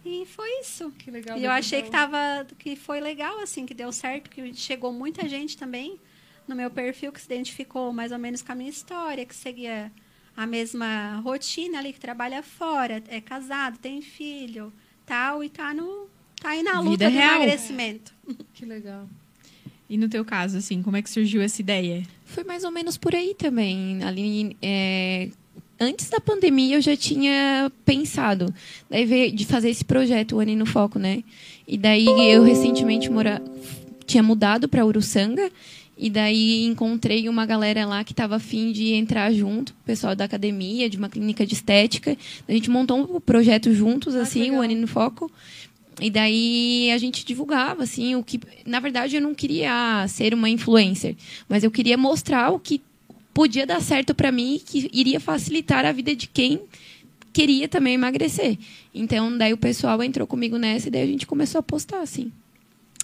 E 0.05 0.25
foi 0.27 0.49
isso. 0.61 0.91
Que 0.93 1.11
legal. 1.11 1.37
E 1.37 1.41
deu 1.43 1.51
eu 1.51 1.55
achei 1.55 1.81
pra- 1.83 1.87
que 1.87 1.93
tava 1.93 2.47
que 2.59 2.75
foi 2.75 2.99
legal 2.99 3.39
assim, 3.41 3.67
que 3.67 3.75
deu 3.75 3.93
certo, 3.93 4.31
que 4.31 4.55
chegou 4.55 4.93
muita 4.95 5.29
gente 5.29 5.59
também 5.59 6.01
no 6.49 6.57
meu 6.57 6.71
perfil 6.71 7.13
que 7.13 7.21
se 7.21 7.27
identificou 7.27 7.93
mais 7.93 8.13
ou 8.13 8.19
menos 8.19 8.41
com 8.41 8.51
a 8.51 8.55
minha 8.55 8.71
história, 8.71 9.27
que 9.27 9.35
seguia 9.35 9.93
a 10.35 10.47
mesma 10.47 11.17
rotina 11.23 11.79
ali, 11.79 11.93
que 11.93 12.01
trabalha 12.01 12.43
fora, 12.43 13.03
é 13.09 13.21
casado, 13.21 13.79
tem 13.79 14.01
filho, 14.01 14.73
tal 15.13 15.45
e 15.45 15.51
tá 15.51 15.75
no 15.75 16.07
tá 16.41 16.51
aí 16.51 16.63
na 16.63 16.73
Vida 16.81 16.91
luta 16.91 17.11
do 17.11 17.15
real. 17.15 17.37
emagrecimento. 17.37 18.15
Que 18.55 18.65
legal. 18.65 19.07
E 19.91 19.99
no 19.99 20.09
teu 20.09 20.25
caso, 20.25 20.57
assim, 20.57 20.83
como 20.83 20.97
é 20.97 21.03
que 21.03 21.11
surgiu 21.11 21.43
essa 21.43 21.61
ideia? 21.61 22.03
Foi 22.25 22.45
mais 22.45 22.65
ou 22.65 22.71
menos 22.71 22.97
por 22.97 23.15
aí 23.15 23.35
também. 23.35 24.03
Ali, 24.05 24.57
é, 24.63 25.29
antes 25.79 26.09
da 26.09 26.19
pandemia, 26.19 26.77
eu 26.77 26.81
já 26.81 26.97
tinha 26.97 27.71
pensado 27.85 28.55
daí 28.89 29.05
veio 29.05 29.33
de 29.33 29.45
fazer 29.45 29.69
esse 29.69 29.85
projeto, 29.85 30.37
o 30.37 30.41
Ani 30.41 30.57
no 30.57 30.65
Foco, 30.65 30.99
né? 30.99 31.23
E 31.69 31.77
daí 31.77 32.07
eu 32.33 32.43
recentemente 32.43 33.11
mora, 33.11 33.43
tinha 34.07 34.23
mudado 34.23 34.67
para 34.69 34.87
Uruçanga. 34.87 35.51
E 35.97 36.09
daí 36.09 36.65
encontrei 36.65 37.29
uma 37.29 37.45
galera 37.45 37.85
lá 37.85 38.03
que 38.03 38.13
estava 38.13 38.37
afim 38.37 38.73
de 38.73 38.93
entrar 38.93 39.33
junto, 39.33 39.75
pessoal 39.85 40.17
da 40.17 40.25
academia, 40.25 40.89
de 40.89 40.97
uma 40.97 41.09
clínica 41.09 41.47
de 41.47 41.55
estética. 41.55 42.17
A 42.49 42.53
gente 42.53 42.71
montou 42.71 42.99
um 42.99 43.21
projeto 43.21 43.73
juntos, 43.73 44.17
Ah, 44.17 44.23
assim, 44.23 44.51
o 44.51 44.61
Ani 44.61 44.75
no 44.75 44.87
Foco. 44.87 45.31
E 46.01 46.11
daí 46.11 46.91
a 46.91 46.99
gente 46.99 47.25
divulgava, 47.25 47.83
assim, 47.83 48.17
o 48.17 48.23
que. 48.23 48.41
Na 48.67 48.81
verdade, 48.81 49.17
eu 49.17 49.23
não 49.23 49.35
queria 49.35 50.07
ser 50.09 50.33
uma 50.33 50.49
influencer, 50.49 51.15
mas 51.49 51.63
eu 51.63 51.71
queria 51.71 51.99
mostrar 51.99 52.51
o 52.51 52.59
que 52.59 52.81
podia 53.35 53.67
dar 53.67 53.81
certo 53.81 54.15
para 54.15 54.33
mim 54.33 54.57
e 54.57 54.59
que 54.59 54.91
iria 54.93 55.21
facilitar 55.21 55.85
a 55.85 55.93
vida 55.93 56.17
de 56.17 56.27
quem 56.27 56.63
queria 57.33 57.69
também 57.69 57.95
emagrecer. 57.95 58.59
Então, 58.95 59.37
daí 59.37 59.53
o 59.53 59.59
pessoal 59.59 60.03
entrou 60.03 60.27
comigo 60.27 60.57
nessa 60.59 60.89
e 60.89 60.91
daí 60.91 61.03
a 61.03 61.07
gente 61.07 61.27
começou 61.27 61.59
a 61.59 61.63
postar, 61.63 62.01
assim. 62.01 62.33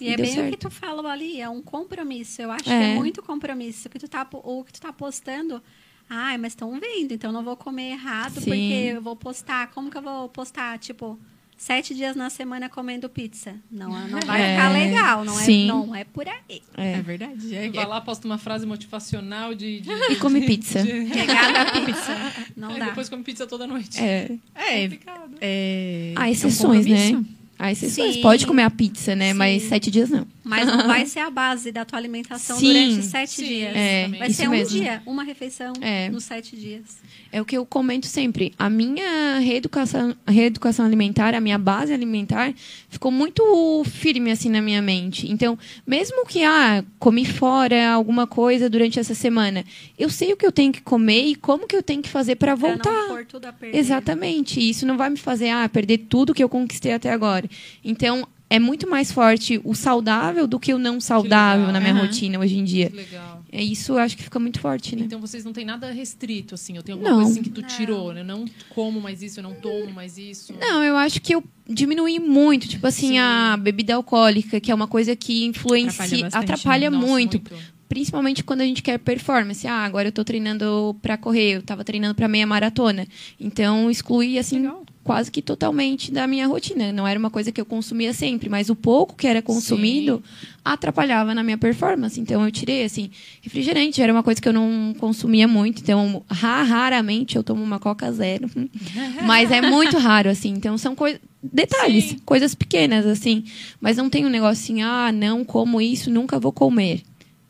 E 0.01 0.05
E 0.05 0.13
é 0.13 0.17
bem 0.17 0.25
o 0.25 0.29
que 0.29 0.35
certo. 0.35 0.57
tu 0.59 0.69
falou 0.69 1.07
ali, 1.07 1.39
é 1.41 1.49
um 1.49 1.61
compromisso. 1.61 2.41
Eu 2.41 2.51
acho 2.51 2.63
que 2.63 2.69
É. 2.71 2.91
é 2.91 2.95
muito 2.95 3.21
compromisso. 3.21 3.87
O 3.87 3.91
que 3.91 3.99
tu 3.99 4.07
tá, 4.07 4.27
o 4.31 4.63
que 4.63 4.73
tu 4.73 4.81
tá 4.81 4.91
postando, 4.93 5.61
ai, 6.09 6.37
mas 6.37 6.53
estão 6.53 6.71
vendo, 6.79 7.13
então 7.13 7.31
não 7.31 7.43
vou 7.43 7.55
comer 7.57 7.91
errado, 7.91 8.35
Sim. 8.35 8.45
porque 8.45 8.91
eu 8.95 9.01
vou 9.01 9.15
postar. 9.15 9.67
Como 9.71 9.89
que 9.91 9.97
eu 9.97 10.01
vou 10.01 10.29
postar, 10.29 10.77
tipo, 10.79 11.19
sete 11.57 11.93
dias 11.93 12.15
na 12.15 12.29
semana 12.29 12.69
comendo 12.69 13.09
pizza? 13.09 13.55
Não, 13.69 13.89
não 14.07 14.19
vai 14.25 14.41
É, 14.41 14.55
ficar 14.55 14.69
legal, 14.71 15.25
não 15.25 15.37
é, 15.37 15.43
sim. 15.43 15.65
não 15.67 15.93
é 15.93 16.05
por 16.05 16.25
aí. 16.27 16.61
É, 16.77 16.93
É. 16.93 17.01
verdade. 17.01 17.53
É, 17.53 17.69
Vai 17.69 17.85
lá, 17.85 17.99
posta 17.99 18.25
uma 18.25 18.37
frase 18.37 18.65
motivacional 18.65 19.53
de. 19.53 19.81
de 19.81 19.91
E 20.11 20.15
come 20.15 20.41
pizza. 20.47 20.79
Pegada 21.13 21.61
a 21.63 21.85
pizza. 21.85 22.15
Não 22.55 22.69
Aí 22.69 22.79
dá. 22.79 22.85
depois 22.85 23.09
come 23.09 23.23
pizza 23.23 23.45
toda 23.45 23.67
noite. 23.67 23.99
É. 24.01 24.31
é, 24.55 24.83
complicado. 24.83 25.35
é, 25.41 26.13
Há 26.15 26.25
é 26.25 26.29
um 26.29 26.31
exceções, 26.31 26.85
né? 26.85 27.23
Exceções. 27.67 28.15
Sim. 28.15 28.21
Pode 28.21 28.47
comer 28.47 28.63
a 28.63 28.69
pizza, 28.69 29.15
né? 29.15 29.31
Sim. 29.31 29.37
Mas 29.37 29.63
sete 29.63 29.91
dias 29.91 30.09
não. 30.09 30.25
Mas 30.43 30.65
não 30.65 30.87
vai 30.87 31.05
ser 31.05 31.19
a 31.19 31.29
base 31.29 31.71
da 31.71 31.85
tua 31.85 31.99
alimentação 31.99 32.57
Sim. 32.57 32.67
durante 32.67 33.05
sete 33.05 33.31
Sim, 33.35 33.45
dias. 33.45 33.75
É, 33.75 34.07
vai 34.17 34.31
ser 34.31 34.47
um 34.47 34.51
mesmo. 34.51 34.79
dia, 34.79 35.01
uma 35.05 35.23
refeição 35.23 35.73
É. 35.81 36.09
nos 36.09 36.23
sete 36.23 36.55
dias. 36.55 36.97
É 37.31 37.39
o 37.39 37.45
que 37.45 37.55
eu 37.55 37.65
comento 37.65 38.07
sempre. 38.07 38.53
A 38.57 38.67
minha 38.69 39.37
reeducação, 39.39 40.15
reeducação 40.27 40.85
alimentar, 40.85 41.35
a 41.35 41.41
minha 41.41 41.57
base 41.59 41.93
alimentar, 41.93 42.51
ficou 42.89 43.11
muito 43.11 43.83
firme 43.85 44.31
assim 44.31 44.49
na 44.49 44.61
minha 44.61 44.81
mente. 44.81 45.29
Então, 45.31 45.57
mesmo 45.85 46.25
que 46.25 46.43
ah, 46.43 46.83
comi 46.97 47.25
fora 47.25 47.91
alguma 47.91 48.25
coisa 48.25 48.67
durante 48.69 48.99
essa 48.99 49.13
semana, 49.13 49.63
eu 49.99 50.09
sei 50.09 50.33
o 50.33 50.37
que 50.37 50.45
eu 50.45 50.51
tenho 50.51 50.71
que 50.73 50.81
comer 50.81 51.25
e 51.27 51.35
como 51.35 51.67
que 51.67 51.75
eu 51.75 51.83
tenho 51.83 52.01
que 52.01 52.09
fazer 52.09 52.35
para 52.35 52.55
Pra 52.57 52.67
voltar. 52.69 52.89
não 52.91 53.09
pôr 53.09 53.25
tudo 53.25 53.45
a 53.45 53.53
perder. 53.53 53.77
Exatamente. 53.77 54.59
Isso 54.67 54.85
não 54.87 54.97
vai 54.97 55.09
me 55.11 55.17
fazer 55.17 55.49
ah, 55.49 55.69
perder 55.69 55.99
tudo 56.09 56.33
que 56.33 56.43
eu 56.43 56.49
conquistei 56.49 56.93
até 56.93 57.11
agora. 57.11 57.47
Então, 57.83 58.27
é 58.49 58.57
muito 58.57 58.89
mais 58.89 59.11
forte 59.11 59.61
o 59.63 59.75
saudável 59.75 60.47
do 60.47 60.59
que 60.59 60.73
o 60.73 60.79
não 60.79 60.99
saudável 60.99 61.71
na 61.71 61.79
minha 61.79 61.93
Aham. 61.93 62.01
rotina 62.01 62.39
hoje 62.39 62.57
em 62.57 62.63
dia. 62.63 62.89
Que 62.89 62.95
legal. 62.95 63.43
É 63.51 63.63
isso, 63.63 63.93
eu 63.93 63.97
acho 63.99 64.17
que 64.17 64.23
fica 64.23 64.39
muito 64.39 64.59
forte, 64.59 64.95
né? 64.95 65.03
Então 65.05 65.19
vocês 65.21 65.45
não 65.45 65.53
têm 65.53 65.65
nada 65.65 65.91
restrito, 65.91 66.55
assim. 66.55 66.75
Eu 66.75 66.83
tenho 66.83 66.97
alguma 66.97 67.11
Não. 67.11 67.17
coisa 67.17 67.31
assim 67.31 67.43
que 67.43 67.49
tu 67.51 67.61
tirou, 67.61 68.11
né? 68.11 68.21
Eu 68.21 68.25
não 68.25 68.45
como 68.69 68.99
mais 68.99 69.21
isso, 69.21 69.39
eu 69.39 69.43
não 69.43 69.53
tomo 69.53 69.91
mais 69.93 70.17
isso. 70.17 70.53
Não, 70.59 70.83
eu 70.83 70.97
acho 70.97 71.21
que 71.21 71.35
eu 71.35 71.43
diminuí 71.67 72.19
muito. 72.19 72.67
Tipo 72.67 72.87
assim, 72.87 73.09
Sim. 73.09 73.19
a 73.19 73.55
bebida 73.57 73.93
alcoólica, 73.95 74.59
que 74.59 74.71
é 74.71 74.75
uma 74.75 74.87
coisa 74.87 75.15
que 75.15 75.45
influencia, 75.45 75.89
Atrapalha 76.03 76.23
bastante, 76.23 76.43
atrapalha, 76.43 76.89
né? 76.89 76.95
Nossa, 76.95 77.07
muito. 77.07 77.41
Principalmente 77.87 78.43
quando 78.43 78.61
a 78.61 78.65
gente 78.65 78.83
quer 78.83 78.99
performance. 78.99 79.65
Ah, 79.67 79.83
agora 79.83 80.09
eu 80.09 80.11
tô 80.11 80.23
treinando 80.23 80.95
pra 81.01 81.17
correr, 81.17 81.55
eu 81.55 81.61
tava 81.63 81.83
treinando 81.83 82.13
pra 82.13 82.27
meia 82.27 82.45
maratona. 82.45 83.07
Então, 83.39 83.89
excluí, 83.89 84.37
assim, 84.37 84.59
Legal. 84.59 84.85
Quase 85.03 85.31
que 85.31 85.41
totalmente 85.41 86.11
da 86.11 86.27
minha 86.27 86.45
rotina. 86.47 86.91
Não 86.91 87.07
era 87.07 87.17
uma 87.19 87.29
coisa 87.29 87.51
que 87.51 87.59
eu 87.59 87.65
consumia 87.65 88.13
sempre, 88.13 88.49
mas 88.49 88.69
o 88.69 88.75
pouco 88.75 89.15
que 89.15 89.25
era 89.25 89.41
consumido 89.41 90.21
atrapalhava 90.63 91.33
na 91.33 91.43
minha 91.43 91.57
performance. 91.57 92.19
Então, 92.19 92.43
eu 92.45 92.51
tirei, 92.51 92.83
assim, 92.83 93.09
refrigerante 93.41 94.01
era 94.01 94.13
uma 94.13 94.21
coisa 94.21 94.39
que 94.41 94.47
eu 94.47 94.53
não 94.53 94.93
consumia 94.99 95.47
muito. 95.47 95.81
Então, 95.81 96.23
ra- 96.29 96.63
raramente 96.63 97.35
eu 97.35 97.43
tomo 97.43 97.63
uma 97.63 97.79
Coca 97.79 98.11
Zero. 98.11 98.49
mas 99.25 99.51
é 99.51 99.61
muito 99.61 99.97
raro, 99.97 100.29
assim. 100.29 100.49
Então, 100.49 100.77
são 100.77 100.95
coisas. 100.95 101.19
Detalhes, 101.41 102.03
Sim. 102.05 102.19
coisas 102.25 102.53
pequenas, 102.53 103.05
assim. 103.05 103.45
Mas 103.79 103.95
não 103.95 104.09
tem 104.09 104.25
um 104.25 104.29
negócio 104.29 104.61
assim, 104.63 104.81
ah, 104.81 105.09
não 105.11 105.45
como 105.45 105.79
isso, 105.81 106.11
nunca 106.11 106.37
vou 106.37 106.51
comer. 106.51 107.01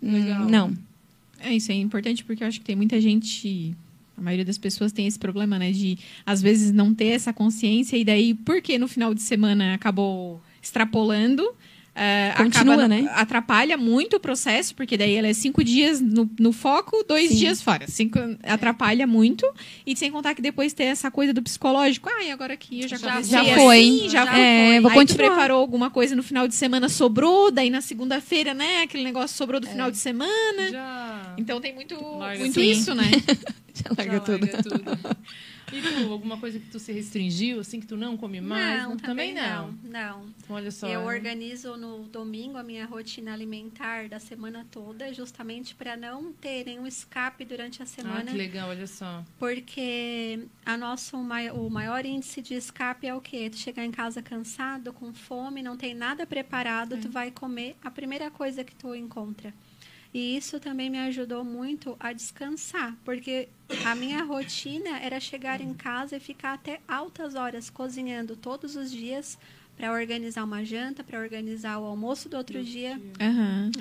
Legal. 0.02 0.46
Não. 0.48 0.74
É, 1.42 1.54
isso 1.56 1.72
é 1.72 1.76
importante 1.76 2.24
porque 2.24 2.44
eu 2.44 2.48
acho 2.48 2.60
que 2.60 2.66
tem 2.66 2.76
muita 2.76 3.02
gente. 3.02 3.76
A 4.19 4.21
maioria 4.21 4.45
das 4.45 4.58
pessoas 4.58 4.91
tem 4.91 5.08
esse 5.08 5.17
problema, 5.17 5.58
né? 5.58 5.71
De, 5.71 5.97
às 6.25 6.41
vezes, 6.41 6.71
não 6.71 6.93
ter 6.93 7.08
essa 7.08 7.32
consciência 7.34 7.97
e 7.97 8.03
daí, 8.03 8.34
porque 8.34 8.77
no 8.77 8.88
final 8.88 9.13
de 9.13 9.21
semana 9.21 9.73
acabou 9.73 10.41
extrapolando. 10.62 11.43
eh, 11.95 12.34
Continua, 12.38 12.75
acaba- 12.75 12.88
né? 12.88 13.10
Atrapalha 13.13 13.75
muito 13.75 14.15
o 14.17 14.19
processo, 14.21 14.73
porque 14.75 14.95
daí 14.95 15.15
ela 15.15 15.27
é 15.27 15.34
cinco 15.34 15.62
dias 15.63 15.99
no, 15.99 16.29
no 16.39 16.53
foco, 16.53 17.03
dois 17.05 17.29
Sim. 17.29 17.36
dias 17.36 17.62
fora. 17.62 17.86
Cinco, 17.89 18.17
atrapalha 18.43 19.05
muito. 19.05 19.45
E 19.86 19.95
sem 19.97 20.10
contar 20.10 20.34
que 20.34 20.41
depois 20.41 20.71
tem 20.71 20.88
essa 20.88 21.12
coisa 21.12 21.34
do 21.34 21.41
psicológico. 21.41 22.08
Ai, 22.10 22.32
agora 22.32 22.55
que 22.55 22.82
eu 22.84 22.88
já, 22.88 22.95
Já 22.95 23.21
Já 23.21 23.43
Sim, 23.43 23.53
foi. 23.55 23.79
assim, 23.79 24.10
já 24.10 24.25
foi. 24.27 24.39
É, 24.39 24.79
vou 24.82 24.91
Aí 24.91 24.95
tu 24.97 24.99
continuar. 24.99 25.29
preparou 25.32 25.60
alguma 25.60 25.89
coisa 25.89 26.15
no 26.15 26.23
final 26.23 26.47
de 26.47 26.55
semana, 26.55 26.88
sobrou. 26.88 27.51
Daí 27.51 27.69
na 27.69 27.82
segunda-feira, 27.82 28.53
né? 28.53 28.84
Aquele 28.84 29.03
negócio 29.03 29.36
sobrou 29.36 29.60
do 29.60 29.67
final 29.67 29.91
de 29.91 29.97
semana. 29.97 30.71
Já. 30.71 31.34
Então 31.38 31.60
tem 31.60 31.73
muito, 31.75 31.95
Larga 32.17 32.39
muito 32.39 32.53
tudo. 32.53 32.63
isso, 32.65 32.95
né? 32.95 33.12
Já 33.96 34.04
já 34.04 34.04
larga 34.04 34.20
tudo. 34.20 34.48
tudo. 34.63 35.18
E 35.72 35.82
tu, 35.82 36.12
alguma 36.12 36.38
coisa 36.38 36.60
que 36.60 36.65
tu 36.68 36.80
se 36.80 36.92
restringiu, 36.92 37.60
assim, 37.60 37.80
que 37.80 37.86
tu 37.86 37.96
não 37.96 38.18
come 38.18 38.42
mais? 38.42 38.82
Não, 38.82 38.98
também 38.98 39.34
não. 39.34 39.72
não. 39.84 39.92
Não. 39.92 40.34
Então, 40.39 40.56
olha 40.56 40.72
só. 40.72 40.88
Eu 40.88 41.02
né? 41.02 41.06
organizo 41.06 41.78
no 41.78 42.06
domingo 42.08 42.58
a 42.58 42.63
minha 42.63 42.86
rotina 42.86 43.34
alimentar 43.34 44.10
da 44.10 44.20
semana 44.20 44.65
toda, 44.72 45.13
justamente 45.13 45.76
para 45.76 45.96
não 45.96 46.34
ter 46.34 46.65
nenhum 46.65 46.88
escape 46.88 47.46
durante 47.46 47.82
a 47.82 47.84
Ah, 47.84 47.88
semana. 47.88 48.32
que 48.32 48.38
legal, 48.38 48.70
olha 48.70 48.88
só. 48.88 49.24
Porque 49.38 50.48
a 50.65 50.76
nosso, 50.76 51.15
o 51.18 51.70
maior 51.70 52.06
índice 52.06 52.42
de 52.42 52.56
escape 52.56 53.06
é 53.06 53.13
o 53.13 53.22
quê? 53.22 53.50
Tu 53.50 53.58
chegar 53.58 53.86
em 53.86 53.92
casa 53.92 54.22
cansado, 54.22 54.92
com 54.92 55.13
fome, 55.13 55.62
não 55.62 55.78
tem 55.78 55.94
nada 55.94 56.26
preparado, 56.26 56.98
tu 56.98 57.10
vai 57.10 57.30
comer 57.30 57.76
a 57.84 57.92
primeira 57.92 58.32
coisa 58.32 58.63
que 58.63 58.74
tu 58.76 58.96
encontra. 58.96 59.54
E 60.13 60.36
isso 60.38 60.60
também 60.60 60.89
me 60.89 60.98
ajudou 61.00 61.43
muito 61.43 61.95
a 62.00 62.12
descansar, 62.13 62.95
porque 63.06 63.48
a 63.86 63.93
minha 63.93 64.24
rotina 64.24 64.98
era 65.00 65.19
chegar 65.19 65.62
em 65.62 65.74
casa 65.74 66.17
e 66.17 66.19
ficar 66.19 66.54
até 66.54 66.80
altas 66.88 67.36
horas 67.36 67.69
cozinhando 67.69 68.36
todos 68.36 68.76
os 68.76 68.91
dias 68.91 69.38
para 69.78 69.91
organizar 69.93 70.43
uma 70.43 70.65
janta, 70.65 71.04
para 71.04 71.19
organizar 71.19 71.78
o 71.80 71.86
almoço 71.86 72.28
do 72.28 72.38
outro 72.38 72.63
dia. 72.63 73.00
Aham. 73.22 73.72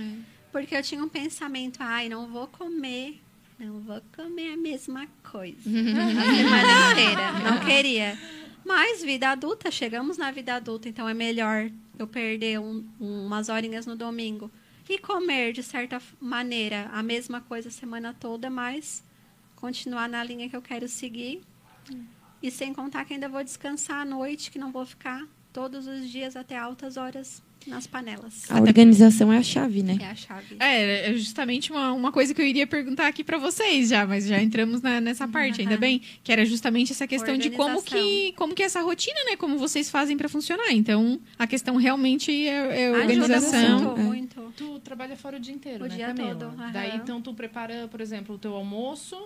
Porque 0.53 0.77
eu 0.77 0.83
tinha 0.83 1.03
um 1.03 1.09
pensamento, 1.09 1.79
ai, 1.81 2.09
não 2.11 2.27
vou 2.27 2.47
comer, 2.47 3.21
não 3.59 3.81
vou 3.81 4.01
comer 4.15 4.53
a 4.53 4.57
mesma 4.57 5.07
coisa 5.31 5.59
a 5.69 6.37
semana 6.37 6.93
inteira. 6.93 7.33
Não 7.51 7.65
queria. 7.67 8.19
Mas 8.67 9.03
vida 9.03 9.31
adulta, 9.31 9.71
chegamos 9.71 10.19
na 10.19 10.31
vida 10.31 10.55
adulta, 10.55 10.89
então 10.91 11.09
é 11.09 11.15
melhor 11.15 11.71
eu 11.99 12.07
perder 12.07 12.61
um- 12.61 12.85
umas 13.01 13.49
horinhas 13.49 13.87
no 13.87 13.97
domingo 13.97 14.51
e 14.89 14.99
comer, 14.99 15.53
de 15.53 15.63
certa 15.63 16.01
maneira, 16.21 16.89
a 16.93 17.03
mesma 17.03 17.41
coisa 17.41 17.69
a 17.69 17.73
semana 17.73 18.15
toda, 18.15 18.49
mas 18.49 19.05
continuar 19.55 20.09
na 20.09 20.23
linha 20.25 20.49
que 20.49 20.57
eu 20.57 20.63
quero 20.63 20.89
seguir. 20.89 21.43
E 22.43 22.51
sem 22.51 22.73
contar 22.73 23.05
que 23.05 23.15
ainda 23.15 23.29
vou 23.29 23.43
descansar 23.43 24.01
à 24.01 24.05
noite, 24.05 24.51
que 24.51 24.59
não 24.59 24.71
vou 24.71 24.87
ficar 24.87 25.27
todos 25.53 25.87
os 25.87 26.09
dias 26.09 26.37
até 26.37 26.57
altas 26.57 26.97
horas 26.97 27.43
nas 27.67 27.87
panelas. 27.87 28.51
A 28.51 28.61
organização 28.61 29.33
é 29.33 29.39
a 29.39 29.43
chave, 29.43 29.83
né? 29.83 29.99
É 30.01 30.07
a 30.07 30.15
chave. 30.15 30.57
É, 30.59 31.11
é 31.11 31.15
justamente 31.15 31.71
uma, 31.71 31.93
uma 31.93 32.11
coisa 32.13 32.33
que 32.33 32.41
eu 32.41 32.47
iria 32.47 32.67
perguntar 32.67 33.07
aqui 33.09 33.23
para 33.23 33.37
vocês 33.39 33.89
já, 33.91 34.07
mas 34.07 34.27
já 34.27 34.41
entramos 34.43 34.81
na- 34.81 35.01
nessa 35.01 35.27
parte, 35.29 35.61
ainda 35.61 35.75
Aham. 35.75 35.81
bem, 35.81 36.03
que 36.23 36.33
era 36.33 36.45
justamente 36.47 36.93
essa 36.93 37.07
questão 37.07 37.37
de 37.37 37.51
como 37.51 37.83
que, 37.83 38.33
como 38.37 38.55
que 38.55 38.63
é 38.63 38.67
essa 38.67 38.81
rotina, 38.81 39.19
né? 39.31 39.37
Como 39.37 39.59
vocês 39.59 39.91
fazem 39.91 40.17
para 40.17 40.29
funcionar. 40.29 40.71
Então, 40.73 41.21
a 41.39 41.47
questão 41.47 41.77
realmente 41.77 42.31
é, 42.33 42.49
é 42.51 42.87
Ajuda 42.89 42.99
organização. 43.01 43.79
muito, 43.83 44.01
é. 44.01 44.03
muito. 44.05 44.53
Tu 44.57 44.81
trabalha 44.81 45.17
fora 45.17 45.37
o 45.37 45.41
dia 45.41 45.55
inteiro, 45.55 45.85
O 45.85 45.89
né, 45.89 45.95
dia 45.97 46.07
Camila? 46.09 46.35
todo, 46.35 46.45
aham. 46.47 46.73
Daí, 46.73 46.97
então, 46.97 47.21
tu 47.21 47.35
prepara, 47.35 47.87
por 47.89 48.01
exemplo, 48.01 48.35
o 48.35 48.39
teu 48.39 48.55
almoço, 48.55 49.17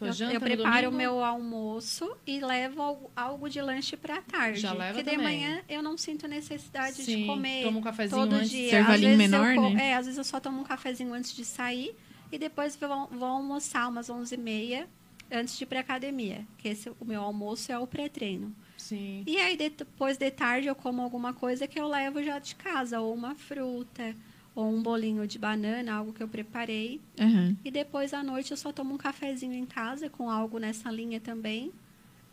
tua 0.00 0.08
Eu, 0.08 0.12
janta 0.12 0.34
eu 0.34 0.40
preparo 0.40 0.88
o 0.88 0.92
meu 0.92 1.22
almoço 1.22 2.10
e 2.26 2.40
levo 2.40 3.10
algo, 3.14 3.48
de 3.48 3.60
lanche 3.60 3.96
para 3.96 4.20
tarde. 4.22 4.60
Já 4.60 4.72
leva 4.72 4.94
Porque 4.94 5.02
de 5.10 5.16
também. 5.16 5.40
manhã 5.40 5.62
eu 5.68 5.82
não 5.82 5.96
sinto 5.98 6.26
necessidade 6.26 6.96
Sim, 6.96 7.22
de 7.22 7.26
comer 7.26 7.64
toma 7.64 7.78
um 7.78 7.82
cafezinho 7.82 8.22
todo 8.22 8.32
antes. 8.34 8.50
dia. 8.50 8.80
Às 8.86 9.00
vezes 9.00 9.18
menor, 9.18 9.54
eu, 9.54 9.70
né? 9.70 9.90
É, 9.90 9.94
às 9.94 10.06
vezes 10.06 10.18
eu 10.18 10.24
só 10.24 10.40
tomo 10.40 10.60
um 10.60 10.64
cafezinho 10.64 11.12
antes 11.12 11.34
de 11.34 11.44
sair 11.44 11.94
e 12.32 12.38
depois 12.38 12.76
vou, 12.76 13.06
vou 13.08 13.28
almoçar 13.28 13.88
umas 13.88 14.08
11h30 14.08 14.86
antes 15.30 15.56
de 15.56 15.64
ir 15.64 15.66
para 15.66 15.80
academia. 15.80 16.46
Que 16.58 16.68
esse, 16.68 16.88
o 16.98 17.04
meu 17.04 17.22
almoço 17.22 17.70
é 17.70 17.78
o 17.78 17.86
pré-treino. 17.86 18.54
Sim. 18.76 19.22
E 19.26 19.36
aí 19.36 19.56
depois 19.56 20.16
de 20.16 20.30
tarde 20.30 20.66
eu 20.68 20.74
como 20.74 21.02
alguma 21.02 21.34
coisa 21.34 21.66
que 21.66 21.78
eu 21.78 21.86
levo 21.86 22.22
já 22.22 22.38
de 22.38 22.54
casa, 22.54 23.00
ou 23.00 23.14
uma 23.14 23.34
fruta, 23.34 24.16
ou 24.54 24.68
um 24.74 24.82
bolinho 24.82 25.26
de 25.26 25.38
banana, 25.38 25.92
algo 25.94 26.12
que 26.12 26.22
eu 26.22 26.28
preparei. 26.28 27.00
Aham. 27.18 27.56
E 27.64 27.70
depois 27.70 28.12
à 28.12 28.22
noite 28.22 28.50
eu 28.50 28.56
só 28.56 28.72
tomo 28.72 28.94
um 28.94 28.98
cafezinho 28.98 29.54
em 29.54 29.66
casa 29.66 30.08
com 30.10 30.28
algo 30.30 30.58
nessa 30.58 30.90
linha 30.90 31.20
também. 31.20 31.72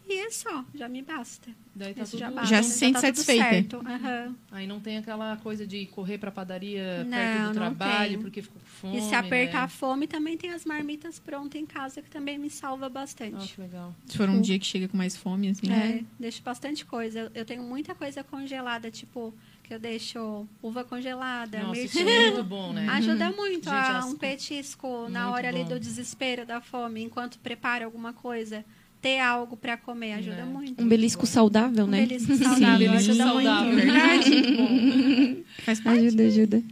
E 0.09 0.19
é 0.19 0.31
só, 0.31 0.63
já 0.73 0.87
me 0.87 1.01
basta. 1.01 1.49
Daí 1.75 1.93
tá 1.93 2.03
Isso 2.03 2.11
tudo... 2.11 2.19
já 2.21 2.29
Já 2.29 2.35
basta. 2.35 2.63
se 2.63 2.79
sente 2.79 2.93
tá 2.93 2.99
tudo 3.01 3.15
satisfeita. 3.17 3.43
certo. 3.43 3.75
Aham. 3.85 4.35
Aí 4.53 4.65
não 4.65 4.79
tem 4.79 4.97
aquela 4.97 5.35
coisa 5.35 5.67
de 5.67 5.85
correr 5.87 6.17
pra 6.17 6.31
padaria 6.31 7.03
Não, 7.03 7.09
perto 7.11 7.47
do 7.49 7.53
trabalho 7.53 8.11
tem. 8.11 8.19
porque 8.21 8.41
ficou 8.41 8.57
com 8.61 8.67
fome, 8.67 8.97
E 8.97 9.01
se 9.01 9.13
apertar 9.13 9.57
a 9.59 9.61
né? 9.63 9.67
fome, 9.67 10.07
também 10.07 10.37
tem 10.37 10.51
as 10.51 10.63
marmitas 10.63 11.19
prontas 11.19 11.59
em 11.61 11.65
casa, 11.65 12.01
que 12.01 12.09
também 12.09 12.37
me 12.39 12.49
salva 12.49 12.87
bastante. 12.87 13.53
que 13.53 13.59
legal. 13.61 13.93
Se 14.05 14.15
for 14.15 14.29
um 14.29 14.39
dia 14.39 14.57
que 14.57 14.65
chega 14.65 14.87
com 14.87 14.95
mais 14.95 15.17
fome, 15.17 15.49
assim. 15.49 15.69
É, 15.69 16.01
deixo 16.17 16.41
bastante 16.41 16.85
coisa. 16.85 17.19
Eu- 17.19 17.31
Eu 17.35 17.45
tenho 17.45 17.61
muita 17.63 17.93
coisa 17.93 18.23
congelada, 18.23 18.89
tipo, 18.89 19.33
que 19.67 19.73
eu 19.73 19.79
deixo 19.79 20.47
uva 20.63 20.83
congelada, 20.83 21.59
Nossa, 21.59 21.81
isso 21.81 21.97
mirtilo. 21.97 22.09
é 22.21 22.25
muito 22.31 22.43
bom, 22.43 22.71
né? 22.73 22.87
Ajuda 22.89 23.31
muito 23.31 23.65
Gente, 23.69 23.69
a 23.69 24.05
um 24.05 24.15
petisco 24.15 25.09
na 25.09 25.23
Muito 25.25 25.33
hora 25.35 25.47
ali 25.49 25.63
bom. 25.63 25.69
do 25.69 25.79
desespero, 25.79 26.45
da 26.45 26.61
fome, 26.61 27.03
enquanto 27.03 27.37
prepara 27.39 27.83
alguma 27.85 28.13
coisa. 28.13 28.63
Ter 29.01 29.19
algo 29.19 29.55
para 29.55 29.77
comer 29.77 30.13
ajuda 30.13 30.37
É. 30.41 30.45
muito. 30.45 30.81
Um 30.83 30.87
belisco 30.87 31.25
saudável, 31.27 31.85
Um 31.85 31.87
né? 31.87 32.05
belisco 32.05 32.35
saudável 32.35 32.89
belisco 32.89 33.11
ajuda 33.11 33.23
saudável, 33.25 33.73
muito. 33.73 33.85
verdade. 33.85 35.43
Faz 35.63 35.79
parte. 35.81 36.07
Ajuda, 36.07 36.23
ajuda. 36.23 36.63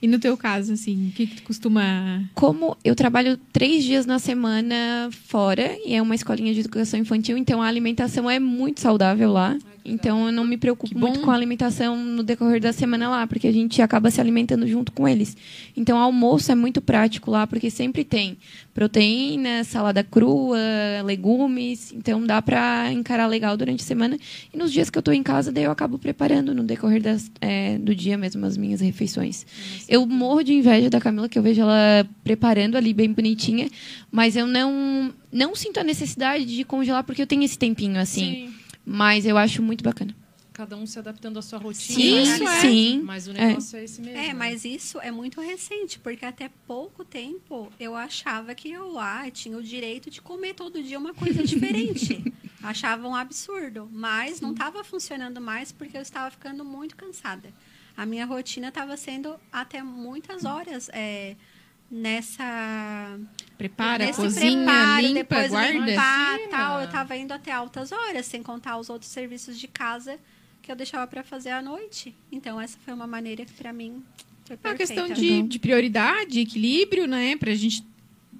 E 0.00 0.06
no 0.06 0.18
teu 0.18 0.36
caso, 0.36 0.74
assim, 0.74 1.08
o 1.08 1.12
que, 1.12 1.26
que 1.26 1.36
tu 1.36 1.42
costuma. 1.42 2.22
Como 2.34 2.76
eu 2.84 2.94
trabalho 2.94 3.36
três 3.52 3.82
dias 3.82 4.04
na 4.06 4.18
semana 4.18 5.08
fora, 5.24 5.74
e 5.84 5.94
é 5.94 6.02
uma 6.02 6.14
escolinha 6.14 6.52
de 6.52 6.60
educação 6.60 7.00
infantil, 7.00 7.36
então 7.38 7.62
a 7.62 7.66
alimentação 7.66 8.30
é 8.30 8.38
muito 8.38 8.80
saudável 8.80 9.32
lá. 9.32 9.56
Então 9.86 10.26
eu 10.26 10.32
não 10.32 10.44
me 10.44 10.56
preocupo 10.56 10.98
muito 10.98 11.20
com 11.20 11.30
a 11.30 11.34
alimentação 11.34 11.96
no 11.96 12.24
decorrer 12.24 12.60
da 12.60 12.72
semana 12.72 13.08
lá, 13.08 13.26
porque 13.26 13.46
a 13.46 13.52
gente 13.52 13.80
acaba 13.80 14.10
se 14.10 14.20
alimentando 14.20 14.66
junto 14.66 14.90
com 14.90 15.06
eles. 15.06 15.36
Então 15.76 15.96
o 15.96 16.00
almoço 16.00 16.50
é 16.50 16.54
muito 16.54 16.80
prático 16.80 17.30
lá, 17.30 17.46
porque 17.46 17.70
sempre 17.70 18.04
tem 18.04 18.36
proteína, 18.74 19.62
salada 19.62 20.02
crua, 20.02 20.58
legumes. 21.04 21.92
Então 21.92 22.26
dá 22.26 22.42
para 22.42 22.92
encarar 22.92 23.28
legal 23.28 23.56
durante 23.56 23.84
a 23.84 23.86
semana. 23.86 24.18
E 24.52 24.56
nos 24.56 24.72
dias 24.72 24.90
que 24.90 24.98
eu 24.98 25.00
estou 25.00 25.14
em 25.14 25.22
casa, 25.22 25.52
daí 25.52 25.64
eu 25.64 25.70
acabo 25.70 25.98
preparando 25.98 26.52
no 26.52 26.64
decorrer 26.64 27.00
das, 27.00 27.30
é, 27.40 27.78
do 27.78 27.94
dia 27.94 28.18
mesmo 28.18 28.44
as 28.44 28.56
minhas 28.56 28.80
refeições. 28.80 29.46
Eu 29.88 30.04
morro 30.04 30.42
de 30.42 30.52
inveja 30.52 30.90
da 30.90 31.00
Camila, 31.00 31.28
que 31.28 31.38
eu 31.38 31.42
vejo 31.42 31.62
ela 31.62 32.06
preparando 32.24 32.76
ali 32.76 32.92
bem 32.92 33.12
bonitinha, 33.12 33.70
mas 34.10 34.36
eu 34.36 34.46
não 34.46 35.12
não 35.32 35.54
sinto 35.54 35.78
a 35.78 35.84
necessidade 35.84 36.46
de 36.46 36.64
congelar 36.64 37.04
porque 37.04 37.20
eu 37.20 37.26
tenho 37.26 37.42
esse 37.42 37.58
tempinho 37.58 38.00
assim. 38.00 38.46
Sim. 38.46 38.65
Mas 38.86 39.26
eu 39.26 39.36
acho 39.36 39.60
muito 39.60 39.82
bacana. 39.82 40.14
Cada 40.52 40.74
um 40.74 40.86
se 40.86 40.98
adaptando 40.98 41.38
à 41.38 41.42
sua 41.42 41.58
rotina. 41.58 41.98
Sim, 41.98 42.14
né? 42.14 42.22
Isso 42.22 42.44
é. 42.44 42.60
sim. 42.60 43.02
Mas 43.04 43.26
o 43.26 43.32
negócio 43.32 43.76
é, 43.76 43.84
esse 43.84 44.00
mesmo. 44.00 44.18
É, 44.18 44.28
né? 44.28 44.32
mas 44.32 44.64
isso 44.64 44.98
é 45.00 45.10
muito 45.10 45.38
recente, 45.38 45.98
porque 45.98 46.24
até 46.24 46.48
pouco 46.66 47.04
tempo 47.04 47.70
eu 47.78 47.94
achava 47.94 48.54
que 48.54 48.70
eu 48.70 48.98
ah, 48.98 49.28
tinha 49.30 49.58
o 49.58 49.62
direito 49.62 50.08
de 50.08 50.22
comer 50.22 50.54
todo 50.54 50.82
dia 50.82 50.98
uma 50.98 51.12
coisa 51.12 51.42
diferente. 51.44 52.32
Achava 52.62 53.06
um 53.06 53.14
absurdo, 53.14 53.86
mas 53.92 54.40
não 54.40 54.52
estava 54.52 54.82
funcionando 54.82 55.42
mais 55.42 55.72
porque 55.72 55.96
eu 55.96 56.00
estava 56.00 56.30
ficando 56.30 56.64
muito 56.64 56.96
cansada. 56.96 57.52
A 57.94 58.06
minha 58.06 58.24
rotina 58.24 58.68
estava 58.68 58.96
sendo 58.96 59.38
até 59.52 59.82
muitas 59.82 60.44
horas 60.44 60.88
é, 60.92 61.36
nessa 61.90 63.18
Prepara, 63.56 64.06
nesse 64.06 64.20
cozinha, 64.20 64.64
preparo, 64.64 65.06
limpa, 65.06 65.14
depois 65.14 65.48
guarda. 65.50 65.78
limpar, 65.78 66.38
tal. 66.50 66.80
Eu 66.82 66.90
tava 66.90 67.16
indo 67.16 67.32
até 67.32 67.52
altas 67.52 67.92
horas, 67.92 68.26
sem 68.26 68.42
contar 68.42 68.78
os 68.78 68.90
outros 68.90 69.10
serviços 69.10 69.58
de 69.58 69.66
casa 69.68 70.18
que 70.62 70.70
eu 70.70 70.76
deixava 70.76 71.06
para 71.06 71.22
fazer 71.22 71.50
à 71.50 71.62
noite. 71.62 72.14
Então 72.30 72.60
essa 72.60 72.76
foi 72.84 72.92
uma 72.92 73.06
maneira 73.06 73.44
que 73.44 73.52
para 73.52 73.72
mim 73.72 74.02
foi 74.44 74.56
É 74.62 74.68
uma 74.68 74.76
perfeita. 74.76 75.02
questão 75.04 75.08
de, 75.16 75.42
de 75.42 75.58
prioridade, 75.58 76.40
equilíbrio, 76.40 77.06
né? 77.06 77.36
Pra 77.36 77.54
gente. 77.54 77.82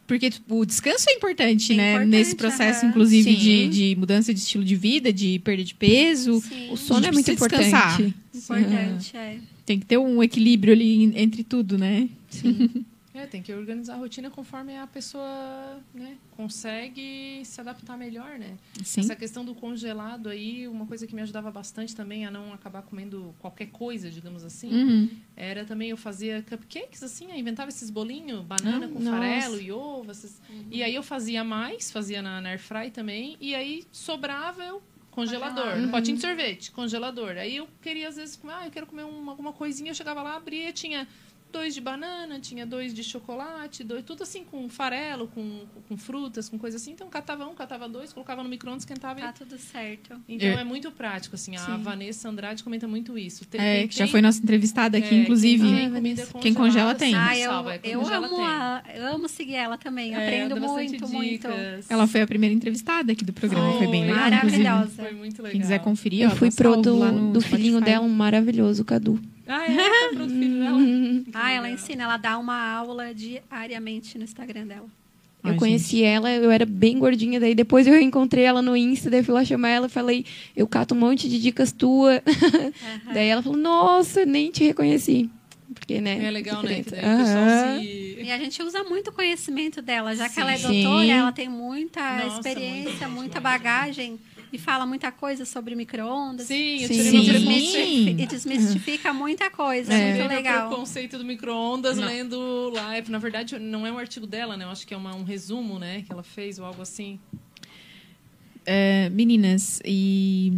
Porque 0.07 0.31
tipo, 0.31 0.61
o 0.61 0.65
descanso 0.67 1.07
é 1.09 1.15
importante, 1.15 1.73
É 1.73 1.77
né? 1.77 1.91
importante, 1.93 2.11
Nesse 2.11 2.37
processo, 2.37 2.81
aham. 2.81 2.91
inclusive, 2.91 3.33
Sim. 3.33 3.39
de, 3.39 3.69
de 3.69 3.97
mudança 3.97 4.33
de 4.33 4.39
estilo 4.39 4.63
de 4.65 4.77
vida, 4.77 5.13
de 5.13 5.39
perda 5.41 5.65
de 5.65 5.75
peso. 5.75 6.41
Sim, 6.43 6.71
O 6.71 6.77
sono 6.77 7.07
é 7.07 7.11
muito 7.13 7.29
importante. 7.31 7.63
descansar. 7.65 8.01
importante, 8.35 9.17
é. 9.17 9.39
Tem 9.65 9.81
que 9.81 9.87
ter 9.87 9.99
um 9.99 10.23
equilíbrio 10.23 10.73
ali 10.75 11.03
en- 11.05 11.13
entre 11.17 11.43
tudo, 11.43 11.77
né? 11.79 12.09
É, 13.19 13.27
tem 13.27 13.43
que 13.43 13.53
organizar 13.53 13.95
a 13.95 13.97
rotina 13.97 14.31
conforme 14.31 14.77
a 14.77 14.87
pessoa 14.87 15.81
né, 15.95 16.19
consegue 16.37 17.43
se 17.45 17.61
adaptar 17.61 17.97
melhor, 17.97 18.39
né? 18.39 18.57
Sim. 18.85 19.01
Essa 19.01 19.15
questão 19.17 19.45
do 19.45 19.55
congelado 19.55 20.29
aí, 20.29 20.67
uma 20.69 20.87
coisa 20.87 21.07
que 21.07 21.15
me 21.15 21.23
ajudava 21.23 21.51
bastante 21.51 21.95
também 21.95 22.27
a 22.27 22.31
não 22.31 22.53
acabar 22.53 22.83
comendo 22.83 23.35
qualquer 23.39 23.67
coisa, 23.67 24.11
digamos 24.11 24.45
assim, 24.45 24.73
Uhum. 24.73 25.11
era 25.37 25.65
também 25.65 25.91
eu 25.91 25.97
fazia 25.97 26.43
cupcakes, 26.43 27.03
assim, 27.03 27.31
eu 27.31 27.37
inventava 27.37 27.69
esses 27.71 27.91
bolinhos, 27.91 28.45
banana 28.45 28.87
Ah, 28.87 28.89
com 28.89 28.99
nossa. 28.99 29.11
farelo 29.11 29.61
e 29.61 29.71
ovo. 29.73 30.11
esses- 30.11 30.41
E 30.71 30.83
aí 30.83 30.95
eu 30.95 31.03
fazia 31.03 31.43
mais, 31.45 31.91
fazia 31.91 32.21
na, 32.21 32.41
na 32.41 32.51
air 32.51 32.59
fry 32.61 32.91
também, 32.91 33.37
e 33.41 33.55
aí 33.55 33.85
sobrava 33.93 34.63
eu 34.65 34.83
congelador, 35.11 35.65
Congelar. 35.65 35.81
no 35.81 35.89
potinho 35.91 36.17
de 36.17 36.23
sorvete, 36.23 36.71
congelador. 36.73 37.31
Aí 37.39 37.57
eu 37.57 37.67
queria 37.81 38.09
às 38.09 38.17
vezes 38.17 38.37
comer, 38.37 38.53
ah, 38.53 38.67
eu 38.67 38.71
quero 38.71 38.87
comer 38.87 39.05
uma, 39.05 39.33
alguma 39.33 39.51
coisinha, 39.53 39.91
eu 39.91 39.95
chegava 39.95 40.23
lá, 40.23 40.37
abria, 40.37 40.71
tinha 40.75 41.09
dois 41.53 41.73
de 41.75 41.81
banana, 41.81 42.39
tinha 42.39 42.67
dois 42.67 42.93
de 42.93 43.03
chocolate, 43.03 43.83
dois, 43.83 44.05
tudo 44.05 44.23
assim 44.23 44.45
com 44.45 44.69
farelo, 44.69 45.27
com, 45.29 45.63
com 45.89 45.97
frutas, 45.97 46.49
com 46.51 46.59
coisa 46.59 46.77
assim. 46.77 46.91
Então 46.93 47.09
catava 47.09 47.47
um, 47.47 47.55
catava 47.55 47.89
dois, 47.89 48.13
colocava 48.13 48.43
no 48.43 48.49
micro-ondas, 48.49 48.83
esquentava 48.83 49.21
e 49.21 49.23
Tá 49.23 49.33
tudo 49.33 49.57
certo. 49.57 50.21
então 50.29 50.49
É. 50.49 50.61
é 50.61 50.65
muito 50.65 50.91
prático, 50.93 51.35
assim. 51.35 51.57
A 51.57 51.61
Sim. 51.61 51.79
Vanessa 51.83 52.29
Andrade 52.29 52.63
comenta 52.63 52.87
muito 52.87 53.17
isso. 53.17 53.45
Tem- 53.47 53.61
É, 53.61 53.79
quem 53.79 53.89
que 53.89 53.95
já 53.97 54.05
tem- 54.05 54.13
foi 54.13 54.21
nossa 54.21 54.39
entrevistada 54.39 54.99
aqui, 54.99 55.15
é, 55.15 55.19
inclusive. 55.23 55.67
Quem, 55.67 55.87
Ah, 55.87 55.91
tem. 56.17 56.41
Quem 56.43 56.55
congela 56.55 56.95
tem. 56.95 57.15
Ah, 57.15 57.37
eu, 57.39 57.51
salva, 57.51 57.75
é, 57.75 57.81
eu 57.85 58.01
amo, 58.07 58.29
tem. 58.29 58.45
a, 58.47 58.83
eu 58.95 59.07
amo 59.15 59.29
seguir 59.29 59.55
ela 59.55 59.79
também. 59.79 60.15
É, 60.15 60.27
Aprendo 60.27 60.61
muito, 60.61 61.09
muito. 61.09 61.49
Ela 61.89 62.07
foi 62.07 62.21
a 62.21 62.27
primeira 62.27 62.55
entrevistada 62.55 63.13
aqui 63.13 63.25
do 63.25 63.33
programa. 63.33 63.71
Foi, 63.73 63.79
Foi, 63.79 63.87
bem 63.91 64.03
legal, 64.07 64.29
inclusive. 64.29 64.63
maravilhosa. 64.63 65.03
Foi 65.03 65.13
muito 65.13 65.39
legal. 65.39 65.53
Quem 65.53 65.61
quiser 65.63 65.79
conferir, 65.81 66.23
Eu 66.23 66.31
ó, 66.31 66.35
fui 66.35 66.51
pro 66.51 66.77
do, 66.77 67.33
do 67.33 67.41
filhinho 67.41 67.81
dela, 67.81 68.05
um 68.05 68.09
maravilhoso, 68.11 68.85
Cadu. 68.85 69.19
Ah, 69.47 69.65
é? 69.71 70.09
Pro 70.15 70.29
filho 70.29 70.59
dela? 70.59 70.79
Ah, 71.35 71.51
ela 71.51 71.69
ensina, 71.69 72.05
ela 72.05 72.17
dá 72.17 72.39
uma 72.39 72.59
aula 72.59 73.13
diariamente 73.15 74.17
no 74.17 74.25
Instagram 74.25 74.67
dela. 74.67 74.89
Eu 75.45 75.53
Ai, 75.53 75.57
conheci 75.59 76.03
ela, 76.03 76.31
eu 76.31 76.51
era 76.51 76.65
bem 76.67 76.99
gordinha, 76.99 77.39
daí 77.39 77.55
depois 77.55 77.87
eu 77.87 78.01
encontrei 78.01 78.45
ela 78.45 78.61
no 78.63 78.77
Insta, 78.77 79.11
daí 79.11 79.23
fui 79.23 79.35
lá 79.35 79.45
chamar 79.45 79.69
ela 79.69 79.87
e 79.87 79.91
falei, 79.91 80.25
eu 80.57 80.67
cato 80.67 80.95
um 80.95 80.99
monte 80.99 81.29
de 81.29 81.41
dicas 81.41 81.73
tua. 81.73 82.23
Aham. 82.27 83.13
daí 83.13 83.29
ela 83.29 83.43
falou, 83.43 83.59
nossa, 83.59 84.25
nem 84.25 84.51
te 84.51 84.65
reconheci. 84.65 85.31
Porque, 85.73 86.01
né? 86.01 86.25
É 86.25 86.31
legal, 86.31 86.63
né? 86.63 86.81
Diferença. 86.81 87.07
Aham. 87.07 87.81
se... 87.81 88.19
E 88.23 88.33
a 88.33 88.39
gente 88.39 88.63
usa 88.63 88.83
muito 88.83 89.11
o 89.11 89.13
conhecimento 89.13 89.83
dela, 89.83 90.17
já 90.17 90.29
que 90.29 90.41
ela 90.41 90.53
é 90.53 90.57
Sim. 90.57 90.83
doutora, 90.83 91.13
ela 91.13 91.33
tem 91.33 91.49
muita 91.49 92.25
Nossa, 92.25 92.39
experiência, 92.39 93.07
muito, 93.09 93.39
muita 93.39 93.41
muito. 93.41 94.21
E 94.57 94.59
fala 94.59 94.85
muita 94.85 95.13
coisa 95.13 95.45
sobre 95.45 95.75
micro-ondas. 95.75 96.47
Sim, 96.47 96.83
eu 96.83 96.89
tirei 96.89 97.11
Sim. 97.11 97.25
preconceito. 97.31 98.21
E 98.21 98.27
desmistifica 98.27 99.13
muita 99.13 99.51
coisa, 99.51 99.93
É. 99.93 99.97
muito 99.99 100.13
Tirei 100.15 100.29
meu 100.29 100.37
legal. 100.37 100.69
preconceito 100.69 101.17
do 101.19 101.25
micro-ondas 101.25 101.97
lendo. 101.99 102.73
É, 102.93 103.03
Na 103.09 103.19
verdade, 103.19 103.59
não 103.59 103.87
é 103.87 103.93
um 103.93 103.99
artigo 103.99 104.27
dela, 104.27 104.57
né? 104.57 104.65
Eu 104.65 104.71
acho 104.71 104.87
que 104.87 104.93
é 104.93 104.97
uma- 104.97 105.15
um 105.15 105.23
resumo, 105.25 105.79
né? 105.79 106.03
Que 106.07 106.13
ela 106.13 106.23
fez 106.23 106.59
ou 106.59 106.65
algo 106.65 106.83
assim. 106.83 107.19
É, 108.65 109.09
meninas, 109.11 109.81
e 109.85 110.53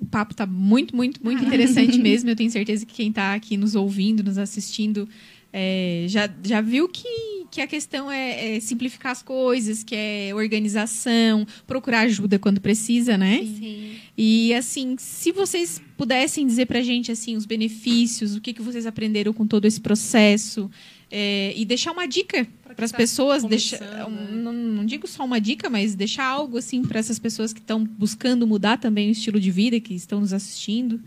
o 0.00 0.06
papo 0.06 0.34
tá 0.34 0.46
muito, 0.46 0.94
muito, 0.94 1.22
muito 1.24 1.42
interessante 1.44 1.98
mesmo. 1.98 2.28
Eu 2.28 2.36
tenho 2.36 2.50
certeza 2.50 2.84
que 2.84 2.94
quem 2.94 3.10
tá 3.12 3.34
aqui 3.34 3.56
nos 3.56 3.74
ouvindo, 3.74 4.22
nos 4.22 4.36
assistindo, 4.38 5.08
é, 5.52 6.04
já, 6.08 6.28
já 6.42 6.60
viu 6.60 6.88
que, 6.88 7.46
que 7.50 7.60
a 7.60 7.66
questão 7.66 8.10
é, 8.10 8.56
é 8.56 8.60
simplificar 8.60 9.12
as 9.12 9.22
coisas, 9.22 9.82
que 9.82 9.94
é 9.94 10.34
organização, 10.34 11.46
procurar 11.66 12.00
ajuda 12.00 12.38
quando 12.38 12.60
precisa, 12.60 13.16
né? 13.16 13.38
Sim. 13.38 13.96
E 14.16 14.52
assim, 14.54 14.96
se 14.98 15.32
vocês 15.32 15.80
pudessem 15.96 16.46
dizer 16.46 16.66
pra 16.66 16.82
gente 16.82 17.10
assim 17.10 17.36
os 17.36 17.46
benefícios, 17.46 18.36
o 18.36 18.40
que, 18.40 18.52
que 18.52 18.62
vocês 18.62 18.86
aprenderam 18.86 19.32
com 19.32 19.46
todo 19.46 19.64
esse 19.64 19.80
processo, 19.80 20.70
é, 21.10 21.54
e 21.56 21.64
deixar 21.64 21.92
uma 21.92 22.06
dica 22.06 22.46
para 22.76 22.84
as 22.84 22.90
tá 22.90 22.96
pessoas, 22.98 23.42
deixar, 23.42 23.80
né? 23.80 24.06
não, 24.30 24.52
não 24.52 24.84
digo 24.84 25.08
só 25.08 25.24
uma 25.24 25.40
dica, 25.40 25.70
mas 25.70 25.94
deixar 25.94 26.26
algo 26.26 26.58
assim 26.58 26.82
para 26.82 27.00
essas 27.00 27.18
pessoas 27.18 27.52
que 27.52 27.60
estão 27.60 27.82
buscando 27.82 28.46
mudar 28.46 28.76
também 28.76 29.08
o 29.08 29.12
estilo 29.12 29.40
de 29.40 29.50
vida, 29.50 29.80
que 29.80 29.94
estão 29.94 30.20
nos 30.20 30.34
assistindo. 30.34 31.00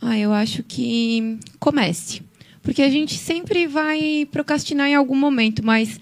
Ah, 0.00 0.18
eu 0.18 0.32
acho 0.32 0.62
que 0.62 1.38
comece. 1.58 2.22
Porque 2.62 2.82
a 2.82 2.90
gente 2.90 3.16
sempre 3.16 3.66
vai 3.66 4.28
procrastinar 4.30 4.88
em 4.88 4.94
algum 4.94 5.16
momento, 5.16 5.64
mas 5.64 5.98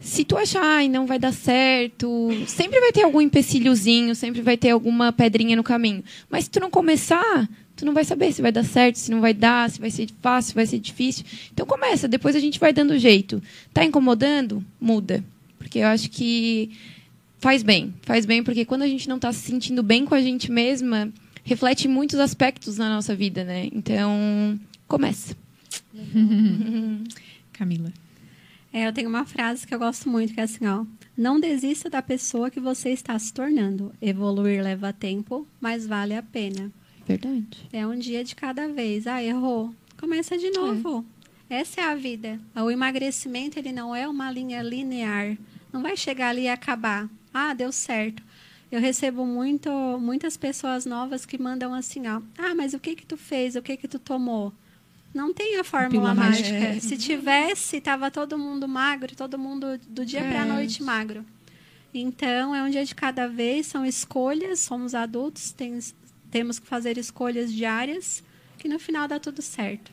se 0.00 0.24
tu 0.24 0.36
achar, 0.36 0.62
ai, 0.62 0.88
não 0.88 1.06
vai 1.06 1.18
dar 1.18 1.32
certo, 1.32 2.28
sempre 2.46 2.78
vai 2.80 2.92
ter 2.92 3.02
algum 3.02 3.20
empecilhozinho, 3.20 4.14
sempre 4.14 4.40
vai 4.40 4.56
ter 4.56 4.70
alguma 4.70 5.12
pedrinha 5.12 5.56
no 5.56 5.64
caminho. 5.64 6.04
Mas 6.30 6.44
se 6.44 6.50
tu 6.50 6.60
não 6.60 6.70
começar, 6.70 7.48
tu 7.74 7.84
não 7.84 7.92
vai 7.92 8.04
saber 8.04 8.32
se 8.32 8.42
vai 8.42 8.52
dar 8.52 8.64
certo, 8.64 8.96
se 8.96 9.10
não 9.10 9.20
vai 9.20 9.34
dar, 9.34 9.70
se 9.70 9.80
vai 9.80 9.90
ser 9.90 10.08
fácil, 10.22 10.50
se 10.50 10.54
vai 10.54 10.66
ser 10.66 10.78
difícil. 10.78 11.24
Então 11.52 11.66
começa, 11.66 12.06
depois 12.06 12.36
a 12.36 12.40
gente 12.40 12.60
vai 12.60 12.72
dando 12.72 12.98
jeito. 12.98 13.42
Tá 13.72 13.84
incomodando? 13.84 14.64
Muda. 14.80 15.24
Porque 15.58 15.80
eu 15.80 15.86
acho 15.86 16.10
que 16.10 16.70
faz 17.38 17.62
bem. 17.62 17.94
Faz 18.02 18.26
bem 18.26 18.42
porque 18.44 18.64
quando 18.64 18.82
a 18.82 18.88
gente 18.88 19.08
não 19.08 19.16
está 19.16 19.32
se 19.32 19.40
sentindo 19.40 19.82
bem 19.82 20.04
com 20.04 20.14
a 20.14 20.20
gente 20.20 20.52
mesma, 20.52 21.12
reflete 21.42 21.88
muitos 21.88 22.18
aspectos 22.18 22.78
na 22.78 22.88
nossa 22.88 23.14
vida, 23.14 23.44
né? 23.44 23.68
Então, 23.72 24.58
começa. 24.86 25.34
Camila. 27.52 27.92
É, 28.72 28.86
eu 28.86 28.92
tenho 28.92 29.08
uma 29.08 29.24
frase 29.24 29.66
que 29.66 29.74
eu 29.74 29.78
gosto 29.78 30.08
muito, 30.08 30.34
que 30.34 30.40
é 30.40 30.42
assim, 30.42 30.66
ó. 30.66 30.84
Não 31.16 31.40
desista 31.40 31.88
da 31.88 32.02
pessoa 32.02 32.50
que 32.50 32.60
você 32.60 32.90
está 32.90 33.18
se 33.18 33.32
tornando. 33.32 33.94
Evoluir 34.02 34.62
leva 34.62 34.92
tempo, 34.92 35.46
mas 35.60 35.86
vale 35.86 36.14
a 36.14 36.22
pena. 36.22 36.70
Verdade. 37.06 37.68
É 37.72 37.86
um 37.86 37.98
dia 37.98 38.22
de 38.22 38.34
cada 38.34 38.68
vez. 38.68 39.06
Ah, 39.06 39.22
errou. 39.22 39.74
Começa 39.98 40.36
de 40.36 40.50
novo. 40.50 41.06
Essa 41.48 41.80
é 41.80 41.84
a 41.84 41.94
vida. 41.94 42.40
O 42.54 42.70
emagrecimento 42.70 43.58
ele 43.58 43.72
não 43.72 43.94
é 43.94 44.06
uma 44.06 44.30
linha 44.30 44.60
linear. 44.62 45.38
Não 45.72 45.80
vai 45.80 45.96
chegar 45.96 46.30
ali 46.30 46.42
e 46.42 46.48
acabar. 46.48 47.08
Ah, 47.32 47.54
deu 47.54 47.70
certo. 47.70 48.22
Eu 48.70 48.80
recebo 48.80 49.24
muito, 49.24 49.70
muitas 50.00 50.36
pessoas 50.36 50.84
novas 50.84 51.24
que 51.24 51.40
mandam 51.40 51.72
assim, 51.72 52.06
ó. 52.08 52.20
Ah, 52.36 52.54
mas 52.54 52.74
o 52.74 52.80
que 52.80 52.96
que 52.96 53.06
tu 53.06 53.16
fez? 53.16 53.54
O 53.54 53.62
que 53.62 53.76
que 53.76 53.86
tu 53.86 53.98
tomou? 53.98 54.52
Não 55.16 55.32
tem 55.32 55.58
a 55.58 55.64
fórmula 55.64 56.14
mágica. 56.14 56.50
mágica. 56.60 56.80
Se 56.86 56.96
tivesse, 56.98 57.80
tava 57.80 58.10
todo 58.10 58.38
mundo 58.38 58.68
magro, 58.68 59.16
todo 59.16 59.38
mundo 59.38 59.78
do 59.88 60.04
dia 60.04 60.20
para 60.20 60.42
a 60.42 60.46
É. 60.46 60.48
noite 60.48 60.82
magro. 60.82 61.24
Então, 61.94 62.54
é 62.54 62.62
um 62.62 62.68
dia 62.68 62.84
de 62.84 62.94
cada 62.94 63.26
vez, 63.26 63.66
são 63.66 63.86
escolhas, 63.86 64.60
somos 64.60 64.94
adultos, 64.94 65.52
tem- 65.52 65.78
temos 66.30 66.58
que 66.58 66.66
fazer 66.66 66.98
escolhas 66.98 67.50
diárias, 67.50 68.22
que 68.58 68.68
no 68.68 68.78
final 68.78 69.08
dá 69.08 69.18
tudo 69.18 69.40
certo. 69.40 69.90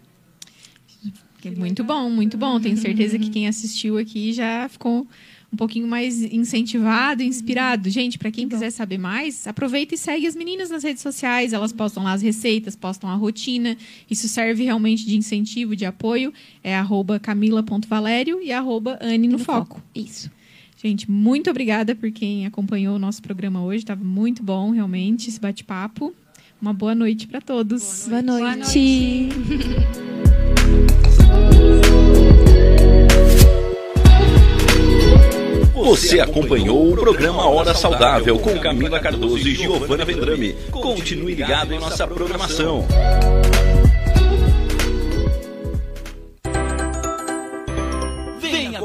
Que 1.39 1.49
muito 1.51 1.83
bom, 1.85 2.09
muito 2.09 2.37
bom. 2.37 2.59
Tenho 2.59 2.75
certeza 2.77 3.17
que 3.17 3.29
quem 3.29 3.47
assistiu 3.47 3.97
aqui 3.97 4.33
já 4.33 4.67
ficou 4.67 5.07
um 5.53 5.55
pouquinho 5.55 5.87
mais 5.87 6.21
incentivado, 6.21 7.21
inspirado. 7.21 7.89
Gente, 7.89 8.17
para 8.17 8.31
quem 8.31 8.49
quiser 8.49 8.71
saber 8.71 8.97
mais, 8.97 9.45
aproveita 9.45 9.93
e 9.93 9.97
segue 9.97 10.25
as 10.25 10.35
meninas 10.35 10.71
nas 10.71 10.83
redes 10.83 11.03
sociais. 11.03 11.53
Elas 11.53 11.71
postam 11.71 12.03
lá 12.03 12.13
as 12.13 12.23
receitas, 12.23 12.75
postam 12.75 13.07
a 13.09 13.15
rotina. 13.15 13.77
Isso 14.09 14.27
serve 14.27 14.63
realmente 14.63 15.05
de 15.05 15.15
incentivo, 15.15 15.75
de 15.75 15.85
apoio. 15.85 16.33
É 16.63 16.75
arroba 16.75 17.19
camila.valério 17.19 18.41
e 18.41 18.51
arroba 18.51 18.97
Anne 18.99 19.27
no, 19.27 19.37
foco. 19.37 19.81
Isso. 19.93 20.31
Gente, 20.75 21.09
muito 21.09 21.49
obrigada 21.51 21.95
por 21.95 22.11
quem 22.11 22.47
acompanhou 22.47 22.95
o 22.95 22.99
nosso 22.99 23.21
programa 23.21 23.63
hoje. 23.63 23.83
Estava 23.83 24.03
muito 24.03 24.41
bom, 24.41 24.71
realmente, 24.71 25.29
esse 25.29 25.39
bate-papo. 25.39 26.13
Uma 26.59 26.73
boa 26.73 26.95
noite 26.95 27.27
para 27.27 27.39
todos. 27.39 28.07
Boa 28.09 28.21
noite. 28.21 28.41
Boa 28.41 28.55
noite. 28.55 30.12
Você 35.83 36.21
acompanhou 36.21 36.93
o 36.93 36.95
programa 36.95 37.45
Hora 37.45 37.73
Saudável 37.73 38.39
com 38.39 38.57
Camila 38.57 39.01
Cardoso 39.01 39.45
e 39.45 39.53
Giovana 39.53 40.05
Vendrame. 40.05 40.53
Continue 40.71 41.35
ligado 41.35 41.73
em 41.73 41.79
nossa 41.79 42.07
programação. 42.07 42.87